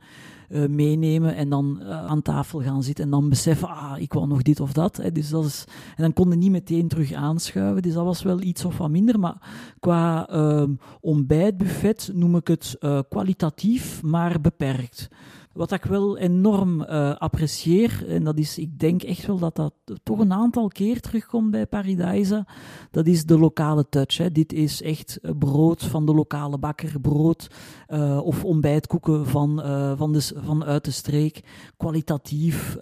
Uh, 0.50 0.68
meenemen 0.68 1.36
en 1.36 1.50
dan 1.50 1.80
uh, 1.82 2.06
aan 2.06 2.22
tafel 2.22 2.62
gaan 2.62 2.84
zitten 2.84 3.04
en 3.04 3.10
dan 3.10 3.30
beseffen, 3.30 3.68
ah, 3.68 3.94
ik 3.98 4.14
wou 4.14 4.28
nog 4.28 4.42
dit 4.42 4.60
of 4.60 4.74
dat. 4.74 4.98
Hè. 4.98 5.12
Dus 5.12 5.30
dat 5.30 5.46
is, 5.46 5.64
en 5.96 6.04
dan 6.04 6.14
kon 6.14 6.30
je 6.30 6.36
niet 6.36 6.52
meteen 6.52 6.88
terug 6.88 7.14
aanschuiven, 7.14 7.82
dus 7.82 7.94
dat 7.94 8.06
was 8.06 8.24
wel 8.24 8.42
iets 8.42 8.66
of 8.66 8.78
wat 8.78 8.90
minder. 8.90 9.20
Maar 9.20 9.38
qua 9.80 10.30
uh, 10.34 10.64
ontbijtbuffet 11.02 12.12
noem 12.14 12.36
ik 12.36 12.48
het 12.48 12.76
uh, 12.80 13.00
kwalitatief, 13.10 14.04
maar 14.04 14.42
beperkt. 14.42 15.10
Wat 15.54 15.72
ik 15.72 15.84
wel 15.84 16.18
enorm 16.18 16.82
uh, 16.82 17.16
apprecieer, 17.16 18.08
en 18.08 18.24
dat 18.24 18.38
is, 18.38 18.58
ik 18.58 18.80
denk 18.80 19.04
echt 19.04 19.26
wel 19.26 19.40
dat 19.40 19.56
dat 19.56 19.74
toch 20.04 20.20
een 20.20 20.34
aantal 20.34 20.68
keer 20.68 21.00
terugkomt 21.00 21.52
bij 21.52 21.68
Paradise, 21.68 22.46
dat 22.92 23.08
is 23.08 23.26
de 23.26 23.40
lokale 23.40 23.86
touch. 23.90 24.18
Hè. 24.18 24.32
Dit 24.32 24.54
is 24.54 24.82
echt 24.82 25.20
brood 25.40 25.84
van 25.84 26.06
de 26.06 26.14
lokale 26.14 26.58
bakker, 26.58 27.00
brood 27.00 27.48
uh, 27.88 28.20
of 28.24 28.44
ontbijtkoeken 28.44 29.28
van, 29.28 29.62
van 29.98 30.14
de, 30.14 30.22
vanuit 30.22 30.86
de 30.86 30.92
streek. 30.92 31.44
Kwalitatief, 31.78 32.78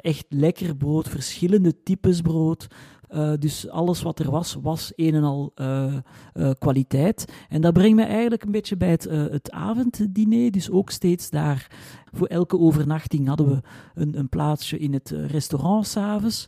echt 0.00 0.26
lekker 0.28 0.76
brood, 0.76 1.08
verschillende 1.08 1.82
types 1.82 2.20
brood. 2.20 2.66
Uh, 3.10 3.32
dus 3.38 3.68
alles 3.68 4.02
wat 4.02 4.18
er 4.18 4.30
was, 4.30 4.56
was 4.62 4.92
een 4.96 5.14
en 5.14 5.22
al 5.22 5.52
uh, 5.54 5.94
uh, 6.34 6.50
kwaliteit. 6.58 7.32
En 7.48 7.60
dat 7.60 7.72
brengt 7.72 7.96
me 7.96 8.02
eigenlijk 8.04 8.42
een 8.42 8.50
beetje 8.50 8.76
bij 8.76 8.90
het, 8.90 9.04
het 9.10 9.50
avonddiner. 9.50 10.50
Dus 10.50 10.70
ook 10.70 10.90
steeds 10.90 11.30
daar, 11.30 11.70
voor 12.12 12.26
elke 12.26 12.58
overnachting 12.58 13.28
hadden 13.28 13.48
we 13.48 13.60
een, 13.94 14.18
een 14.18 14.28
plaatsje 14.28 14.78
in 14.78 14.92
het 14.92 15.10
restaurant 15.10 15.86
s'avonds. 15.86 16.46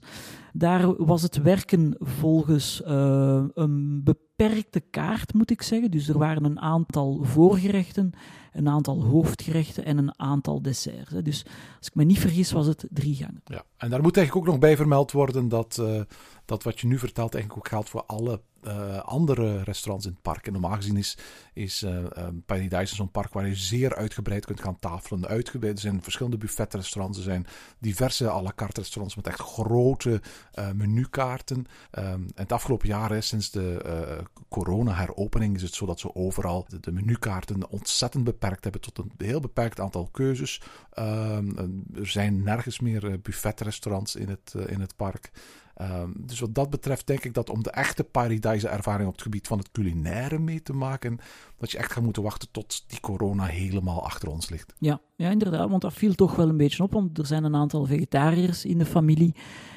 Daar 0.52 1.04
was 1.04 1.22
het 1.22 1.42
werken 1.42 1.96
volgens 1.98 2.82
een 2.84 4.00
beperkte 4.04 4.80
kaart, 4.80 5.34
moet 5.34 5.50
ik 5.50 5.62
zeggen. 5.62 5.90
Dus 5.90 6.08
er 6.08 6.18
waren 6.18 6.44
een 6.44 6.60
aantal 6.60 7.20
voorgerechten, 7.22 8.10
een 8.52 8.68
aantal 8.68 9.04
hoofdgerechten 9.04 9.84
en 9.84 9.98
een 9.98 10.20
aantal 10.20 10.62
desserts. 10.62 11.12
Dus 11.22 11.44
als 11.78 11.86
ik 11.86 11.94
me 11.94 12.04
niet 12.04 12.18
vergis, 12.18 12.52
was 12.52 12.66
het 12.66 12.86
drie 12.90 13.14
gangen. 13.14 13.42
Ja, 13.44 13.62
en 13.76 13.90
daar 13.90 14.02
moet 14.02 14.16
eigenlijk 14.16 14.46
ook 14.46 14.52
nog 14.52 14.62
bij 14.62 14.76
vermeld 14.76 15.12
worden 15.12 15.48
dat 15.48 15.82
dat 16.48 16.62
wat 16.62 16.80
je 16.80 16.86
nu 16.86 16.98
vertelt 16.98 17.34
eigenlijk 17.34 17.66
ook 17.66 17.72
geldt 17.72 17.88
voor 17.88 18.04
alle 18.06 18.40
uh, 18.62 18.98
andere 18.98 19.62
restaurants 19.62 20.06
in 20.06 20.12
het 20.12 20.22
park. 20.22 20.46
En 20.46 20.52
normaal 20.52 20.74
gezien 20.74 20.96
is, 20.96 21.18
is 21.52 21.82
uh, 21.82 22.06
Paradise 22.46 22.94
zo'n 22.94 23.10
park 23.10 23.32
waar 23.32 23.46
je 23.48 23.54
zeer 23.54 23.96
uitgebreid 23.96 24.46
kunt 24.46 24.60
gaan 24.60 24.78
tafelen. 24.78 25.26
Uitgebreid, 25.26 25.74
er 25.74 25.80
zijn 25.80 26.02
verschillende 26.02 26.38
buffetrestaurants, 26.38 27.18
er 27.18 27.24
zijn 27.24 27.46
diverse 27.78 28.30
à 28.30 28.42
la 28.42 28.52
carte 28.54 28.80
restaurants 28.80 29.16
met 29.16 29.26
echt 29.26 29.40
grote 29.40 30.20
uh, 30.54 30.70
menukaarten. 30.70 31.56
Um, 31.56 31.66
en 31.92 32.30
het 32.34 32.52
afgelopen 32.52 32.88
jaar, 32.88 33.22
sinds 33.22 33.50
de 33.50 34.26
corona-heropening, 34.48 35.56
is 35.56 35.62
het 35.62 35.74
zo 35.74 35.86
dat 35.86 36.00
ze 36.00 36.14
overal 36.14 36.66
de, 36.80 36.92
menukaarten 36.92 37.70
ontzettend 37.70 38.24
beperkt 38.24 38.62
hebben 38.62 38.80
tot 38.80 38.98
een 38.98 39.12
heel 39.16 39.40
beperkt 39.40 39.80
aantal 39.80 40.08
keuzes. 40.12 40.62
Um, 40.98 41.84
er 41.94 42.06
zijn 42.06 42.42
nergens 42.42 42.80
meer 42.80 43.20
buffetrestaurants 43.20 44.16
in 44.16 44.28
het, 44.28 44.54
in 44.66 44.80
het 44.80 44.96
park. 44.96 45.30
Um, 45.80 46.12
dus 46.16 46.40
wat 46.40 46.54
dat 46.54 46.70
betreft 46.70 47.06
denk 47.06 47.24
ik 47.24 47.34
dat 47.34 47.50
om 47.50 47.62
de 47.62 47.70
echte 47.70 48.04
Paradise-ervaring 48.04 49.08
op 49.08 49.12
het 49.12 49.22
gebied 49.22 49.46
van 49.46 49.58
het 49.58 49.70
culinaire 49.70 50.38
mee 50.38 50.62
te 50.62 50.72
maken, 50.72 51.18
dat 51.58 51.70
je 51.70 51.78
echt 51.78 51.92
gaat 51.92 52.04
moeten 52.04 52.22
wachten 52.22 52.48
tot 52.50 52.84
die 52.86 53.00
corona 53.00 53.44
helemaal 53.44 54.04
achter 54.04 54.28
ons 54.28 54.50
ligt. 54.50 54.74
Ja, 54.78 55.00
ja 55.16 55.30
inderdaad, 55.30 55.70
want 55.70 55.82
dat 55.82 55.92
viel 55.92 56.14
toch 56.14 56.36
wel 56.36 56.48
een 56.48 56.56
beetje 56.56 56.82
op, 56.82 56.92
want 56.92 57.18
er 57.18 57.26
zijn 57.26 57.44
een 57.44 57.54
aantal 57.54 57.84
vegetariërs 57.84 58.64
in 58.64 58.78
de 58.78 58.86
familie. 58.86 59.34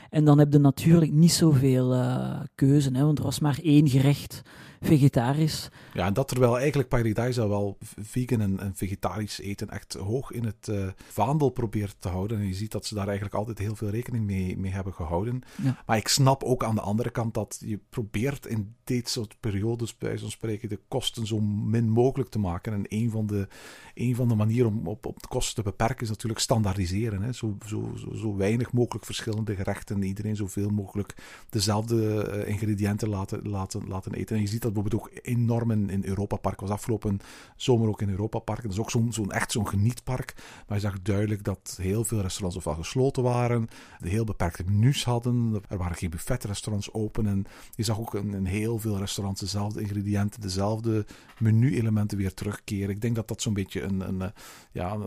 En 0.09 0.25
dan 0.25 0.39
heb 0.39 0.53
je 0.53 0.59
natuurlijk 0.59 1.11
niet 1.11 1.31
zoveel 1.31 1.95
uh, 1.95 2.39
keuze, 2.55 2.89
hè, 2.93 3.05
want 3.05 3.17
er 3.17 3.23
was 3.23 3.39
maar 3.39 3.59
één 3.63 3.89
gerecht 3.89 4.41
vegetarisch. 4.81 5.69
Ja, 5.93 6.05
en 6.05 6.13
dat 6.13 6.27
terwijl 6.27 6.57
eigenlijk 6.57 6.89
Paradise 6.89 7.47
wel 7.47 7.77
vegan 7.79 8.41
en, 8.41 8.59
en, 8.59 8.75
vegetarisch 8.75 9.39
eten 9.39 9.69
echt 9.69 9.93
hoog 9.93 10.31
in 10.31 10.45
het 10.45 10.67
uh, 10.69 10.87
vaandel 11.09 11.49
probeert 11.49 11.95
te 11.99 12.07
houden. 12.07 12.39
En 12.39 12.47
je 12.47 12.53
ziet 12.53 12.71
dat 12.71 12.85
ze 12.85 12.95
daar 12.95 13.05
eigenlijk 13.05 13.35
altijd 13.35 13.57
heel 13.57 13.75
veel 13.75 13.89
rekening 13.89 14.25
mee, 14.25 14.57
mee 14.57 14.71
hebben 14.71 14.93
gehouden. 14.93 15.41
Ja. 15.63 15.83
Maar 15.85 15.97
ik 15.97 16.07
snap 16.07 16.43
ook 16.43 16.63
aan 16.63 16.75
de 16.75 16.81
andere 16.81 17.09
kant 17.09 17.33
dat 17.33 17.61
je 17.65 17.79
probeert 17.89 18.45
in 18.45 18.75
dit 18.83 19.09
soort 19.09 19.35
periodes, 19.39 19.97
bij 19.97 20.17
zo'n 20.17 20.29
spreken, 20.29 20.69
de 20.69 20.79
kosten 20.87 21.27
zo 21.27 21.39
min 21.39 21.89
mogelijk 21.89 22.29
te 22.29 22.39
maken. 22.39 22.73
En 22.73 22.85
een 22.87 23.09
van 23.09 23.27
de, 23.27 23.47
een 23.93 24.15
van 24.15 24.27
de 24.27 24.35
manieren 24.35 24.67
om 24.67 24.87
op, 24.87 25.05
op 25.05 25.21
de 25.21 25.27
kosten 25.27 25.55
te 25.55 25.69
beperken 25.69 26.03
is 26.03 26.09
natuurlijk 26.09 26.41
standaardiseren. 26.41 27.21
Hè? 27.21 27.33
Zo, 27.33 27.57
zo, 27.65 27.93
zo, 27.95 28.13
zo 28.13 28.35
weinig 28.35 28.71
mogelijk 28.71 29.05
verschillende 29.05 29.55
gerechten, 29.55 30.03
iedereen 30.03 30.35
zoveel 30.35 30.69
mogelijk 30.69 31.15
dezelfde 31.49 32.29
uh, 32.33 32.47
ingrediënten 32.47 33.09
laten, 33.09 33.49
laten, 33.49 33.87
laten 33.87 34.13
eten. 34.13 34.35
En 34.35 34.41
je 34.41 34.47
ziet 34.47 34.61
dat 34.61 34.70
bijvoorbeeld 34.71 35.01
ook 35.01 35.09
enorm 35.21 35.71
in, 35.71 35.89
in 35.89 36.05
Europa 36.05 36.35
Park. 36.35 36.59
was 36.59 36.69
afgelopen 36.69 37.19
zomer 37.55 37.87
ook 37.87 38.01
in 38.01 38.09
Europa 38.09 38.39
Park. 38.39 38.61
Dat 38.61 38.71
is 38.71 38.79
ook 38.79 38.91
zo'n 38.91 39.13
zo'n 39.13 39.31
echt 39.31 39.51
zo'n 39.51 39.67
genietpark. 39.67 40.33
Maar 40.67 40.77
je 40.77 40.83
zag 40.83 41.01
duidelijk 41.01 41.43
dat 41.43 41.77
heel 41.81 42.03
veel 42.03 42.21
restaurants 42.21 42.57
ofwel 42.57 42.75
gesloten 42.75 43.23
waren, 43.23 43.67
de 43.99 44.09
heel 44.09 44.23
beperkte 44.23 44.63
menus 44.63 45.03
hadden. 45.03 45.61
Er 45.69 45.77
waren 45.77 45.97
geen 45.97 46.09
buffetrestaurants 46.09 46.93
open. 46.93 47.27
En 47.27 47.45
je 47.75 47.83
zag 47.83 47.99
ook 47.99 48.15
in, 48.15 48.45
heel 48.45 48.79
veel 48.79 48.97
restaurants 48.97 49.41
dezelfde 49.41 49.81
ingrediënten, 49.81 50.41
dezelfde 50.41 51.05
menu-elementen 51.39 52.17
weer 52.17 52.33
terugkeren. 52.33 52.89
Ik 52.89 53.01
denk 53.01 53.15
dat 53.15 53.27
dat 53.27 53.41
zo'n 53.41 53.53
beetje 53.53 53.81
een, 53.81 53.99
een, 53.99 54.31
ja, 54.71 54.97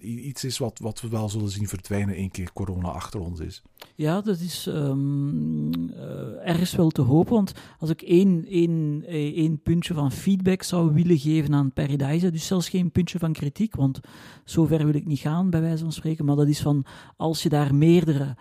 iets 0.00 0.44
is 0.44 0.58
wat, 0.58 0.78
wat 0.78 1.00
we 1.00 1.08
wel 1.08 1.28
zullen 1.28 1.50
zien 1.50 1.68
verdwijnen 1.68 2.14
één 2.14 2.30
keer 2.30 2.52
corona 2.52 2.88
achter 2.88 3.20
ons 3.20 3.40
is. 3.40 3.62
Ja, 3.94 4.20
dat 4.20 4.38
is 4.38 4.66
um, 4.66 5.72
uh, 5.72 6.48
ergens 6.48 6.74
wel 6.74 6.90
te 6.90 7.02
hopen. 7.02 7.32
Want 7.32 7.52
als 7.78 7.90
ik 7.90 8.02
één, 8.02 8.46
één, 8.46 9.01
eh, 9.04 9.36
één 9.36 9.62
puntje 9.62 9.94
van 9.94 10.12
feedback 10.12 10.62
zou 10.62 10.92
willen 10.92 11.18
geven 11.18 11.54
aan 11.54 11.72
Paradise, 11.72 12.30
dus 12.30 12.46
zelfs 12.46 12.68
geen 12.68 12.90
puntje 12.90 13.18
van 13.18 13.32
kritiek, 13.32 13.74
want 13.74 14.00
zover 14.44 14.84
wil 14.84 14.94
ik 14.94 15.06
niet 15.06 15.18
gaan, 15.18 15.50
bij 15.50 15.60
wijze 15.60 15.82
van 15.82 15.92
spreken, 15.92 16.24
maar 16.24 16.36
dat 16.36 16.48
is 16.48 16.60
van 16.60 16.84
als 17.16 17.42
je 17.42 17.48
daar 17.48 17.74
meerdere 17.74 18.36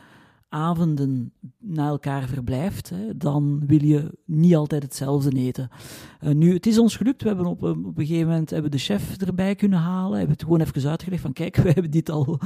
avonden 0.53 1.33
na 1.57 1.87
elkaar 1.87 2.27
verblijft, 2.27 2.89
hè, 2.89 3.17
dan 3.17 3.63
wil 3.67 3.83
je 3.83 4.17
niet 4.25 4.55
altijd 4.55 4.83
hetzelfde 4.83 5.37
eten. 5.37 5.69
Uh, 6.21 6.33
nu, 6.33 6.53
het 6.53 6.65
is 6.67 6.77
ons 6.77 6.95
gelukt. 6.95 7.21
We 7.21 7.27
hebben 7.27 7.45
op, 7.45 7.63
op 7.63 7.97
een 7.97 8.05
gegeven 8.05 8.27
moment 8.27 8.49
hebben 8.49 8.71
de 8.71 8.77
chef 8.77 9.17
erbij 9.17 9.55
kunnen 9.55 9.79
halen. 9.79 10.17
Hebben 10.17 10.35
het 10.35 10.43
gewoon 10.43 10.61
even 10.61 10.89
uitgelegd 10.89 11.21
van 11.21 11.33
kijk, 11.33 11.55
we 11.63 11.71
hebben 11.71 11.91
dit 11.91 12.09
al 12.09 12.39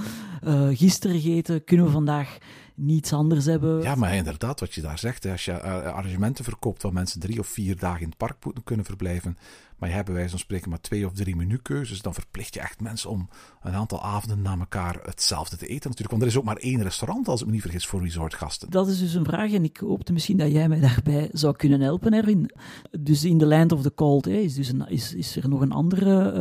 uh, 0.44 0.68
gisteren 0.72 1.20
gegeten. 1.20 1.64
Kunnen 1.64 1.86
we 1.86 1.92
vandaag 1.92 2.38
niets 2.76 3.14
anders 3.14 3.46
hebben. 3.46 3.82
Ja, 3.82 3.96
maar 3.96 4.16
inderdaad, 4.16 4.60
wat 4.60 4.74
je 4.74 4.82
daar 4.82 5.00
zegt. 5.00 5.26
Als 5.26 5.46
je 5.46 5.62
arrangementen 5.62 6.44
verkoopt 6.44 6.82
waar 6.82 6.94
mensen 6.94 7.20
drie 7.20 7.40
of 7.40 7.48
vier 7.48 7.78
dagen 7.78 8.02
in 8.02 8.08
het 8.08 8.18
park 8.18 8.46
moeten 8.46 8.64
kunnen 8.64 8.86
verblijven, 8.86 9.38
maar 9.78 9.90
je 9.90 9.96
hebt 9.96 10.08
bij 10.08 10.16
wijze 10.16 10.30
van 10.30 10.40
spreken 10.40 10.70
maar 10.70 10.82
twee 10.82 11.06
of 11.06 11.14
drie 11.14 11.36
menukeuzes, 11.36 12.02
dan 12.02 12.14
verplicht 12.14 12.54
je 12.54 12.60
echt 12.60 12.82
mensen 12.82 13.10
om 13.10 13.30
een 13.62 13.74
aantal 13.74 14.04
avonden 14.04 14.42
na 14.42 14.58
elkaar 14.60 15.00
hetzelfde 15.04 15.58
te 15.58 15.68
eten 15.68 15.90
natuurlijk. 15.90 16.10
Want 16.10 16.22
er 16.22 16.28
is 16.28 16.38
ook 16.38 16.44
maar 16.44 16.56
één 16.58 16.82
restaurant, 16.82 17.28
als 17.28 17.40
ik 17.40 17.46
me 17.46 17.52
niet 17.52 17.62
vergis, 17.62 17.88
voor 17.88 18.02
resortgasten. 18.02 18.70
Dat 18.70 18.88
is 18.88 19.00
dus 19.00 19.14
een 19.14 19.26
vraag 19.26 19.52
en 19.52 19.64
ik 19.64 19.78
hoopte 19.78 20.14
misschien 20.14 20.38
dat 20.38 20.52
jij 20.52 20.68
mij 20.68 20.80
daarbij 20.80 21.30
zou 21.32 21.56
kunnen 21.56 21.82
helpen, 21.82 22.14
Erwin. 22.14 22.52
Dus 23.00 23.24
in 23.24 23.38
the 23.38 23.46
Land 23.46 23.72
of 23.72 23.82
the 23.82 23.94
Cold 23.94 24.28
is, 24.28 24.56
dus 24.56 24.72
is, 24.88 25.14
is, 25.14 25.36
er 25.36 25.50
nog 25.50 25.62
een 25.62 25.72
andere, 25.72 26.34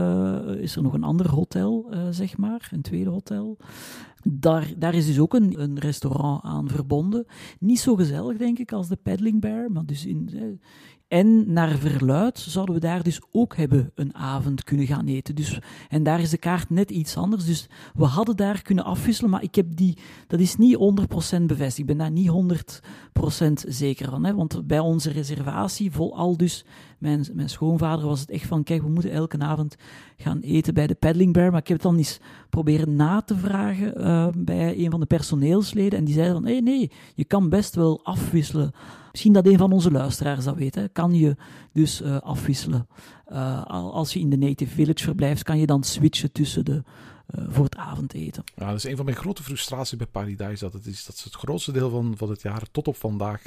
uh, 0.57 0.62
is 0.62 0.77
er 0.77 0.83
nog 0.83 0.92
een 0.92 1.05
ander 1.05 1.31
hotel, 1.31 1.87
uh, 1.90 2.07
zeg 2.11 2.37
maar, 2.37 2.68
een 2.73 2.83
tweede 2.83 3.11
hotel. 3.11 3.59
Daar, 4.23 4.73
daar 4.77 4.94
is 4.94 5.07
dus 5.07 5.18
ook 5.18 5.35
een, 5.35 5.61
een 5.61 5.79
restaurant 5.79 6.42
aan 6.42 6.68
verbonden. 6.68 7.27
Niet 7.59 7.81
zo 7.81 7.94
gezellig, 7.94 8.37
denk 8.37 8.59
ik, 8.59 8.73
als 8.73 8.88
de 8.88 8.97
Paddling 8.97 9.40
Bear, 9.40 9.70
maar 9.70 9.87
dus 9.87 10.07
in, 10.07 10.31
en 11.14 11.53
naar 11.53 11.79
verluid 11.79 12.38
zouden 12.38 12.74
we 12.74 12.81
daar 12.81 13.03
dus 13.03 13.20
ook 13.33 13.57
hebben 13.57 13.90
een 13.94 14.14
avond 14.14 14.64
kunnen 14.64 14.87
gaan 14.87 15.07
eten. 15.07 15.35
Dus, 15.35 15.59
en 15.88 16.03
daar 16.03 16.20
is 16.20 16.31
de 16.31 16.38
kaart 16.38 16.70
net 16.70 16.90
iets 16.90 17.16
anders. 17.16 17.44
Dus 17.44 17.66
we 17.95 18.05
hadden 18.05 18.36
daar 18.36 18.62
kunnen 18.62 18.84
afwisselen, 18.84 19.30
maar 19.30 19.43
ik 19.43 19.55
heb 19.55 19.66
die, 19.76 19.99
dat 20.26 20.41
is 20.41 20.57
niet 20.57 20.76
100% 20.76 21.43
bevestigd. 21.43 21.78
Ik 21.78 21.86
ben 21.86 21.99
daar 21.99 22.11
niet 22.11 22.30
100% 23.41 23.53
zeker 23.68 24.11
van. 24.11 24.24
Hè? 24.24 24.34
Want 24.34 24.66
bij 24.66 24.78
onze 24.78 25.11
reservatie, 25.11 25.91
vol 25.91 26.16
al 26.16 26.36
dus, 26.36 26.64
mijn, 26.99 27.26
mijn 27.32 27.51
schoonvader 27.51 28.07
was 28.07 28.20
het 28.20 28.30
echt 28.30 28.47
van, 28.47 28.62
kijk, 28.62 28.82
we 28.82 28.88
moeten 28.88 29.11
elke 29.11 29.38
avond 29.38 29.76
gaan 30.16 30.41
eten 30.41 30.74
bij 30.74 30.86
de 30.86 30.95
Paddling 30.95 31.32
Bear. 31.32 31.51
Maar 31.51 31.61
ik 31.61 31.68
heb 31.68 31.76
het 31.76 31.86
dan 31.86 31.97
eens 31.97 32.20
proberen 32.51 32.97
na 32.97 33.20
te 33.20 33.36
vragen 33.36 34.01
uh, 34.01 34.28
bij 34.36 34.78
een 34.78 34.91
van 34.91 35.01
de 35.01 35.07
personeelsleden. 35.07 35.99
En 35.99 36.05
die 36.05 36.14
zeiden 36.14 36.34
van, 36.34 36.45
nee, 36.45 36.62
nee, 36.62 36.91
je 37.14 37.24
kan 37.24 37.49
best 37.49 37.74
wel 37.74 38.01
afwisselen 38.05 38.72
Misschien 39.14 39.34
dat 39.34 39.46
een 39.46 39.58
van 39.58 39.72
onze 39.72 39.90
luisteraars 39.90 40.44
dat 40.44 40.56
weet. 40.56 40.88
Kan 40.92 41.14
je 41.14 41.36
dus 41.72 42.02
uh, 42.02 42.20
afwisselen. 42.20 42.88
Uh, 43.32 43.66
als 43.70 44.12
je 44.12 44.20
in 44.20 44.30
de 44.30 44.36
Native 44.36 44.74
Village 44.74 45.04
verblijft, 45.04 45.42
kan 45.42 45.58
je 45.58 45.66
dan 45.66 45.82
switchen 45.82 46.32
tussen 46.32 46.64
de, 46.64 46.82
uh, 47.27 47.45
voor 47.49 47.64
het 47.64 47.77
avondeten. 47.77 48.45
Ja, 48.55 48.70
dat 48.70 48.85
een 48.85 48.97
van 48.97 49.05
mijn 49.05 49.16
grote 49.16 49.43
frustraties 49.43 49.97
bij 49.97 50.07
Paradise. 50.07 50.64
Dat, 50.64 50.72
het 50.72 50.87
is, 50.87 51.05
dat 51.05 51.16
ze 51.16 51.25
het 51.25 51.37
grootste 51.37 51.72
deel 51.72 51.91
van, 51.91 52.14
van 52.16 52.31
het 52.31 52.43
jaar 52.43 52.62
tot 52.70 52.89
op 52.89 52.97
vandaag 52.97 53.43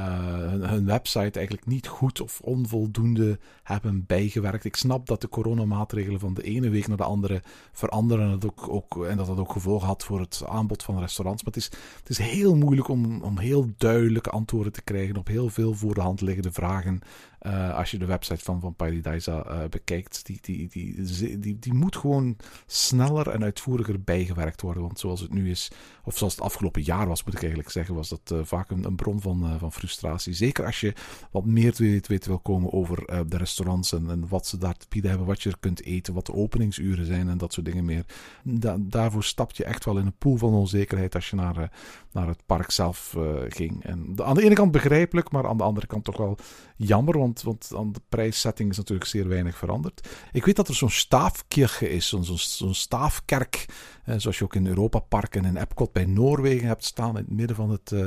hun, 0.00 0.68
hun, 0.68 0.84
website 0.84 1.38
eigenlijk 1.38 1.66
niet 1.66 1.86
goed 1.86 2.20
of 2.20 2.40
onvoldoende 2.40 3.38
hebben 3.62 4.06
bijgewerkt. 4.06 4.64
Ik 4.64 4.76
snap 4.76 5.06
dat 5.06 5.20
de 5.20 5.28
coronamaatregelen 5.28 6.20
van 6.20 6.34
de 6.34 6.42
ene 6.42 6.68
week 6.68 6.88
naar 6.88 6.96
de 6.96 7.02
andere 7.02 7.42
veranderen 7.72 8.24
en 8.24 8.38
dat, 8.38 8.44
ook, 8.44 8.68
ook, 8.68 9.06
en 9.06 9.16
dat 9.16 9.26
dat 9.26 9.38
ook 9.38 9.52
gevolgen 9.52 9.86
had 9.86 10.04
voor 10.04 10.20
het 10.20 10.42
aanbod 10.46 10.82
van 10.82 10.98
restaurants. 10.98 11.42
Maar 11.44 11.52
het 11.52 11.62
is, 11.62 11.70
het 11.98 12.08
is 12.08 12.18
heel 12.18 12.56
moeilijk 12.56 12.88
om, 12.88 13.22
om 13.22 13.38
heel 13.38 13.70
duidelijke 13.76 14.30
antwoorden 14.30 14.72
te 14.72 14.82
krijgen 14.82 15.16
op 15.16 15.26
heel 15.26 15.48
veel 15.48 15.74
voor 15.74 15.94
de 15.94 16.00
hand 16.00 16.20
liggende 16.20 16.52
vragen. 16.52 17.00
Uh, 17.46 17.76
als 17.76 17.90
je 17.90 17.98
de 17.98 18.06
website 18.06 18.44
van, 18.44 18.60
van 18.60 18.74
Paradisa 18.74 19.46
uh, 19.46 19.68
bekijkt, 19.70 20.26
die, 20.26 20.38
die, 20.40 20.68
die, 20.68 21.38
die, 21.38 21.58
die 21.58 21.74
moet 21.74 21.96
gewoon 21.96 22.36
sneller 22.66 23.28
en 23.28 23.42
uitvoeriger 23.42 24.02
bijgewerkt 24.02 24.60
worden. 24.60 24.82
Want 24.82 24.98
zoals 24.98 25.20
het 25.20 25.32
nu 25.32 25.50
is, 25.50 25.70
of 26.04 26.18
zoals 26.18 26.34
het 26.34 26.44
afgelopen 26.44 26.82
jaar 26.82 27.06
was, 27.06 27.24
moet 27.24 27.34
ik 27.34 27.40
eigenlijk 27.40 27.70
zeggen, 27.70 27.94
was 27.94 28.08
dat 28.08 28.30
uh, 28.32 28.38
vaak 28.42 28.70
een, 28.70 28.84
een, 28.84 28.96
bron 28.96 29.20
van, 29.20 29.58
van 29.58 29.72
frustratie. 29.72 30.32
Zeker 30.32 30.66
als 30.66 30.80
je 30.80 30.94
wat 31.30 31.44
meer 31.44 31.72
te 31.72 32.02
weten 32.06 32.30
wil 32.30 32.38
komen 32.38 32.72
over 32.72 33.26
de 33.28 33.36
restaurants 33.36 33.92
en, 33.92 34.10
en, 34.10 34.28
wat 34.28 34.46
ze 34.46 34.58
daar 34.58 34.76
te 34.76 34.86
bieden 34.88 35.10
hebben, 35.10 35.28
wat 35.28 35.42
je 35.42 35.50
er 35.50 35.58
kunt 35.60 35.82
eten, 35.82 36.14
wat 36.14 36.26
de 36.26 36.34
openingsuren 36.34 37.06
zijn 37.06 37.28
en 37.28 37.38
dat 37.38 37.52
soort 37.52 37.66
dingen 37.66 37.84
meer. 37.84 38.04
Da 38.42 38.76
daarvoor 38.80 39.24
stap 39.24 39.52
je 39.52 39.64
echt 39.64 39.84
wel 39.84 39.98
in 39.98 40.06
een 40.06 40.18
pool 40.18 40.36
van 40.36 40.54
onzekerheid 40.54 41.14
als 41.14 41.30
je 41.30 41.36
naar, 41.36 41.72
naar 42.12 42.28
het 42.28 42.46
park 42.46 42.70
zelf 42.70 43.16
ging. 43.48 43.84
En 43.84 44.14
aan 44.24 44.34
de 44.34 44.44
ene 44.44 44.54
kant 44.54 44.72
begrijpelijk, 44.72 45.30
maar 45.30 45.48
aan 45.48 45.56
de 45.56 45.62
andere 45.62 45.86
kant 45.86 46.04
toch 46.04 46.16
wel 46.16 46.38
jammer, 46.76 47.18
want, 47.18 47.31
want 47.40 47.70
aan 47.76 47.92
de 47.92 48.00
prijssetting 48.08 48.70
is 48.70 48.76
natuurlijk 48.76 49.08
zeer 49.08 49.28
weinig 49.28 49.56
veranderd. 49.56 50.08
Ik 50.32 50.44
weet 50.44 50.56
dat 50.56 50.68
er 50.68 50.74
zo'n 50.74 50.90
staafkirche 50.90 51.90
is, 51.90 52.08
zo'n 52.08 52.24
zo, 52.24 52.36
zo 52.36 52.72
staafkerk, 52.72 53.66
eh, 54.04 54.14
zoals 54.18 54.38
je 54.38 54.44
ook 54.44 54.54
in 54.54 54.66
Europa 54.66 54.98
Park 54.98 55.36
en 55.36 55.44
in 55.44 55.56
Epcot 55.56 55.92
bij 55.92 56.04
Noorwegen 56.04 56.66
hebt 56.66 56.84
staan, 56.84 57.08
in 57.08 57.24
het 57.24 57.30
midden 57.30 57.56
van 57.56 57.70
het 57.70 57.90
uh, 57.90 58.04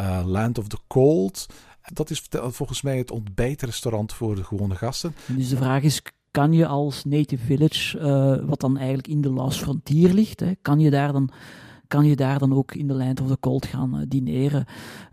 uh, 0.00 0.22
Land 0.26 0.58
of 0.58 0.68
the 0.68 0.78
Cold. 0.86 1.46
Dat 1.92 2.10
is 2.10 2.22
volgens 2.30 2.82
mij 2.82 2.98
het 2.98 3.10
ontbijtrestaurant 3.10 4.12
voor 4.12 4.34
de 4.34 4.44
gewone 4.44 4.74
gasten. 4.74 5.14
Dus 5.26 5.48
de 5.48 5.56
vraag 5.56 5.82
is, 5.82 6.02
kan 6.30 6.52
je 6.52 6.66
als 6.66 7.04
Native 7.04 7.44
Village, 7.44 7.98
wat 8.46 8.60
dan 8.60 8.76
eigenlijk 8.76 9.08
in 9.08 9.20
de 9.20 9.30
Last 9.30 9.58
Frontier 9.58 10.12
ligt, 10.12 10.40
hè, 10.40 10.52
kan 10.62 10.80
je 10.80 10.90
daar 10.90 11.12
dan 11.12 11.30
kan 11.92 12.06
je 12.06 12.16
daar 12.16 12.38
dan 12.38 12.52
ook 12.54 12.74
in 12.74 12.86
de 12.86 12.94
Land 12.94 13.20
of 13.20 13.28
the 13.28 13.36
Cold 13.40 13.66
gaan 13.66 13.96
uh, 13.96 14.02
dineren. 14.08 14.64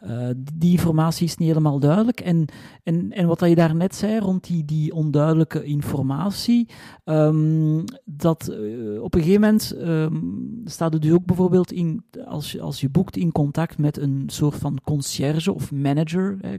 Uh, 0.04 0.30
die 0.54 0.72
informatie 0.72 1.26
is 1.26 1.38
niet 1.38 1.48
helemaal 1.48 1.80
duidelijk. 1.80 2.20
En, 2.20 2.46
en, 2.84 3.12
en 3.12 3.28
wat 3.28 3.40
je 3.40 3.56
daar 3.56 3.76
net 3.76 3.96
zei 3.96 4.20
rond 4.20 4.48
die, 4.48 4.66
die 4.66 4.94
onduidelijke 4.94 5.64
informatie, 5.64 6.70
um, 7.06 7.84
dat 8.06 8.50
uh, 8.52 9.02
op 9.02 9.14
een 9.14 9.22
gegeven 9.22 9.42
moment 9.42 9.76
um, 9.78 10.62
staat 10.66 10.94
er 10.94 11.00
dus 11.00 11.12
ook 11.12 11.26
bijvoorbeeld 11.26 11.72
in, 11.72 12.04
als 12.26 12.52
je, 12.52 12.62
als 12.62 12.82
je 12.82 12.90
boekt 12.90 13.18
in 13.18 13.32
contact 13.32 13.78
met 13.78 13.98
een 13.98 14.24
soort 14.28 14.56
van 14.56 14.80
concierge 14.84 15.54
of 15.54 15.72
manager, 15.72 16.38
hè, 16.42 16.56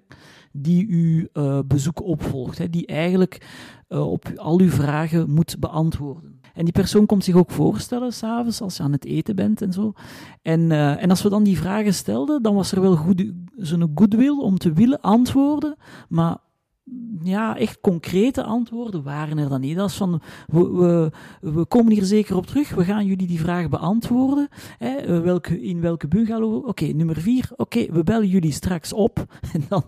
die 0.53 0.89
uw 0.89 1.27
bezoek 1.67 2.03
opvolgt, 2.03 2.59
hè, 2.59 2.71
die 2.71 2.87
eigenlijk 2.87 3.41
op 3.99 4.33
al 4.37 4.61
uw 4.61 4.71
vragen 4.71 5.31
moet 5.31 5.57
beantwoorden. 5.59 6.41
En 6.55 6.65
die 6.65 6.73
persoon 6.73 7.07
komt 7.07 7.25
zich 7.25 7.35
ook 7.35 7.51
voorstellen 7.51 8.13
s'avonds 8.13 8.61
als 8.61 8.77
je 8.77 8.83
aan 8.83 8.93
het 8.93 9.05
eten 9.05 9.37
bent 9.37 9.63
en 9.63 9.73
zo. 9.73 9.93
En, 10.43 10.61
uh, 10.61 11.03
en 11.03 11.11
als 11.11 11.23
we 11.23 11.29
dan 11.29 11.43
die 11.43 11.59
vragen 11.59 11.95
stelden, 11.95 12.43
dan 12.43 12.55
was 12.55 12.73
er 12.73 12.81
wel 12.81 12.97
goed, 12.97 13.33
zo'n 13.57 13.93
goodwill 13.95 14.39
om 14.39 14.59
te 14.59 14.73
willen 14.73 15.01
antwoorden, 15.01 15.77
maar 16.09 16.39
ja, 17.23 17.57
echt 17.57 17.79
concrete 17.81 18.43
antwoorden 18.43 19.03
waren 19.03 19.39
er 19.39 19.49
dan 19.49 19.61
niet. 19.61 19.77
Dat 19.77 19.91
is 19.91 19.97
van, 19.97 20.21
we, 20.47 20.71
we, 20.71 21.11
we 21.41 21.65
komen 21.65 21.93
hier 21.93 22.05
zeker 22.05 22.37
op 22.37 22.47
terug, 22.47 22.71
we 22.71 22.85
gaan 22.85 23.07
jullie 23.07 23.27
die 23.27 23.41
vraag 23.41 23.69
beantwoorden. 23.69 24.49
Hè, 24.79 25.21
welke, 25.21 25.63
in 25.63 25.81
welke 25.81 26.09
bungalow? 26.09 26.57
Oké, 26.57 26.69
okay, 26.69 26.91
nummer 26.91 27.21
vier. 27.21 27.49
Oké, 27.53 27.63
okay, 27.63 27.89
we 27.93 28.03
bellen 28.03 28.29
jullie 28.29 28.53
straks 28.53 28.93
op. 28.93 29.19
En 29.53 29.65
dan, 29.69 29.85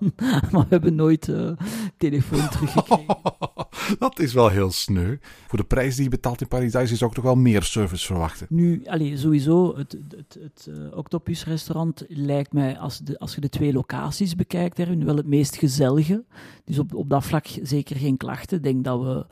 maar 0.50 0.62
we 0.62 0.66
hebben 0.68 0.94
nooit 0.94 1.28
uh, 1.28 1.50
telefoon 1.96 2.48
teruggekregen. 2.48 3.16
dat 3.98 4.18
is 4.18 4.32
wel 4.32 4.48
heel 4.48 4.70
sneu. 4.70 5.16
Voor 5.46 5.58
de 5.58 5.64
prijs 5.64 5.94
die 5.94 6.04
je 6.04 6.10
betaalt 6.10 6.40
in 6.40 6.48
Paradise 6.48 6.92
is 6.92 7.02
ook 7.02 7.14
toch 7.14 7.24
wel 7.24 7.34
meer 7.34 7.62
service 7.62 8.06
verwachten. 8.06 8.46
Nu, 8.50 8.82
allez, 8.84 9.20
sowieso, 9.20 9.76
het, 9.76 9.98
het, 10.08 10.38
het 10.40 10.66
uh, 10.68 10.96
Octopus 10.96 11.44
restaurant 11.44 12.04
lijkt 12.08 12.52
mij, 12.52 12.78
als, 12.78 12.98
de, 12.98 13.18
als 13.18 13.34
je 13.34 13.40
de 13.40 13.48
twee 13.48 13.72
locaties 13.72 14.34
bekijkt, 14.34 14.78
wel 15.04 15.16
het 15.16 15.26
meest 15.26 15.56
gezellige. 15.56 16.24
Dus 16.64 16.78
op, 16.78 16.94
op 16.94 17.10
dat 17.10 17.24
vlak 17.24 17.46
zeker 17.62 17.96
geen 17.96 18.16
klachten. 18.16 18.56
Ik 18.56 18.62
denk 18.62 18.84
dat 18.84 19.02
we. 19.02 19.26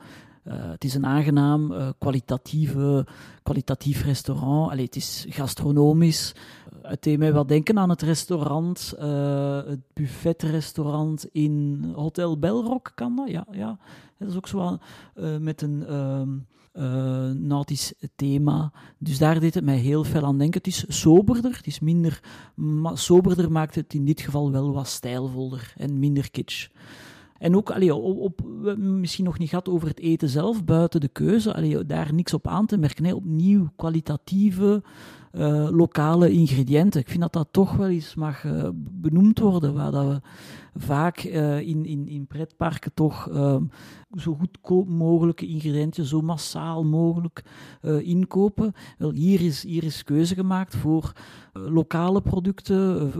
Uh, 0.47 0.53
het 0.71 0.83
is 0.83 0.93
een 0.93 1.05
aangenaam, 1.05 1.71
uh, 1.71 1.89
kwalitatieve, 1.97 3.05
kwalitatief 3.43 4.03
restaurant. 4.03 4.71
Allee, 4.71 4.85
het 4.85 4.95
is 4.95 5.25
gastronomisch. 5.29 6.35
Uh, 6.35 6.89
het 6.89 7.03
deed 7.03 7.17
mij 7.17 7.33
wel 7.33 7.45
denken 7.45 7.79
aan 7.79 7.89
het 7.89 8.01
restaurant, 8.01 8.93
het 9.65 9.79
buffetrestaurant 9.93 11.25
in 11.31 11.83
Hotel 11.95 12.39
Belrock, 12.39 12.91
kan 12.95 13.15
dat? 13.15 13.29
Ja, 13.29 13.47
ja. 13.51 13.77
Dat 14.17 14.29
is 14.29 14.35
ook 14.35 14.47
zo 14.47 14.77
met 15.39 15.61
een 15.61 15.85
ehm, 15.85 17.47
nautisch 17.47 17.93
thema. 18.15 18.71
Dus 18.97 19.17
daar 19.17 19.39
deed 19.39 19.53
het 19.53 19.63
mij 19.63 19.77
heel 19.77 20.03
veel 20.03 20.25
aan 20.25 20.37
denken. 20.37 20.57
Het 20.57 20.67
is 20.67 20.85
soberder, 20.87 21.55
het 21.55 21.67
is 21.67 21.79
minder... 21.79 22.19
Soberder 22.93 23.51
maakt 23.51 23.75
het 23.75 23.93
in 23.93 24.05
dit 24.05 24.21
geval 24.21 24.51
wel 24.51 24.73
wat 24.73 24.87
stijlvoller 24.87 25.73
en 25.77 25.99
minder 25.99 26.31
kitsch. 26.31 26.69
En 27.41 27.55
ook, 27.55 27.71
allee, 27.71 27.95
op, 27.95 28.41
misschien 28.77 29.25
nog 29.25 29.37
niet 29.39 29.49
gehad 29.49 29.69
over 29.69 29.87
het 29.87 29.99
eten 29.99 30.29
zelf, 30.29 30.65
buiten 30.65 31.01
de 31.01 31.07
keuze, 31.07 31.53
allee, 31.53 31.85
daar 31.85 32.13
niks 32.13 32.33
op 32.33 32.47
aan 32.47 32.65
te 32.65 32.77
merken. 32.77 33.05
Hè. 33.05 33.13
Opnieuw 33.13 33.69
kwalitatieve, 33.75 34.83
uh, 35.33 35.69
lokale 35.71 36.31
ingrediënten. 36.31 37.01
Ik 37.01 37.09
vind 37.09 37.21
dat 37.21 37.33
dat 37.33 37.47
toch 37.51 37.75
wel 37.75 37.87
eens 37.87 38.15
mag 38.15 38.43
uh, 38.43 38.69
benoemd 38.73 39.39
worden, 39.39 39.73
waar 39.73 39.91
dat 39.91 40.07
we 40.07 40.21
vaak 40.75 41.23
uh, 41.23 41.59
in, 41.59 41.85
in, 41.85 42.07
in 42.07 42.27
pretparken 42.27 42.93
toch 42.93 43.29
zo 44.17 44.33
goedkoop 44.33 44.89
mogelijke 44.89 45.47
ingrediënten, 45.47 46.05
zo 46.05 46.21
massaal 46.21 46.83
mogelijk 46.83 47.43
inkopen. 48.01 48.73
Wel, 48.97 49.11
hier, 49.11 49.41
is, 49.41 49.63
hier 49.63 49.83
is 49.83 50.03
keuze 50.03 50.35
gemaakt 50.35 50.75
voor 50.75 51.11
lokale 51.53 52.21
producten 52.21 53.11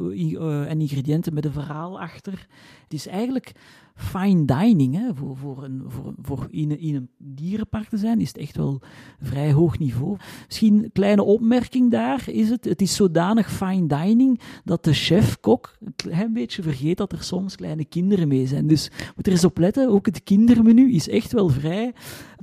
en 0.67 0.81
ingrediënten 0.81 1.33
met 1.33 1.45
een 1.45 1.51
verhaal 1.51 1.99
achter. 1.99 2.47
Het 2.83 2.93
is 2.93 3.07
eigenlijk 3.07 3.51
fine 3.95 4.45
dining. 4.45 4.95
Hè. 4.95 5.15
Voor, 5.15 5.37
voor, 5.37 5.63
een, 5.63 5.83
voor, 5.87 6.13
voor 6.21 6.47
in, 6.49 6.79
in 6.79 6.95
een 6.95 7.09
dierenpark 7.17 7.89
te 7.89 7.97
zijn 7.97 8.21
is 8.21 8.27
het 8.27 8.37
echt 8.37 8.57
wel 8.57 8.81
vrij 9.21 9.51
hoog 9.51 9.79
niveau. 9.79 10.17
Misschien 10.45 10.83
een 10.83 10.91
kleine 10.91 11.23
opmerking 11.23 11.91
daar 11.91 12.23
is 12.29 12.49
het. 12.49 12.65
Het 12.65 12.81
is 12.81 12.95
zodanig 12.95 13.51
fine 13.51 13.87
dining 13.87 14.39
dat 14.63 14.83
de 14.83 14.93
chef-kok 14.93 15.77
een 16.09 16.33
beetje 16.33 16.63
vergeet 16.63 16.97
dat 16.97 17.11
er 17.11 17.23
soms 17.23 17.55
kleine 17.55 17.85
kinderen 17.85 18.27
mee 18.27 18.47
zijn. 18.47 18.67
Dus 18.67 18.91
moet 19.15 19.25
er 19.25 19.31
eens 19.31 19.45
op 19.45 19.57
letten, 19.57 19.89
ook 19.89 20.05
het 20.05 20.23
kindermenu 20.23 20.93
is 20.93 21.09
echt 21.09 21.31
wel 21.31 21.49
vrij 21.49 21.93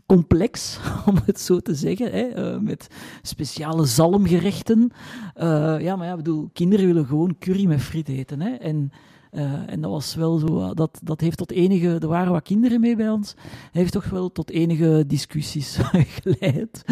complex, 0.09 0.79
om 1.09 1.17
het 1.25 1.41
zo 1.41 1.61
te 1.61 1.75
zeggen, 1.75 2.11
hè, 2.11 2.55
uh, 2.55 2.61
met 2.61 2.87
speciale 3.23 3.87
zalmgerechten. 3.87 4.91
Uh, 5.37 5.77
ja, 5.81 5.97
maar 5.97 6.07
ja, 6.07 6.17
bedoel, 6.17 6.51
kinderen 6.53 6.87
willen 6.87 7.07
gewoon 7.07 7.37
curry 7.39 7.67
met 7.67 7.81
friet 7.81 8.09
eten. 8.09 8.41
Hè, 8.41 8.51
en 8.55 8.91
uh, 9.33 9.73
en 9.73 9.81
dat 9.81 9.91
was 9.91 10.15
wel 10.15 10.39
zo, 10.39 10.75
dat, 10.75 11.01
dat 11.03 11.21
heeft 11.21 11.37
tot 11.39 11.51
enige, 11.51 11.99
er 11.99 12.09
waren 12.09 12.33
wat 12.33 12.43
kinderen 12.43 12.81
mee 12.81 12.97
bij 12.97 13.11
ons, 13.11 13.35
heeft 13.73 13.93
toch 13.93 14.11
wel 14.11 14.33
tot 14.33 14.51
enige 14.51 15.05
discussies 15.07 15.79
geleid. 16.21 16.85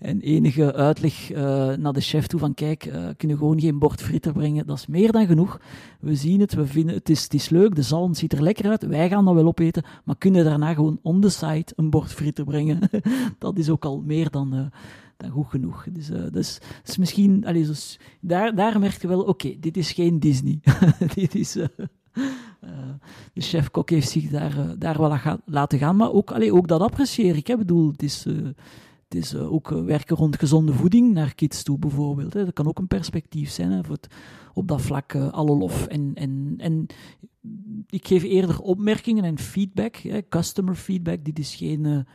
En 0.00 0.20
enige 0.20 0.74
uitleg 0.74 1.32
uh, 1.32 1.38
naar 1.74 1.92
de 1.92 2.00
chef 2.00 2.26
toe 2.26 2.40
van, 2.40 2.54
kijk, 2.54 2.90
kunnen 3.16 3.36
gewoon 3.36 3.60
geen 3.60 3.78
bord 3.78 4.02
frieten 4.02 4.32
brengen, 4.32 4.66
dat 4.66 4.76
is 4.76 4.86
meer 4.86 5.12
dan 5.12 5.26
genoeg. 5.26 5.60
We 6.00 6.14
zien 6.14 6.40
het, 6.40 6.54
we 6.54 6.66
vinden, 6.66 6.94
het 6.94 7.08
is, 7.08 7.22
het 7.22 7.34
is 7.34 7.48
leuk, 7.48 7.74
de 7.74 7.82
zalm 7.82 8.14
ziet 8.14 8.32
er 8.32 8.42
lekker 8.42 8.70
uit, 8.70 8.86
wij 8.86 9.08
gaan 9.08 9.24
dat 9.24 9.34
wel 9.34 9.46
opeten, 9.46 9.84
maar 10.04 10.16
kunnen 10.18 10.44
daarna 10.44 10.74
gewoon 10.74 10.98
on 11.02 11.20
the 11.20 11.28
side 11.28 11.66
een 11.76 11.90
bord 11.90 12.12
frieten 12.12 12.44
brengen. 12.44 12.78
dat 13.38 13.58
is 13.58 13.70
ook 13.70 13.84
al 13.84 14.02
meer 14.06 14.30
dan 14.30 14.70
dan 15.20 15.30
goed 15.30 15.46
genoeg. 15.46 15.86
Dus, 15.92 16.10
uh, 16.10 16.22
dus, 16.30 16.58
dus 16.82 16.96
misschien, 16.96 17.46
allee, 17.46 17.66
dus, 17.66 17.98
daar, 18.20 18.54
daar 18.54 18.78
merk 18.78 19.00
je 19.00 19.08
wel, 19.08 19.22
oké, 19.22 19.56
dit 19.60 19.76
is 19.76 19.92
geen 19.92 20.20
Disney. 20.20 20.60
dit 21.14 21.34
is, 21.34 21.56
uh, 21.56 21.64
de 23.32 23.40
chef-kok 23.40 23.90
heeft 23.90 24.08
zich 24.08 24.30
daar, 24.30 24.78
daar 24.78 24.98
wel 24.98 25.12
aan 25.14 25.40
laten 25.44 25.78
gaan, 25.78 25.96
maar 25.96 26.12
ook, 26.12 26.30
allee, 26.30 26.54
ook 26.54 26.68
dat 26.68 26.80
apprecieer 26.80 27.36
ik. 27.36 27.48
Ik 27.48 27.56
bedoel, 27.56 27.90
het 27.90 28.02
is, 28.02 28.24
het 28.24 29.14
is 29.14 29.34
ook 29.34 29.68
werken 29.68 30.16
rond 30.16 30.38
gezonde 30.38 30.72
voeding 30.72 31.12
naar 31.12 31.34
kids 31.34 31.62
toe, 31.62 31.78
bijvoorbeeld. 31.78 32.32
Dat 32.32 32.52
kan 32.52 32.66
ook 32.68 32.78
een 32.78 32.86
perspectief 32.86 33.50
zijn, 33.50 33.70
hè, 33.70 33.84
voor 33.84 33.98
op 34.54 34.68
dat 34.68 34.82
vlak 34.82 35.14
alle 35.14 35.56
lof. 35.56 35.86
En, 35.86 36.12
en, 36.14 36.54
en 36.56 36.86
ik 37.86 38.06
geef 38.06 38.22
eerder 38.22 38.60
opmerkingen 38.60 39.24
en 39.24 39.38
feedback, 39.38 39.96
hè, 39.96 40.20
customer 40.28 40.74
feedback, 40.74 41.24
dit 41.24 41.38
is 41.38 41.54
geen 41.54 42.06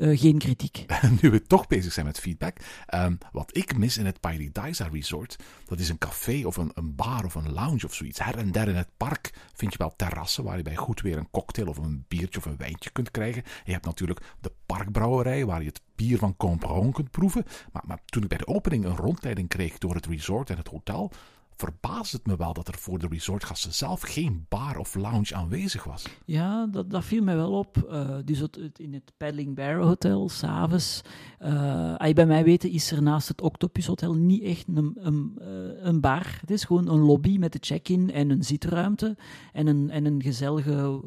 uh, 0.00 0.18
geen 0.18 0.38
kritiek. 0.38 0.86
nu 1.20 1.30
we 1.30 1.42
toch 1.42 1.66
bezig 1.66 1.92
zijn 1.92 2.06
met 2.06 2.20
feedback. 2.20 2.56
Um, 2.94 3.18
wat 3.32 3.56
ik 3.56 3.76
mis 3.76 3.96
in 3.96 4.06
het 4.06 4.20
Paradisa 4.20 4.88
Resort, 4.92 5.36
dat 5.66 5.78
is 5.78 5.88
een 5.88 5.98
café 5.98 6.42
of 6.46 6.56
een, 6.56 6.70
een, 6.74 6.94
bar 6.94 7.24
of 7.24 7.34
een 7.34 7.52
lounge 7.52 7.84
of 7.84 7.94
zoiets. 7.94 8.24
Her 8.24 8.38
en 8.38 8.52
der 8.52 8.68
in 8.68 8.76
het 8.76 8.88
park 8.96 9.32
vind 9.54 9.72
je 9.72 9.78
wel 9.78 9.96
terrassen 9.96 10.44
waar 10.44 10.56
je 10.56 10.62
bij 10.62 10.76
goed 10.76 11.00
weer 11.00 11.16
een 11.16 11.30
cocktail 11.30 11.68
of 11.68 11.76
een 11.76 12.04
biertje 12.08 12.38
of 12.38 12.44
een 12.44 12.56
wijntje 12.56 12.90
kunt 12.90 13.10
krijgen. 13.10 13.42
Je 13.64 13.72
hebt 13.72 13.84
natuurlijk 13.84 14.20
de 14.40 14.52
parkbrouwerij 14.66 15.46
waar 15.46 15.60
je 15.60 15.68
het 15.68 15.80
bier 15.94 16.18
van 16.18 16.36
Compron 16.36 16.92
kunt 16.92 17.10
proeven. 17.10 17.44
Maar, 17.72 17.82
maar 17.86 18.00
toen 18.04 18.22
ik 18.22 18.28
bij 18.28 18.38
de 18.38 18.46
opening 18.46 18.84
een 18.84 18.96
rondleiding 18.96 19.48
kreeg 19.48 19.78
door 19.78 19.94
het 19.94 20.06
resort 20.06 20.50
en 20.50 20.56
het 20.56 20.68
hotel, 20.68 21.12
verbaast 21.60 22.12
het 22.12 22.26
me 22.26 22.36
wel 22.36 22.52
dat 22.52 22.68
er 22.68 22.78
voor 22.78 22.98
de 22.98 23.06
resortgasten 23.10 23.74
zelf 23.74 24.00
geen 24.00 24.46
bar 24.48 24.78
of 24.78 24.94
lounge 24.94 25.34
aanwezig 25.34 25.84
was. 25.84 26.06
Ja, 26.24 26.66
dat, 26.66 26.90
dat 26.90 27.04
viel 27.04 27.22
mij 27.22 27.36
wel 27.36 27.52
op. 27.52 27.86
Uh, 27.90 28.16
dus 28.24 28.38
het, 28.38 28.58
in 28.76 28.94
het 28.94 29.12
Paddling 29.16 29.54
Bear 29.54 29.80
Hotel, 29.80 30.28
s'avonds, 30.28 31.00
uh, 31.40 32.12
bij 32.14 32.26
mij 32.26 32.44
weten 32.44 32.70
is 32.70 32.90
er 32.90 33.02
naast 33.02 33.28
het 33.28 33.40
Octopus 33.40 33.86
Hotel 33.86 34.14
niet 34.14 34.42
echt 34.42 34.64
een, 34.68 34.96
een, 35.00 35.38
uh, 35.40 35.46
een 35.84 36.00
bar. 36.00 36.38
Het 36.40 36.50
is 36.50 36.64
gewoon 36.64 36.88
een 36.88 37.00
lobby 37.00 37.38
met 37.38 37.52
de 37.52 37.58
check-in 37.60 38.12
en 38.12 38.30
een 38.30 38.44
zitruimte 38.44 39.16
en 39.52 39.66
een, 39.66 39.90
en 39.90 40.04
een 40.04 40.22
gezellige 40.22 41.00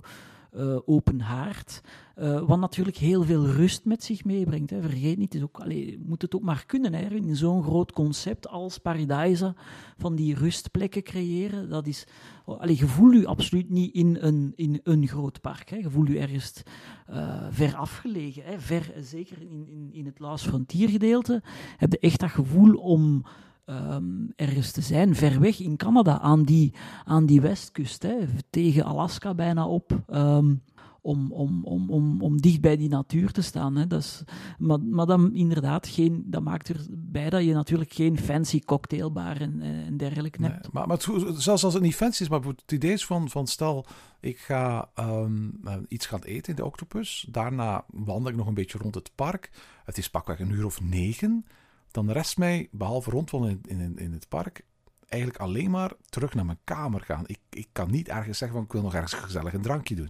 uh, 0.55 0.77
open 0.85 1.19
haard. 1.19 1.81
Uh, 2.15 2.41
wat 2.41 2.59
natuurlijk 2.59 2.97
heel 2.97 3.23
veel 3.23 3.45
rust 3.45 3.85
met 3.85 4.03
zich 4.03 4.23
meebrengt. 4.23 4.69
Hè. 4.69 4.81
Vergeet 4.81 5.17
niet, 5.17 5.35
is 5.35 5.41
ook, 5.41 5.65
moet 6.05 6.21
het 6.21 6.35
ook 6.35 6.41
maar 6.41 6.63
kunnen 6.65 6.93
hè, 6.93 7.09
in 7.09 7.35
zo'n 7.35 7.63
groot 7.63 7.91
concept 7.91 8.47
als 8.47 8.77
Paradise 8.77 9.55
van 9.97 10.15
die 10.15 10.35
rustplekken 10.35 11.03
creëren. 11.03 11.69
Dat 11.69 11.87
is, 11.87 12.07
allee, 12.45 12.77
je 12.77 12.87
voelt 12.87 13.13
je 13.13 13.27
absoluut 13.27 13.69
niet 13.69 13.93
in 13.93 14.17
een, 14.19 14.53
in 14.55 14.79
een 14.83 15.07
groot 15.07 15.41
park. 15.41 15.69
Hè. 15.69 15.75
Je 15.75 15.89
voelt 15.89 16.07
je 16.07 16.19
ergens 16.19 16.63
uh, 17.09 17.47
ver 17.49 17.75
afgelegen. 17.75 18.43
Hè. 18.43 18.59
Ver, 18.59 18.93
zeker 18.99 19.41
in, 19.41 19.67
in, 19.67 19.89
in 19.91 20.05
het 20.05 20.19
Last 20.19 20.45
Frontier 20.45 20.89
gedeelte 20.89 21.41
heb 21.77 21.91
je 21.91 21.99
echt 21.99 22.19
dat 22.19 22.29
gevoel 22.29 22.73
om 22.73 23.23
um, 23.65 24.33
ergens 24.35 24.71
te 24.71 24.81
zijn, 24.81 25.15
ver 25.15 25.39
weg 25.39 25.59
in 25.59 25.77
Canada, 25.77 26.19
aan 26.19 26.43
die, 26.43 26.73
aan 27.05 27.25
die 27.25 27.41
westkust, 27.41 28.03
hè, 28.03 28.17
tegen 28.49 28.85
Alaska 28.85 29.33
bijna 29.33 29.67
op. 29.67 30.03
Um, 30.13 30.61
om, 31.03 31.31
om, 31.31 31.63
om, 31.63 31.89
om, 31.89 32.21
om 32.21 32.41
dicht 32.41 32.61
bij 32.61 32.77
die 32.77 32.89
natuur 32.89 33.31
te 33.31 33.41
staan. 33.41 33.75
Hè. 33.75 33.87
Dat 33.87 33.99
is, 33.99 34.23
maar, 34.57 34.79
maar 34.79 35.05
dan 35.05 35.33
inderdaad, 35.33 35.87
geen, 35.87 36.23
dat 36.25 36.43
maakt 36.43 36.69
erbij 36.69 37.29
dat 37.29 37.43
je 37.43 37.53
natuurlijk 37.53 37.93
geen 37.93 38.17
fancy 38.17 38.59
cocktailbar 38.59 39.41
en, 39.41 39.61
en 39.61 39.97
dergelijke 39.97 40.39
nee, 40.39 40.51
hebt. 40.51 40.71
Maar, 40.71 40.87
maar 40.87 40.97
het, 40.97 41.41
zelfs 41.41 41.63
als 41.63 41.73
het 41.73 41.83
niet 41.83 41.95
fancy 41.95 42.21
is, 42.21 42.29
maar 42.29 42.41
het 42.41 42.71
idee 42.71 42.91
is 42.91 43.05
van, 43.05 43.29
van 43.29 43.47
stel, 43.47 43.85
ik 44.19 44.37
ga 44.37 44.89
um, 44.99 45.59
iets 45.87 46.05
gaan 46.05 46.23
eten 46.23 46.49
in 46.49 46.55
de 46.55 46.65
Octopus. 46.65 47.27
Daarna 47.29 47.85
wandel 47.87 48.31
ik 48.31 48.37
nog 48.37 48.47
een 48.47 48.53
beetje 48.53 48.77
rond 48.77 48.95
het 48.95 49.11
park. 49.15 49.51
Het 49.85 49.97
is 49.97 50.09
pakweg 50.09 50.39
een 50.39 50.51
uur 50.51 50.65
of 50.65 50.81
negen 50.81 51.45
dan 51.93 52.11
rest 52.11 52.37
mij, 52.37 52.67
behalve 52.71 53.09
rondwandelen 53.09 53.59
in, 53.67 53.79
in, 53.79 53.97
in 53.97 54.11
het 54.11 54.29
park, 54.29 54.65
eigenlijk 55.07 55.41
alleen 55.41 55.71
maar 55.71 55.91
terug 56.09 56.33
naar 56.33 56.45
mijn 56.45 56.57
kamer 56.63 57.01
gaan. 57.01 57.23
Ik, 57.25 57.39
ik 57.49 57.67
kan 57.71 57.91
niet 57.91 58.07
ergens 58.07 58.37
zeggen 58.37 58.57
van 58.57 58.65
ik 58.65 58.71
wil 58.71 58.81
nog 58.81 58.93
ergens 58.93 59.13
gezellig 59.13 59.53
een 59.53 59.61
drankje 59.61 59.95
doen. 59.95 60.09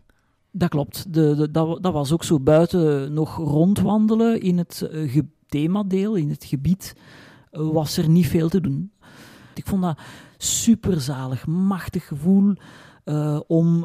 Dat 0.52 0.70
klopt. 0.70 1.14
De, 1.14 1.36
de, 1.36 1.52
dat, 1.52 1.84
dat 1.84 1.94
was 1.94 2.12
ook 2.12 2.24
zo. 2.24 2.40
Buiten 2.40 3.14
nog 3.14 3.36
rondwandelen 3.36 4.42
in 4.42 4.58
het 4.58 4.90
uh, 4.92 5.22
themadeel, 5.48 6.16
in 6.16 6.30
het 6.30 6.44
gebied, 6.44 6.96
uh, 7.52 7.70
was 7.70 7.98
er 7.98 8.10
niet 8.10 8.28
veel 8.28 8.50
te 8.50 8.62
doen. 8.62 8.92
Ik 9.54 9.68
vond 9.68 9.82
dat 9.82 10.00
superzalig, 10.38 11.48
machtig 11.48 12.08
gevoel 12.08 12.54
uh, 13.06 13.40
om 13.48 13.84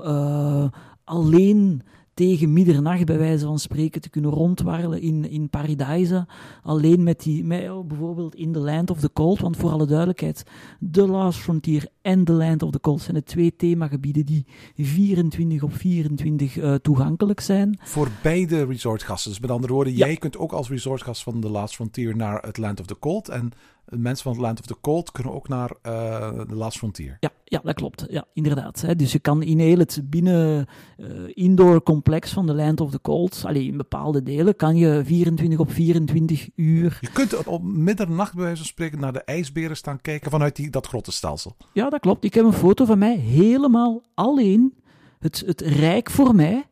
alleen 1.05 1.83
tegen 2.19 2.53
middernacht, 2.53 3.05
bij 3.05 3.19
wijze 3.19 3.47
van 3.47 3.59
spreken, 3.59 4.01
te 4.01 4.11
kunnen 4.11 4.31
rondwarrelen 4.31 5.01
in, 5.01 5.31
in 5.31 5.49
Paradise. 5.49 6.27
Alleen 6.63 7.03
met 7.03 7.23
die, 7.23 7.45
met, 7.45 7.71
oh, 7.71 7.87
bijvoorbeeld 7.87 8.35
in 8.35 8.53
The 8.53 8.59
Land 8.59 8.91
of 8.91 9.01
the 9.01 9.13
Cold, 9.13 9.39
want 9.39 9.57
voor 9.57 9.71
alle 9.71 9.87
duidelijkheid, 9.87 10.45
The 10.93 11.07
Last 11.07 11.39
Frontier 11.39 11.87
en 12.03 12.25
The 12.25 12.33
Land 12.33 12.63
of 12.63 12.71
the 12.71 12.81
Cold 12.81 13.01
zijn 13.01 13.17
de 13.17 13.23
twee 13.23 13.57
themagebieden 13.57 14.27
die 14.27 14.47
24 14.77 15.63
op 15.63 15.75
24 15.75 16.57
uh, 16.57 16.75
toegankelijk 16.75 17.41
zijn. 17.41 17.79
Voor 17.83 18.09
beide 18.23 18.65
resortgasten. 18.65 19.31
Dus 19.31 19.41
met 19.41 19.51
andere 19.51 19.73
woorden, 19.73 19.97
ja. 19.97 20.07
jij 20.07 20.17
kunt 20.17 20.39
ook 20.39 20.53
als 20.53 20.69
resortgast 20.69 21.23
van 21.23 21.41
The 21.41 21.49
Last 21.49 21.75
Frontier 21.75 22.17
naar 22.17 22.43
het 22.43 22.57
Land 22.57 22.81
of 22.81 22.87
the 22.87 22.99
Cold 22.99 23.29
en 23.29 23.53
mensen 23.91 24.23
van 24.23 24.33
het 24.33 24.41
Land 24.41 24.61
of 24.61 24.67
the 24.67 24.77
Cold 24.81 25.13
kunnen 25.13 25.33
ook 25.33 25.49
naar 25.49 25.71
uh, 25.87 26.29
The 26.29 26.55
Last 26.55 26.79
Frontier. 26.79 27.17
Ja, 27.21 27.31
ja 27.45 27.61
dat 27.65 27.75
klopt. 27.75 28.07
Ja, 28.11 28.25
inderdaad. 28.33 28.81
Hè. 28.81 28.97
Dus 28.97 29.13
je 29.13 29.19
kan 29.19 29.43
in 29.43 29.59
heel 29.59 29.79
het 29.79 30.01
binnen 30.05 30.67
uh, 30.99 31.07
indoor 31.35 31.83
complex 31.83 32.33
van 32.33 32.47
The 32.47 32.55
Land 32.55 32.81
of 32.81 32.91
the 32.91 33.01
Cold, 33.01 33.43
alleen 33.47 33.67
in 33.67 33.77
bepaalde 33.77 34.23
delen, 34.23 34.57
kan 34.57 34.77
je 34.77 35.03
24 35.05 35.59
op 35.59 35.73
24 35.73 36.49
uur... 36.55 36.99
Je 37.01 37.13
kunt 37.13 37.47
op 37.47 37.63
middernacht 37.63 38.35
bij 38.35 38.43
wijze 38.43 38.57
van 38.57 38.67
spreken 38.67 39.01
naar 39.01 39.13
de 39.13 39.23
ijsberen 39.23 39.77
staan 39.77 40.01
kijken 40.01 40.31
vanuit 40.31 40.57
die, 40.57 40.71
dat 40.71 40.87
grottenstelsel. 40.87 41.57
Ja, 41.73 41.91
dat 41.91 42.01
klopt. 42.01 42.25
Ik 42.25 42.35
heb 42.35 42.45
een 42.45 42.53
foto 42.53 42.85
van 42.85 42.99
mij 42.99 43.17
helemaal 43.17 44.03
alleen. 44.15 44.75
Het, 45.19 45.43
het 45.47 45.61
rijk 45.61 46.11
voor 46.11 46.35
mij 46.35 46.67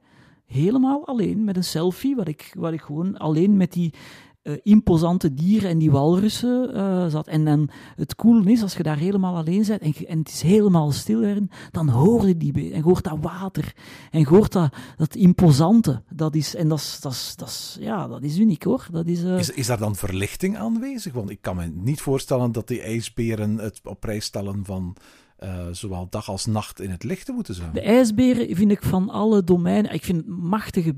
helemaal 0.46 1.06
alleen 1.06 1.44
met 1.44 1.56
een 1.56 1.64
selfie, 1.64 2.16
wat 2.16 2.28
ik, 2.28 2.52
wat 2.58 2.72
ik 2.72 2.80
gewoon 2.80 3.16
alleen 3.16 3.56
met 3.56 3.72
die 3.72 3.94
uh, 4.47 4.57
imposante 4.62 5.34
dieren 5.34 5.70
en 5.70 5.78
die 5.78 5.90
walrussen 5.90 6.70
uh, 6.74 7.07
zat. 7.07 7.26
En 7.26 7.44
dan 7.44 7.68
het 7.97 8.14
coole 8.14 8.51
is, 8.53 8.62
als 8.62 8.76
je 8.76 8.82
daar 8.82 8.97
helemaal 8.97 9.36
alleen 9.36 9.64
bent 9.66 9.80
en, 9.80 9.94
en 10.07 10.18
het 10.18 10.28
is 10.28 10.42
helemaal 10.42 10.92
stil 10.92 11.22
erin, 11.22 11.51
dan 11.70 11.88
hoor 11.88 12.28
je 12.28 12.36
die 12.36 12.72
en 12.72 12.82
hoort 12.82 13.05
dat 13.05 13.18
water 13.20 13.74
en 14.11 14.24
hoort 14.24 14.53
dat, 14.53 14.74
dat 14.97 15.14
imposante. 15.14 16.03
Dat 16.14 16.34
is, 16.34 16.55
en 16.55 16.68
dat 16.68 16.78
is, 16.78 16.99
dat 17.01 17.12
is, 17.12 17.34
dat 17.36 17.49
is, 17.49 17.76
ja, 17.80 18.09
dat 18.09 18.22
is 18.22 18.38
uniek 18.38 18.62
hoor. 18.62 18.88
Dat 18.90 19.07
is, 19.07 19.22
uh... 19.22 19.38
is, 19.38 19.51
is 19.51 19.66
daar 19.66 19.78
dan 19.78 19.97
verlichting 19.97 20.57
aanwezig? 20.57 21.12
Want 21.12 21.30
ik 21.30 21.40
kan 21.40 21.57
me 21.57 21.66
niet 21.66 22.01
voorstellen 22.01 22.53
dat 22.53 22.68
die 22.68 22.80
ijsberen 22.80 23.59
het 23.59 23.80
op 23.84 24.01
prijs 24.01 24.24
stellen 24.24 24.64
van... 24.64 24.97
Uh, 25.44 25.66
zowel 25.70 26.07
dag 26.11 26.28
als 26.28 26.47
nacht 26.47 26.80
in 26.80 26.90
het 26.90 27.05
licht 27.05 27.26
te 27.26 27.32
moeten 27.32 27.55
zijn. 27.55 27.72
De 27.72 27.80
ijsberen 27.80 28.57
vind 28.57 28.70
ik 28.70 28.82
van 28.82 29.11
alle 29.11 29.44
domeinen, 29.44 29.92
ik 29.92 30.05
vind 30.05 30.26
machtige 30.26 30.94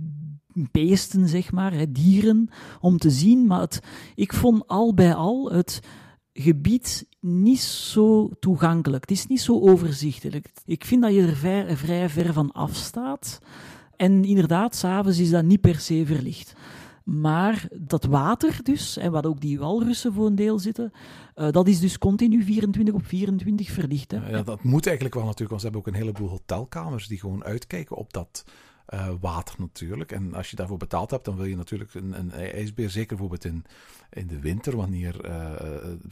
beesten, 0.53 1.29
zeg 1.29 1.53
maar, 1.53 1.73
hè, 1.73 1.93
dieren, 1.93 2.49
om 2.81 2.99
te 2.99 3.11
zien. 3.11 3.47
Maar 3.47 3.61
het, 3.61 3.81
ik 4.15 4.33
vond 4.33 4.67
al 4.67 4.95
bij 4.95 5.15
al 5.15 5.53
het 5.53 5.81
gebied 6.33 7.07
niet 7.21 7.61
zo 7.61 8.31
toegankelijk. 8.41 9.03
Het 9.09 9.19
is 9.19 9.27
niet 9.27 9.41
zo 9.41 9.61
overzichtelijk. 9.61 10.53
Ik 10.65 10.85
vind 10.85 11.03
dat 11.03 11.15
je 11.15 11.23
er 11.23 11.77
vrij, 11.77 12.09
ver 12.09 12.33
van 12.33 12.53
afstaat. 12.53 13.39
En 13.97 14.25
inderdaad, 14.25 14.77
s'avonds 14.77 15.19
is 15.19 15.31
dat 15.31 15.45
niet 15.45 15.61
per 15.61 15.79
se 15.79 16.03
verlicht. 16.07 16.55
Maar 17.05 17.69
dat 17.81 18.05
water 18.05 18.61
dus, 18.63 18.97
en 18.97 19.13
wat 19.13 19.27
ook 19.27 19.41
die 19.41 19.59
walrussen 19.59 20.13
voor 20.13 20.27
een 20.27 20.35
deel 20.35 20.59
zitten, 20.59 20.93
uh, 21.37 21.51
dat 21.51 21.69
is 21.69 21.81
dus 21.81 21.99
continu 21.99 22.43
24 22.43 22.95
op 22.95 23.07
24 23.07 23.71
verlicht. 23.71 24.11
Hè? 24.11 24.31
Ja, 24.31 24.43
dat 24.43 24.63
moet 24.63 24.87
eigenlijk 24.87 25.15
wel 25.15 25.25
natuurlijk, 25.25 25.51
want 25.51 25.61
ze 25.61 25.67
hebben 25.67 25.87
ook 25.87 25.95
een 25.95 26.03
heleboel 26.03 26.29
hotelkamers 26.29 27.07
die 27.07 27.19
gewoon 27.19 27.45
uitkijken 27.45 27.97
op 27.97 28.13
dat 28.13 28.45
eh, 28.89 29.09
water 29.21 29.55
natuurlijk. 29.59 30.13
En 30.13 30.35
als 30.35 30.51
je 30.51 30.57
daarvoor 30.57 30.77
betaald 30.77 31.11
hebt, 31.11 31.25
dan 31.25 31.37
wil 31.37 31.45
je 31.45 31.57
natuurlijk 31.57 31.95
een, 31.95 32.19
een 32.19 32.33
ijsbeer, 32.33 32.91
zeker 32.91 33.09
bijvoorbeeld 33.09 33.45
in, 33.45 33.65
in 34.11 34.27
de 34.27 34.41
winter, 34.41 34.77
wanneer 34.77 35.25
uh, 35.25 35.51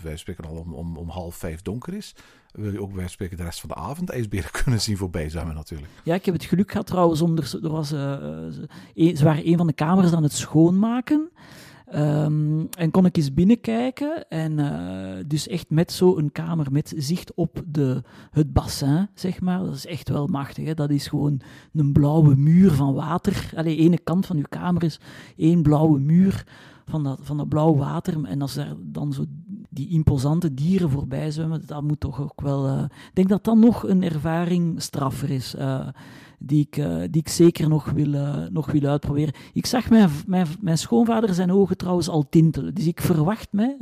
wij 0.02 0.16
spreken 0.16 0.44
al 0.44 0.56
om, 0.56 0.74
om, 0.74 0.96
om 0.96 1.08
half 1.08 1.36
vijf 1.36 1.62
donker 1.62 1.94
is, 1.94 2.14
wil 2.52 2.72
je 2.72 2.80
ook 2.80 2.94
bij 2.94 3.08
spreken 3.08 3.36
de 3.36 3.42
rest 3.42 3.60
van 3.60 3.68
de 3.68 3.74
avond 3.74 4.10
ijsberen 4.10 4.50
kunnen 4.62 4.80
zien 4.80 4.96
voorbij 4.96 5.30
zwemmen 5.30 5.54
natuurlijk. 5.54 5.90
Ja, 6.02 6.14
ik 6.14 6.24
heb 6.24 6.34
het 6.34 6.44
geluk 6.44 6.70
gehad 6.70 6.86
trouwens, 6.86 7.20
om 7.20 7.36
er, 7.36 7.58
was, 7.60 7.88
ze 7.88 9.20
waren 9.22 9.48
een 9.48 9.56
van 9.56 9.66
de 9.66 9.72
kamers 9.72 10.12
aan 10.12 10.22
het 10.22 10.32
schoonmaken. 10.32 11.30
Um, 11.94 12.68
en 12.70 12.90
kon 12.90 13.06
ik 13.06 13.16
eens 13.16 13.34
binnenkijken. 13.34 14.28
En 14.28 14.58
uh, 14.58 15.24
dus 15.26 15.48
echt 15.48 15.70
met 15.70 15.92
zo'n 15.92 16.32
kamer 16.32 16.72
met 16.72 16.94
zicht 16.96 17.34
op 17.34 17.62
de, 17.66 18.02
het 18.30 18.52
bassin, 18.52 19.08
zeg 19.14 19.40
maar. 19.40 19.58
Dat 19.58 19.74
is 19.74 19.86
echt 19.86 20.08
wel 20.08 20.26
machtig. 20.26 20.64
Hè? 20.64 20.74
Dat 20.74 20.90
is 20.90 21.06
gewoon 21.06 21.40
een 21.72 21.92
blauwe 21.92 22.36
muur 22.36 22.70
van 22.70 22.94
water. 22.94 23.50
Allee, 23.56 23.76
ene 23.76 23.98
kant 23.98 24.26
van 24.26 24.36
uw 24.36 24.46
kamer 24.48 24.82
is 24.82 25.00
één 25.36 25.62
blauwe 25.62 25.98
muur 25.98 26.44
van 26.84 27.04
dat, 27.04 27.18
van 27.22 27.36
dat 27.36 27.48
blauw 27.48 27.76
water. 27.76 28.24
En 28.24 28.42
als 28.42 28.56
er 28.56 28.76
dan 28.78 29.12
zo 29.12 29.24
die 29.70 29.88
imposante 29.88 30.54
dieren 30.54 30.90
voorbij 30.90 31.30
zwemmen, 31.30 31.62
dat 31.66 31.82
moet 31.82 32.00
toch 32.00 32.20
ook 32.20 32.40
wel... 32.40 32.66
Uh, 32.66 32.82
ik 32.82 33.14
denk 33.14 33.28
dat 33.28 33.44
dat 33.44 33.56
nog 33.56 33.88
een 33.88 34.02
ervaring 34.02 34.82
straffer 34.82 35.30
is. 35.30 35.54
Uh, 35.54 35.88
die 36.38 36.66
ik, 36.70 36.76
uh, 36.76 36.98
die 37.10 37.20
ik 37.20 37.28
zeker 37.28 37.68
nog 37.68 37.90
wil, 37.90 38.14
uh, 38.14 38.46
nog 38.50 38.72
wil 38.72 38.84
uitproberen. 38.84 39.34
Ik 39.52 39.66
zag 39.66 39.90
mijn, 39.90 40.10
mijn, 40.26 40.46
mijn 40.60 40.78
schoonvader 40.78 41.34
zijn 41.34 41.52
ogen 41.52 41.76
trouwens 41.76 42.08
al 42.08 42.28
tintelen. 42.28 42.74
Dus 42.74 42.86
ik 42.86 43.00
verwacht 43.00 43.48
mij, 43.52 43.76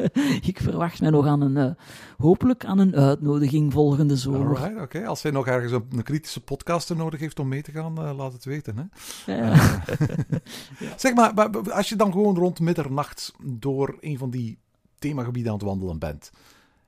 ik 0.50 0.58
verwacht 0.60 1.00
mij 1.00 1.10
nog 1.10 1.26
aan 1.26 1.40
een, 1.40 1.56
uh, 1.56 1.70
hopelijk 2.18 2.64
aan 2.64 2.78
een 2.78 2.96
uitnodiging 2.96 3.72
volgende 3.72 4.16
zomer. 4.16 4.46
Alright, 4.46 4.72
oké. 4.72 4.82
Okay. 4.82 5.04
Als 5.04 5.22
hij 5.22 5.32
nog 5.32 5.46
ergens 5.46 5.72
een, 5.72 5.84
een, 5.90 6.02
kritische 6.02 6.40
podcaster 6.40 6.96
nodig 6.96 7.20
heeft 7.20 7.38
om 7.38 7.48
mee 7.48 7.62
te 7.62 7.72
gaan, 7.72 8.14
laat 8.16 8.32
het 8.32 8.44
weten. 8.44 8.76
Hè? 8.76 8.84
Ja. 9.32 9.46
ja. 9.46 9.82
Zeg 10.96 11.14
maar, 11.14 11.34
maar, 11.34 11.72
als 11.72 11.88
je 11.88 11.96
dan 11.96 12.12
gewoon 12.12 12.36
rond 12.36 12.60
middernacht 12.60 13.32
door 13.42 13.96
een 14.00 14.18
van 14.18 14.30
die 14.30 14.58
themagebieden 14.98 15.52
aan 15.52 15.58
het 15.58 15.66
wandelen 15.66 15.98
bent 15.98 16.30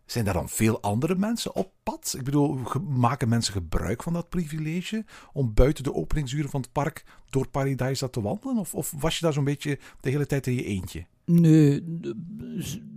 zijn 0.07 0.25
daar 0.25 0.35
dan 0.35 0.49
veel 0.49 0.81
andere 0.81 1.15
mensen 1.15 1.55
op 1.55 1.73
pad? 1.83 2.15
Ik 2.19 2.25
bedoel, 2.25 2.59
maken 2.89 3.29
mensen 3.29 3.53
gebruik 3.53 4.03
van 4.03 4.13
dat 4.13 4.29
privilege 4.29 5.05
om 5.33 5.55
buiten 5.55 5.85
de 5.85 5.95
openingsuren 5.95 6.51
van 6.51 6.61
het 6.61 6.73
park 6.73 7.05
door 7.31 7.49
Paradise 7.49 8.11
te 8.11 8.21
wandelen? 8.21 8.57
Of, 8.57 8.75
of 8.75 8.95
was 8.99 9.19
je 9.19 9.25
daar 9.25 9.33
zo'n 9.33 9.45
beetje 9.45 9.79
de 10.01 10.11
hele 10.11 10.27
tijd 10.27 10.47
in 10.47 10.55
je 10.55 10.65
eentje? 10.65 11.07
Nee, 11.25 11.83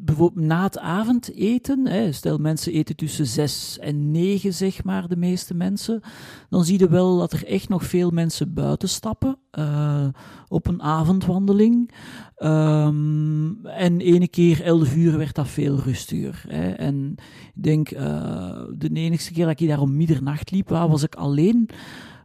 bijvoorbeeld 0.05 0.45
na 0.45 0.63
het 0.63 0.79
avondeten, 0.79 1.87
hè, 1.87 2.11
stel 2.11 2.37
mensen 2.37 2.73
eten 2.73 2.95
tussen 2.95 3.27
zes 3.27 3.79
en 3.79 4.11
negen, 4.11 4.53
zeg 4.53 4.83
maar, 4.83 5.07
de 5.07 5.17
meeste 5.17 5.53
mensen, 5.53 6.01
dan 6.49 6.63
zie 6.63 6.79
je 6.79 6.89
wel 6.89 7.17
dat 7.17 7.31
er 7.33 7.45
echt 7.45 7.69
nog 7.69 7.85
veel 7.85 8.09
mensen 8.09 8.53
buiten 8.53 8.89
stappen 8.89 9.37
uh, 9.59 10.07
op 10.47 10.67
een 10.67 10.81
avondwandeling. 10.81 11.91
Um, 12.37 13.65
en 13.65 13.99
ene 13.99 14.27
keer 14.27 14.61
elf 14.61 14.95
uur 14.95 15.17
werd 15.17 15.35
dat 15.35 15.47
veel 15.47 15.79
rustiger. 15.79 16.43
Hè. 16.47 16.71
En 16.71 17.15
ik 17.55 17.63
denk, 17.63 17.91
uh, 17.91 18.61
de 18.77 18.89
enige 18.93 19.33
keer 19.33 19.45
dat 19.45 19.59
ik 19.59 19.67
daar 19.67 19.81
om 19.81 19.95
middernacht 19.95 20.51
liep, 20.51 20.69
was 20.69 21.03
ik 21.03 21.15
alleen. 21.15 21.69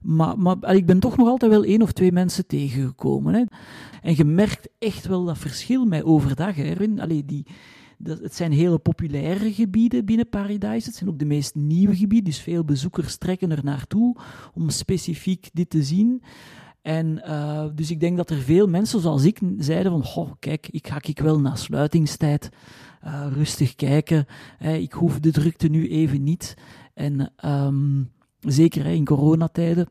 Maar, 0.02 0.38
maar 0.38 0.74
ik 0.74 0.86
ben 0.86 1.00
toch 1.00 1.16
nog 1.16 1.28
altijd 1.28 1.50
wel 1.50 1.64
één 1.64 1.82
of 1.82 1.92
twee 1.92 2.12
mensen 2.12 2.46
tegengekomen. 2.46 3.34
Hè. 3.34 3.44
En 4.02 4.16
je 4.16 4.24
merkt 4.24 4.68
echt 4.78 5.06
wel 5.06 5.24
dat 5.24 5.38
verschil 5.38 5.84
met 5.84 6.04
overdag, 6.04 6.58
Erwin. 6.58 7.22
Die, 7.26 7.46
dat, 7.98 8.18
het 8.18 8.34
zijn 8.34 8.52
hele 8.52 8.78
populaire 8.78 9.52
gebieden 9.52 10.04
binnen 10.04 10.28
Paradise. 10.28 10.86
Het 10.88 10.94
zijn 10.94 11.10
ook 11.10 11.18
de 11.18 11.24
meest 11.24 11.54
nieuwe 11.54 11.96
gebieden, 11.96 12.30
dus 12.30 12.40
veel 12.40 12.64
bezoekers 12.64 13.16
trekken 13.16 13.50
er 13.50 13.64
naartoe 13.64 14.16
om 14.54 14.70
specifiek 14.70 15.50
dit 15.52 15.70
te 15.70 15.82
zien. 15.82 16.22
En 16.82 17.22
uh, 17.26 17.64
dus 17.74 17.90
ik 17.90 18.00
denk 18.00 18.16
dat 18.16 18.30
er 18.30 18.36
veel 18.36 18.66
mensen 18.66 19.00
zoals 19.00 19.24
ik 19.24 19.40
zeiden 19.58 19.92
van, 19.92 20.04
goh, 20.04 20.30
kijk, 20.38 20.68
ik 20.70 20.88
ga 20.88 20.98
ik 21.02 21.18
wel 21.18 21.40
na 21.40 21.54
sluitingstijd 21.54 22.48
uh, 23.04 23.26
rustig 23.32 23.74
kijken. 23.74 24.26
Ik 24.58 24.92
hoef 24.92 25.20
de 25.20 25.30
drukte 25.30 25.68
nu 25.68 25.88
even 25.88 26.22
niet. 26.22 26.54
En 26.94 27.32
um, 27.44 28.10
zeker 28.40 28.84
hè, 28.84 28.90
in 28.90 29.04
coronatijden 29.04 29.88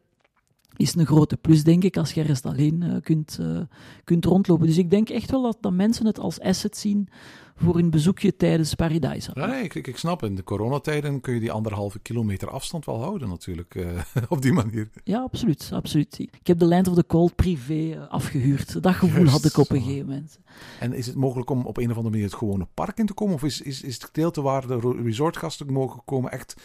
is 0.79 0.95
een 0.95 1.05
grote 1.05 1.37
plus, 1.37 1.63
denk 1.63 1.83
ik, 1.83 1.97
als 1.97 2.13
je 2.13 2.21
rest 2.21 2.45
alleen 2.45 2.81
uh, 2.83 2.95
kunt, 3.01 3.37
uh, 3.41 3.59
kunt 4.03 4.25
rondlopen. 4.25 4.67
Dus 4.67 4.77
ik 4.77 4.89
denk 4.89 5.09
echt 5.09 5.31
wel 5.31 5.41
dat, 5.41 5.57
dat 5.61 5.73
mensen 5.73 6.05
het 6.05 6.19
als 6.19 6.39
asset 6.39 6.77
zien 6.77 7.09
voor 7.55 7.77
een 7.77 7.89
bezoekje 7.89 8.35
tijdens 8.35 8.75
Paradise. 8.75 9.31
Ja, 9.33 9.45
nee, 9.45 9.63
ik, 9.63 9.75
ik, 9.75 9.97
snap. 9.97 10.23
In 10.23 10.35
de 10.35 10.43
coronatijden 10.43 11.21
kun 11.21 11.33
je 11.33 11.39
die 11.39 11.51
anderhalve 11.51 11.99
kilometer 11.99 12.49
afstand 12.49 12.85
wel 12.85 13.01
houden 13.01 13.29
natuurlijk, 13.29 13.75
uh, 13.75 13.99
op 14.29 14.41
die 14.41 14.53
manier. 14.53 14.89
Ja, 15.03 15.21
absoluut, 15.21 15.69
absoluut. 15.73 16.19
Ik 16.19 16.47
heb 16.47 16.59
de 16.59 16.65
Land 16.65 16.87
of 16.87 16.95
the 16.95 17.05
Cold 17.05 17.35
privé 17.35 18.07
afgehuurd. 18.09 18.83
Dat 18.83 18.93
gevoel 18.93 19.21
Just, 19.21 19.31
had 19.31 19.45
ik 19.45 19.57
op 19.57 19.69
een 19.69 19.81
gegeven 19.81 20.07
moment. 20.07 20.39
En 20.79 20.93
is 20.93 21.05
het 21.05 21.15
mogelijk 21.15 21.49
om 21.49 21.65
op 21.65 21.77
een 21.77 21.89
of 21.89 21.95
andere 21.95 22.09
manier 22.09 22.25
het 22.25 22.35
gewone 22.35 22.67
park 22.73 22.97
in 22.97 23.05
te 23.05 23.13
komen? 23.13 23.35
Of 23.35 23.43
is, 23.43 23.61
is, 23.61 23.81
is 23.81 23.93
het 23.93 24.03
gedeelte 24.03 24.41
waar 24.41 24.67
de 24.67 24.99
resortgasten 25.03 25.73
mogen 25.73 26.01
komen 26.05 26.31
echt 26.31 26.55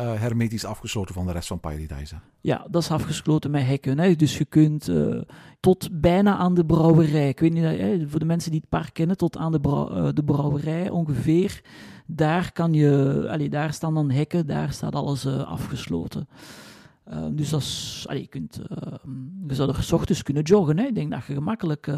uh, 0.00 0.14
hermetisch 0.14 0.64
afgesloten 0.64 1.14
van 1.14 1.26
de 1.26 1.32
rest 1.32 1.48
van 1.48 1.60
Paradise. 1.60 2.14
Ja, 2.40 2.66
dat 2.70 2.82
is 2.82 2.90
afgesloten 2.90 3.50
met 3.50 3.66
hekken. 3.66 3.98
Hè. 3.98 4.14
Dus 4.14 4.38
je 4.38 4.44
kunt 4.44 4.88
uh, 4.88 5.20
tot 5.60 6.00
bijna 6.00 6.36
aan 6.36 6.54
de 6.54 6.64
brouwerij. 6.64 7.28
Ik 7.28 7.40
weet 7.40 7.52
niet, 7.52 7.62
hè, 7.62 8.08
voor 8.08 8.18
de 8.18 8.24
mensen 8.24 8.50
die 8.50 8.60
het 8.60 8.68
park 8.68 8.92
kennen, 8.92 9.16
tot 9.16 9.36
aan 9.36 9.52
de, 9.52 9.60
uh, 9.62 10.08
de 10.14 10.24
brouwerij 10.24 10.90
ongeveer. 10.90 11.60
Daar, 12.06 12.52
kan 12.52 12.72
je, 12.72 13.24
allee, 13.30 13.48
daar 13.48 13.72
staan 13.72 13.94
dan 13.94 14.10
hekken, 14.10 14.46
daar 14.46 14.72
staat 14.72 14.94
alles 14.94 15.26
afgesloten. 15.26 16.28
Uh, 17.12 17.24
dus 17.30 17.50
dat 17.50 18.04
allee, 18.08 18.20
je, 18.20 18.28
kunt, 18.28 18.60
uh, 18.70 18.92
je 19.46 19.54
zou 19.54 19.68
er 19.68 19.82
s 19.82 19.92
ochtends 19.92 20.22
kunnen 20.22 20.42
joggen. 20.42 20.78
Hè. 20.78 20.84
Ik 20.84 20.94
denk 20.94 21.10
dat 21.10 21.24
je 21.26 21.34
gemakkelijk 21.34 21.90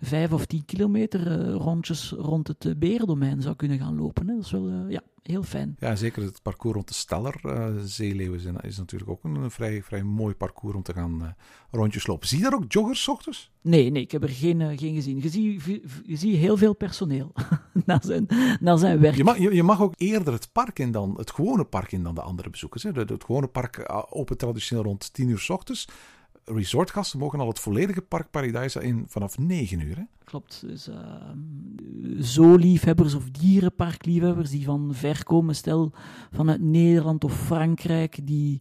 vijf 0.00 0.32
of 0.32 0.46
tien 0.46 0.64
kilometer 0.64 1.50
rondjes 1.50 2.10
rond 2.10 2.48
het 2.48 2.78
berendomein 2.78 3.42
zou 3.42 3.56
kunnen 3.56 3.78
gaan 3.78 3.96
lopen. 3.96 4.28
Hè. 4.28 4.34
Dat 4.34 4.44
is 4.44 4.50
wel, 4.50 4.88
ja, 4.88 5.00
heel 5.26 5.42
fijn. 5.42 5.76
Ja, 5.78 5.96
zeker 5.96 6.22
het 6.22 6.42
parcours 6.42 6.74
rond 6.74 6.88
de 6.88 6.94
Steller 6.94 7.40
uh, 7.44 7.68
Zeeleeuwen 7.84 8.60
is, 8.60 8.78
natuurlijk 8.78 9.10
ook 9.10 9.24
een, 9.24 9.50
vrij, 9.50 9.82
vrij 9.82 10.02
mooi 10.02 10.34
parcours 10.34 10.76
om 10.76 10.82
te 10.82 10.92
gaan 10.92 11.22
uh, 11.22 11.28
rondjes 11.70 12.06
lopen. 12.06 12.28
Zie 12.28 12.38
je 12.38 12.44
daar 12.44 12.54
ook 12.54 12.72
joggers 12.72 13.08
ochtends? 13.08 13.50
Nee, 13.60 13.90
nee, 13.90 14.02
ik 14.02 14.10
heb 14.10 14.22
er 14.22 14.28
geen, 14.28 14.60
uh, 14.60 14.78
geen 14.78 14.94
gezien. 14.94 15.20
Je 16.06 16.16
ziet, 16.16 16.36
heel 16.36 16.56
veel 16.56 16.74
personeel 16.74 17.32
naar, 17.86 18.02
zijn, 18.04 18.26
naar 18.60 18.78
zijn 18.78 19.00
werk. 19.00 19.16
Je 19.16 19.24
mag, 19.24 19.38
je, 19.38 19.54
je, 19.54 19.62
mag 19.62 19.80
ook 19.80 19.94
eerder 19.96 20.32
het 20.32 20.52
park 20.52 20.78
in 20.78 20.90
dan, 20.90 21.14
het 21.16 21.30
gewone 21.30 21.64
park 21.64 21.92
in 21.92 22.02
dan 22.02 22.14
de 22.14 22.22
andere 22.22 22.50
bezoekers. 22.50 22.82
Hè. 22.82 22.90
Het, 22.90 23.08
het 23.08 23.24
gewone 23.24 23.46
park 23.46 23.84
open 24.10 24.36
traditioneel 24.36 24.84
rond 24.84 25.12
10 25.12 25.28
uur 25.28 25.38
s 25.38 25.50
ochtends 25.50 25.88
resortgasten 26.54 27.18
mogen 27.18 27.40
al 27.40 27.48
het 27.48 27.58
volledige 27.58 28.02
park 28.02 28.30
Paradise 28.30 28.82
in 28.82 29.04
vanaf 29.08 29.38
9 29.38 29.80
uur. 29.80 29.96
Hè? 29.96 30.02
Klopt. 30.24 30.62
Dus 30.66 30.88
uh, 30.88 30.96
zooliefhebbers 32.18 33.14
of 33.14 33.30
dierenparkliefhebbers 33.30 34.50
die 34.50 34.64
van 34.64 34.90
ver 34.94 35.24
komen, 35.24 35.54
stel 35.54 35.92
vanuit 36.30 36.60
Nederland 36.60 37.24
of 37.24 37.32
Frankrijk, 37.32 38.18
die 38.26 38.60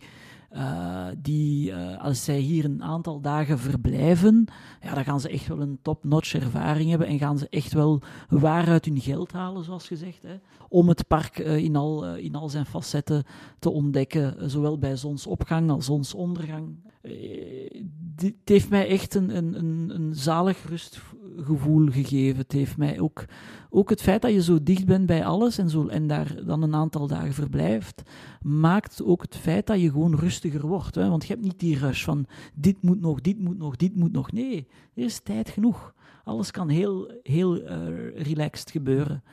uh, 0.52 1.08
die, 1.18 1.72
uh, 1.72 2.04
als 2.04 2.24
zij 2.24 2.38
hier 2.38 2.66
een 2.66 2.84
aantal 2.84 3.22
dagen 3.22 3.60
verblijven, 3.60 4.46
ja, 4.82 4.94
dan 4.94 5.04
gaan 5.04 5.20
ze 5.20 5.30
echt 5.30 5.48
wel 5.48 5.62
een 5.62 5.80
top-notch 5.82 6.34
ervaring 6.34 6.90
hebben 6.90 7.08
en 7.08 7.18
gaan 7.18 7.38
ze 7.38 7.48
echt 7.50 7.74
wel 7.74 8.02
waar 8.30 8.68
uit 8.68 8.86
hun 8.86 9.02
geld 9.02 9.32
halen, 9.32 9.64
zoals 9.64 9.88
gezegd, 9.88 10.24
hè, 10.24 10.36
om 10.70 10.88
het 10.88 11.08
park 11.08 11.40
uh, 11.40 11.58
in, 11.58 11.76
al, 11.76 12.16
in 12.16 12.36
al 12.36 12.50
zijn 12.50 12.66
facetten 12.66 13.24
te 13.60 13.70
ontdekken, 13.70 14.50
zowel 14.50 14.78
bij 14.78 14.96
zonsopgang 14.96 15.70
als 15.70 15.86
zonsondergang. 15.86 16.76
Het 18.16 18.34
heeft 18.44 18.70
mij 18.70 18.88
echt 18.88 19.16
een, 19.16 19.38
een, 19.38 19.90
een, 19.96 20.16
zalig 20.16 20.68
rustgevoel 20.70 21.88
gegeven. 21.92 22.38
Het 22.38 22.52
heeft 22.52 22.78
mij 22.78 23.00
ook, 23.00 23.26
ook 23.70 23.90
het 23.90 24.02
feit 24.02 24.22
dat 24.22 24.32
je 24.32 24.44
zo 24.44 24.64
dicht 24.64 24.86
bent 24.86 25.06
bij 25.06 25.26
alles 25.26 25.58
en, 25.58 25.70
zo, 25.70 25.88
en 25.88 26.08
daar 26.08 26.46
dan 26.46 26.62
een 26.62 26.76
aantal 26.76 27.08
dagen 27.08 27.34
verblijft, 27.34 28.02
maakt 28.42 29.04
ook 29.04 29.22
het 29.22 29.36
feit 29.36 29.68
dat 29.68 29.82
je 29.82 29.92
gewoon 29.92 30.16
rustiger 30.16 30.68
wordt. 30.68 30.96
Hè? 30.96 31.10
Want 31.10 31.26
je 31.26 31.34
hebt 31.34 31.46
niet 31.46 31.60
die 31.60 31.78
rush 31.78 32.04
van 32.04 32.26
dit 32.54 32.82
moet 32.82 33.02
nog, 33.02 33.22
dit 33.22 33.40
moet 33.40 33.58
nog, 33.58 33.76
dit 33.76 33.96
moet 33.96 34.12
nog. 34.12 34.32
Nee, 34.32 34.68
er 34.94 35.04
is 35.04 35.20
tijd 35.20 35.50
genoeg. 35.50 35.94
Alles 36.24 36.52
kan 36.52 36.70
heel, 36.70 37.12
heel 37.24 37.62
uh, 37.62 37.68
relaxed 38.16 38.72
gebeuren. 38.72 39.24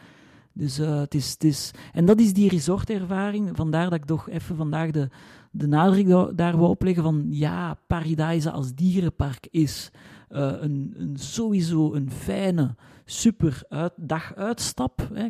Dus 0.54 0.78
uh, 0.78 1.00
het, 1.00 1.14
is, 1.14 1.30
het 1.30 1.44
is... 1.44 1.70
En 1.92 2.04
dat 2.04 2.20
is 2.20 2.32
die 2.32 2.48
resortervaring. 2.48 3.50
Vandaar 3.54 3.84
dat 3.84 3.98
ik 3.98 4.04
toch 4.04 4.28
even 4.28 4.56
vandaag 4.56 4.90
de, 4.90 5.08
de 5.50 5.66
nadruk 5.66 6.36
daar 6.36 6.56
wil 6.56 6.68
opleggen 6.68 7.02
van 7.02 7.26
ja, 7.28 7.78
Paradise 7.86 8.50
als 8.50 8.74
dierenpark 8.74 9.48
is 9.50 9.90
uh, 10.30 10.52
een, 10.60 10.94
een, 10.96 11.16
sowieso 11.16 11.94
een 11.94 12.10
fijne, 12.10 12.74
super 13.04 13.62
uit, 13.68 13.92
daguitstap. 13.96 15.08
Hè. 15.12 15.26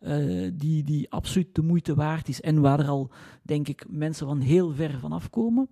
Uh, 0.00 0.50
die, 0.54 0.84
die 0.84 1.10
absoluut 1.10 1.54
de 1.54 1.62
moeite 1.62 1.94
waard 1.94 2.28
is 2.28 2.40
en 2.40 2.60
waar 2.60 2.80
er 2.80 2.88
al, 2.88 3.10
denk 3.42 3.68
ik, 3.68 3.84
mensen 3.88 4.26
van 4.26 4.40
heel 4.40 4.72
ver 4.72 4.98
vanaf 5.00 5.30
komen. 5.30 5.68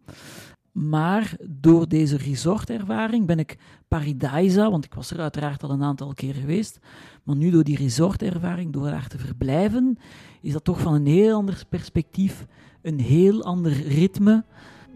Maar 0.77 1.37
door 1.49 1.89
deze 1.89 2.16
resortervaring 2.16 3.27
ben 3.27 3.39
ik 3.39 3.59
Paradisa, 3.89 4.70
want 4.70 4.85
ik 4.85 4.95
was 4.95 5.11
er 5.11 5.20
uiteraard 5.20 5.62
al 5.62 5.70
een 5.70 5.83
aantal 5.83 6.14
keer 6.14 6.35
geweest, 6.35 6.79
maar 7.22 7.37
nu 7.37 7.51
door 7.51 7.64
die 7.64 7.77
resortervaring, 7.77 8.72
door 8.72 8.91
daar 8.91 9.09
te 9.09 9.18
verblijven, 9.18 9.99
is 10.41 10.53
dat 10.53 10.64
toch 10.64 10.81
van 10.81 10.95
een 10.95 11.07
heel 11.07 11.37
ander 11.37 11.62
perspectief, 11.68 12.47
een 12.83 13.01
heel 13.01 13.45
ander 13.45 13.72
ritme. 13.72 14.45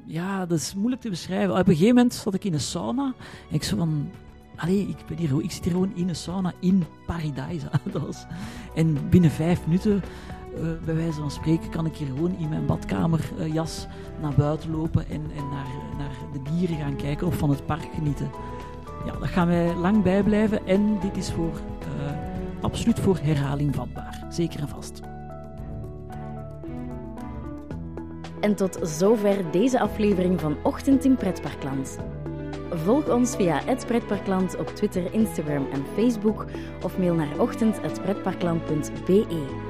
ja, 0.07 0.47
dat 0.47 0.59
is 0.59 0.75
moeilijk 0.75 1.03
te 1.03 1.09
beschrijven. 1.09 1.51
Op 1.51 1.59
een 1.59 1.65
gegeven 1.65 1.95
moment 1.95 2.15
zat 2.15 2.35
ik 2.35 2.45
in 2.45 2.53
een 2.53 2.61
sauna. 2.61 3.15
En 3.49 3.55
ik 3.55 3.63
zo 3.63 3.77
van... 3.77 4.11
Allee, 4.57 4.89
ik, 4.89 4.97
ben 5.07 5.17
hier, 5.17 5.43
ik 5.43 5.51
zit 5.51 5.65
hier 5.65 5.73
gewoon 5.73 5.97
in 5.97 6.09
een 6.09 6.17
sauna 6.17 6.53
in 6.61 6.85
was, 7.93 8.27
en 8.75 9.09
binnen 9.11 9.31
vijf 9.31 9.67
minuten, 9.67 10.03
uh, 10.55 10.61
bij 10.85 10.95
wijze 10.95 11.21
van 11.21 11.31
spreken, 11.31 11.71
kan 11.71 11.87
ik 11.87 11.97
hier 11.97 12.07
gewoon 12.07 12.37
in 12.39 12.49
mijn 12.49 12.67
badkamerjas 12.67 13.87
uh, 13.87 14.23
naar 14.23 14.35
buiten 14.37 14.71
lopen 14.71 15.09
en, 15.09 15.23
en 15.37 15.49
naar, 15.51 15.67
naar 15.99 16.17
de 16.33 16.51
dieren 16.51 16.77
gaan 16.77 16.97
kijken 16.97 17.27
of 17.27 17.37
van 17.37 17.51
het 17.51 17.67
park 17.67 17.89
genieten. 17.95 18.31
Ja, 19.05 19.13
dat 19.19 19.29
gaan 19.29 19.47
wij 19.47 19.75
lang 19.75 20.03
bijblijven 20.03 20.67
en 20.67 20.99
dit 21.01 21.17
is 21.17 21.33
voor, 21.33 21.53
uh, 21.53 22.11
absoluut 22.61 23.01
voor 23.01 23.19
herhaling 23.23 23.75
vatbaar. 23.75 24.27
Zeker 24.29 24.61
en 24.61 24.69
vast. 24.69 25.01
En 28.41 28.55
tot 28.55 28.79
zover 28.83 29.51
deze 29.51 29.81
aflevering 29.81 30.41
van 30.41 30.57
Ochtend 30.63 31.05
in 31.05 31.17
Pretparkland. 31.17 31.99
Volg 32.71 33.09
ons 33.09 33.37
via 33.37 33.61
het 33.65 33.87
Pretparkland 33.87 34.57
op 34.57 34.67
Twitter, 34.67 35.13
Instagram 35.13 35.67
en 35.73 35.85
Facebook 35.95 36.47
of 36.83 36.99
mail 36.99 37.15
naar 37.15 37.39
ochtend.pretparkland.be. 37.39 39.70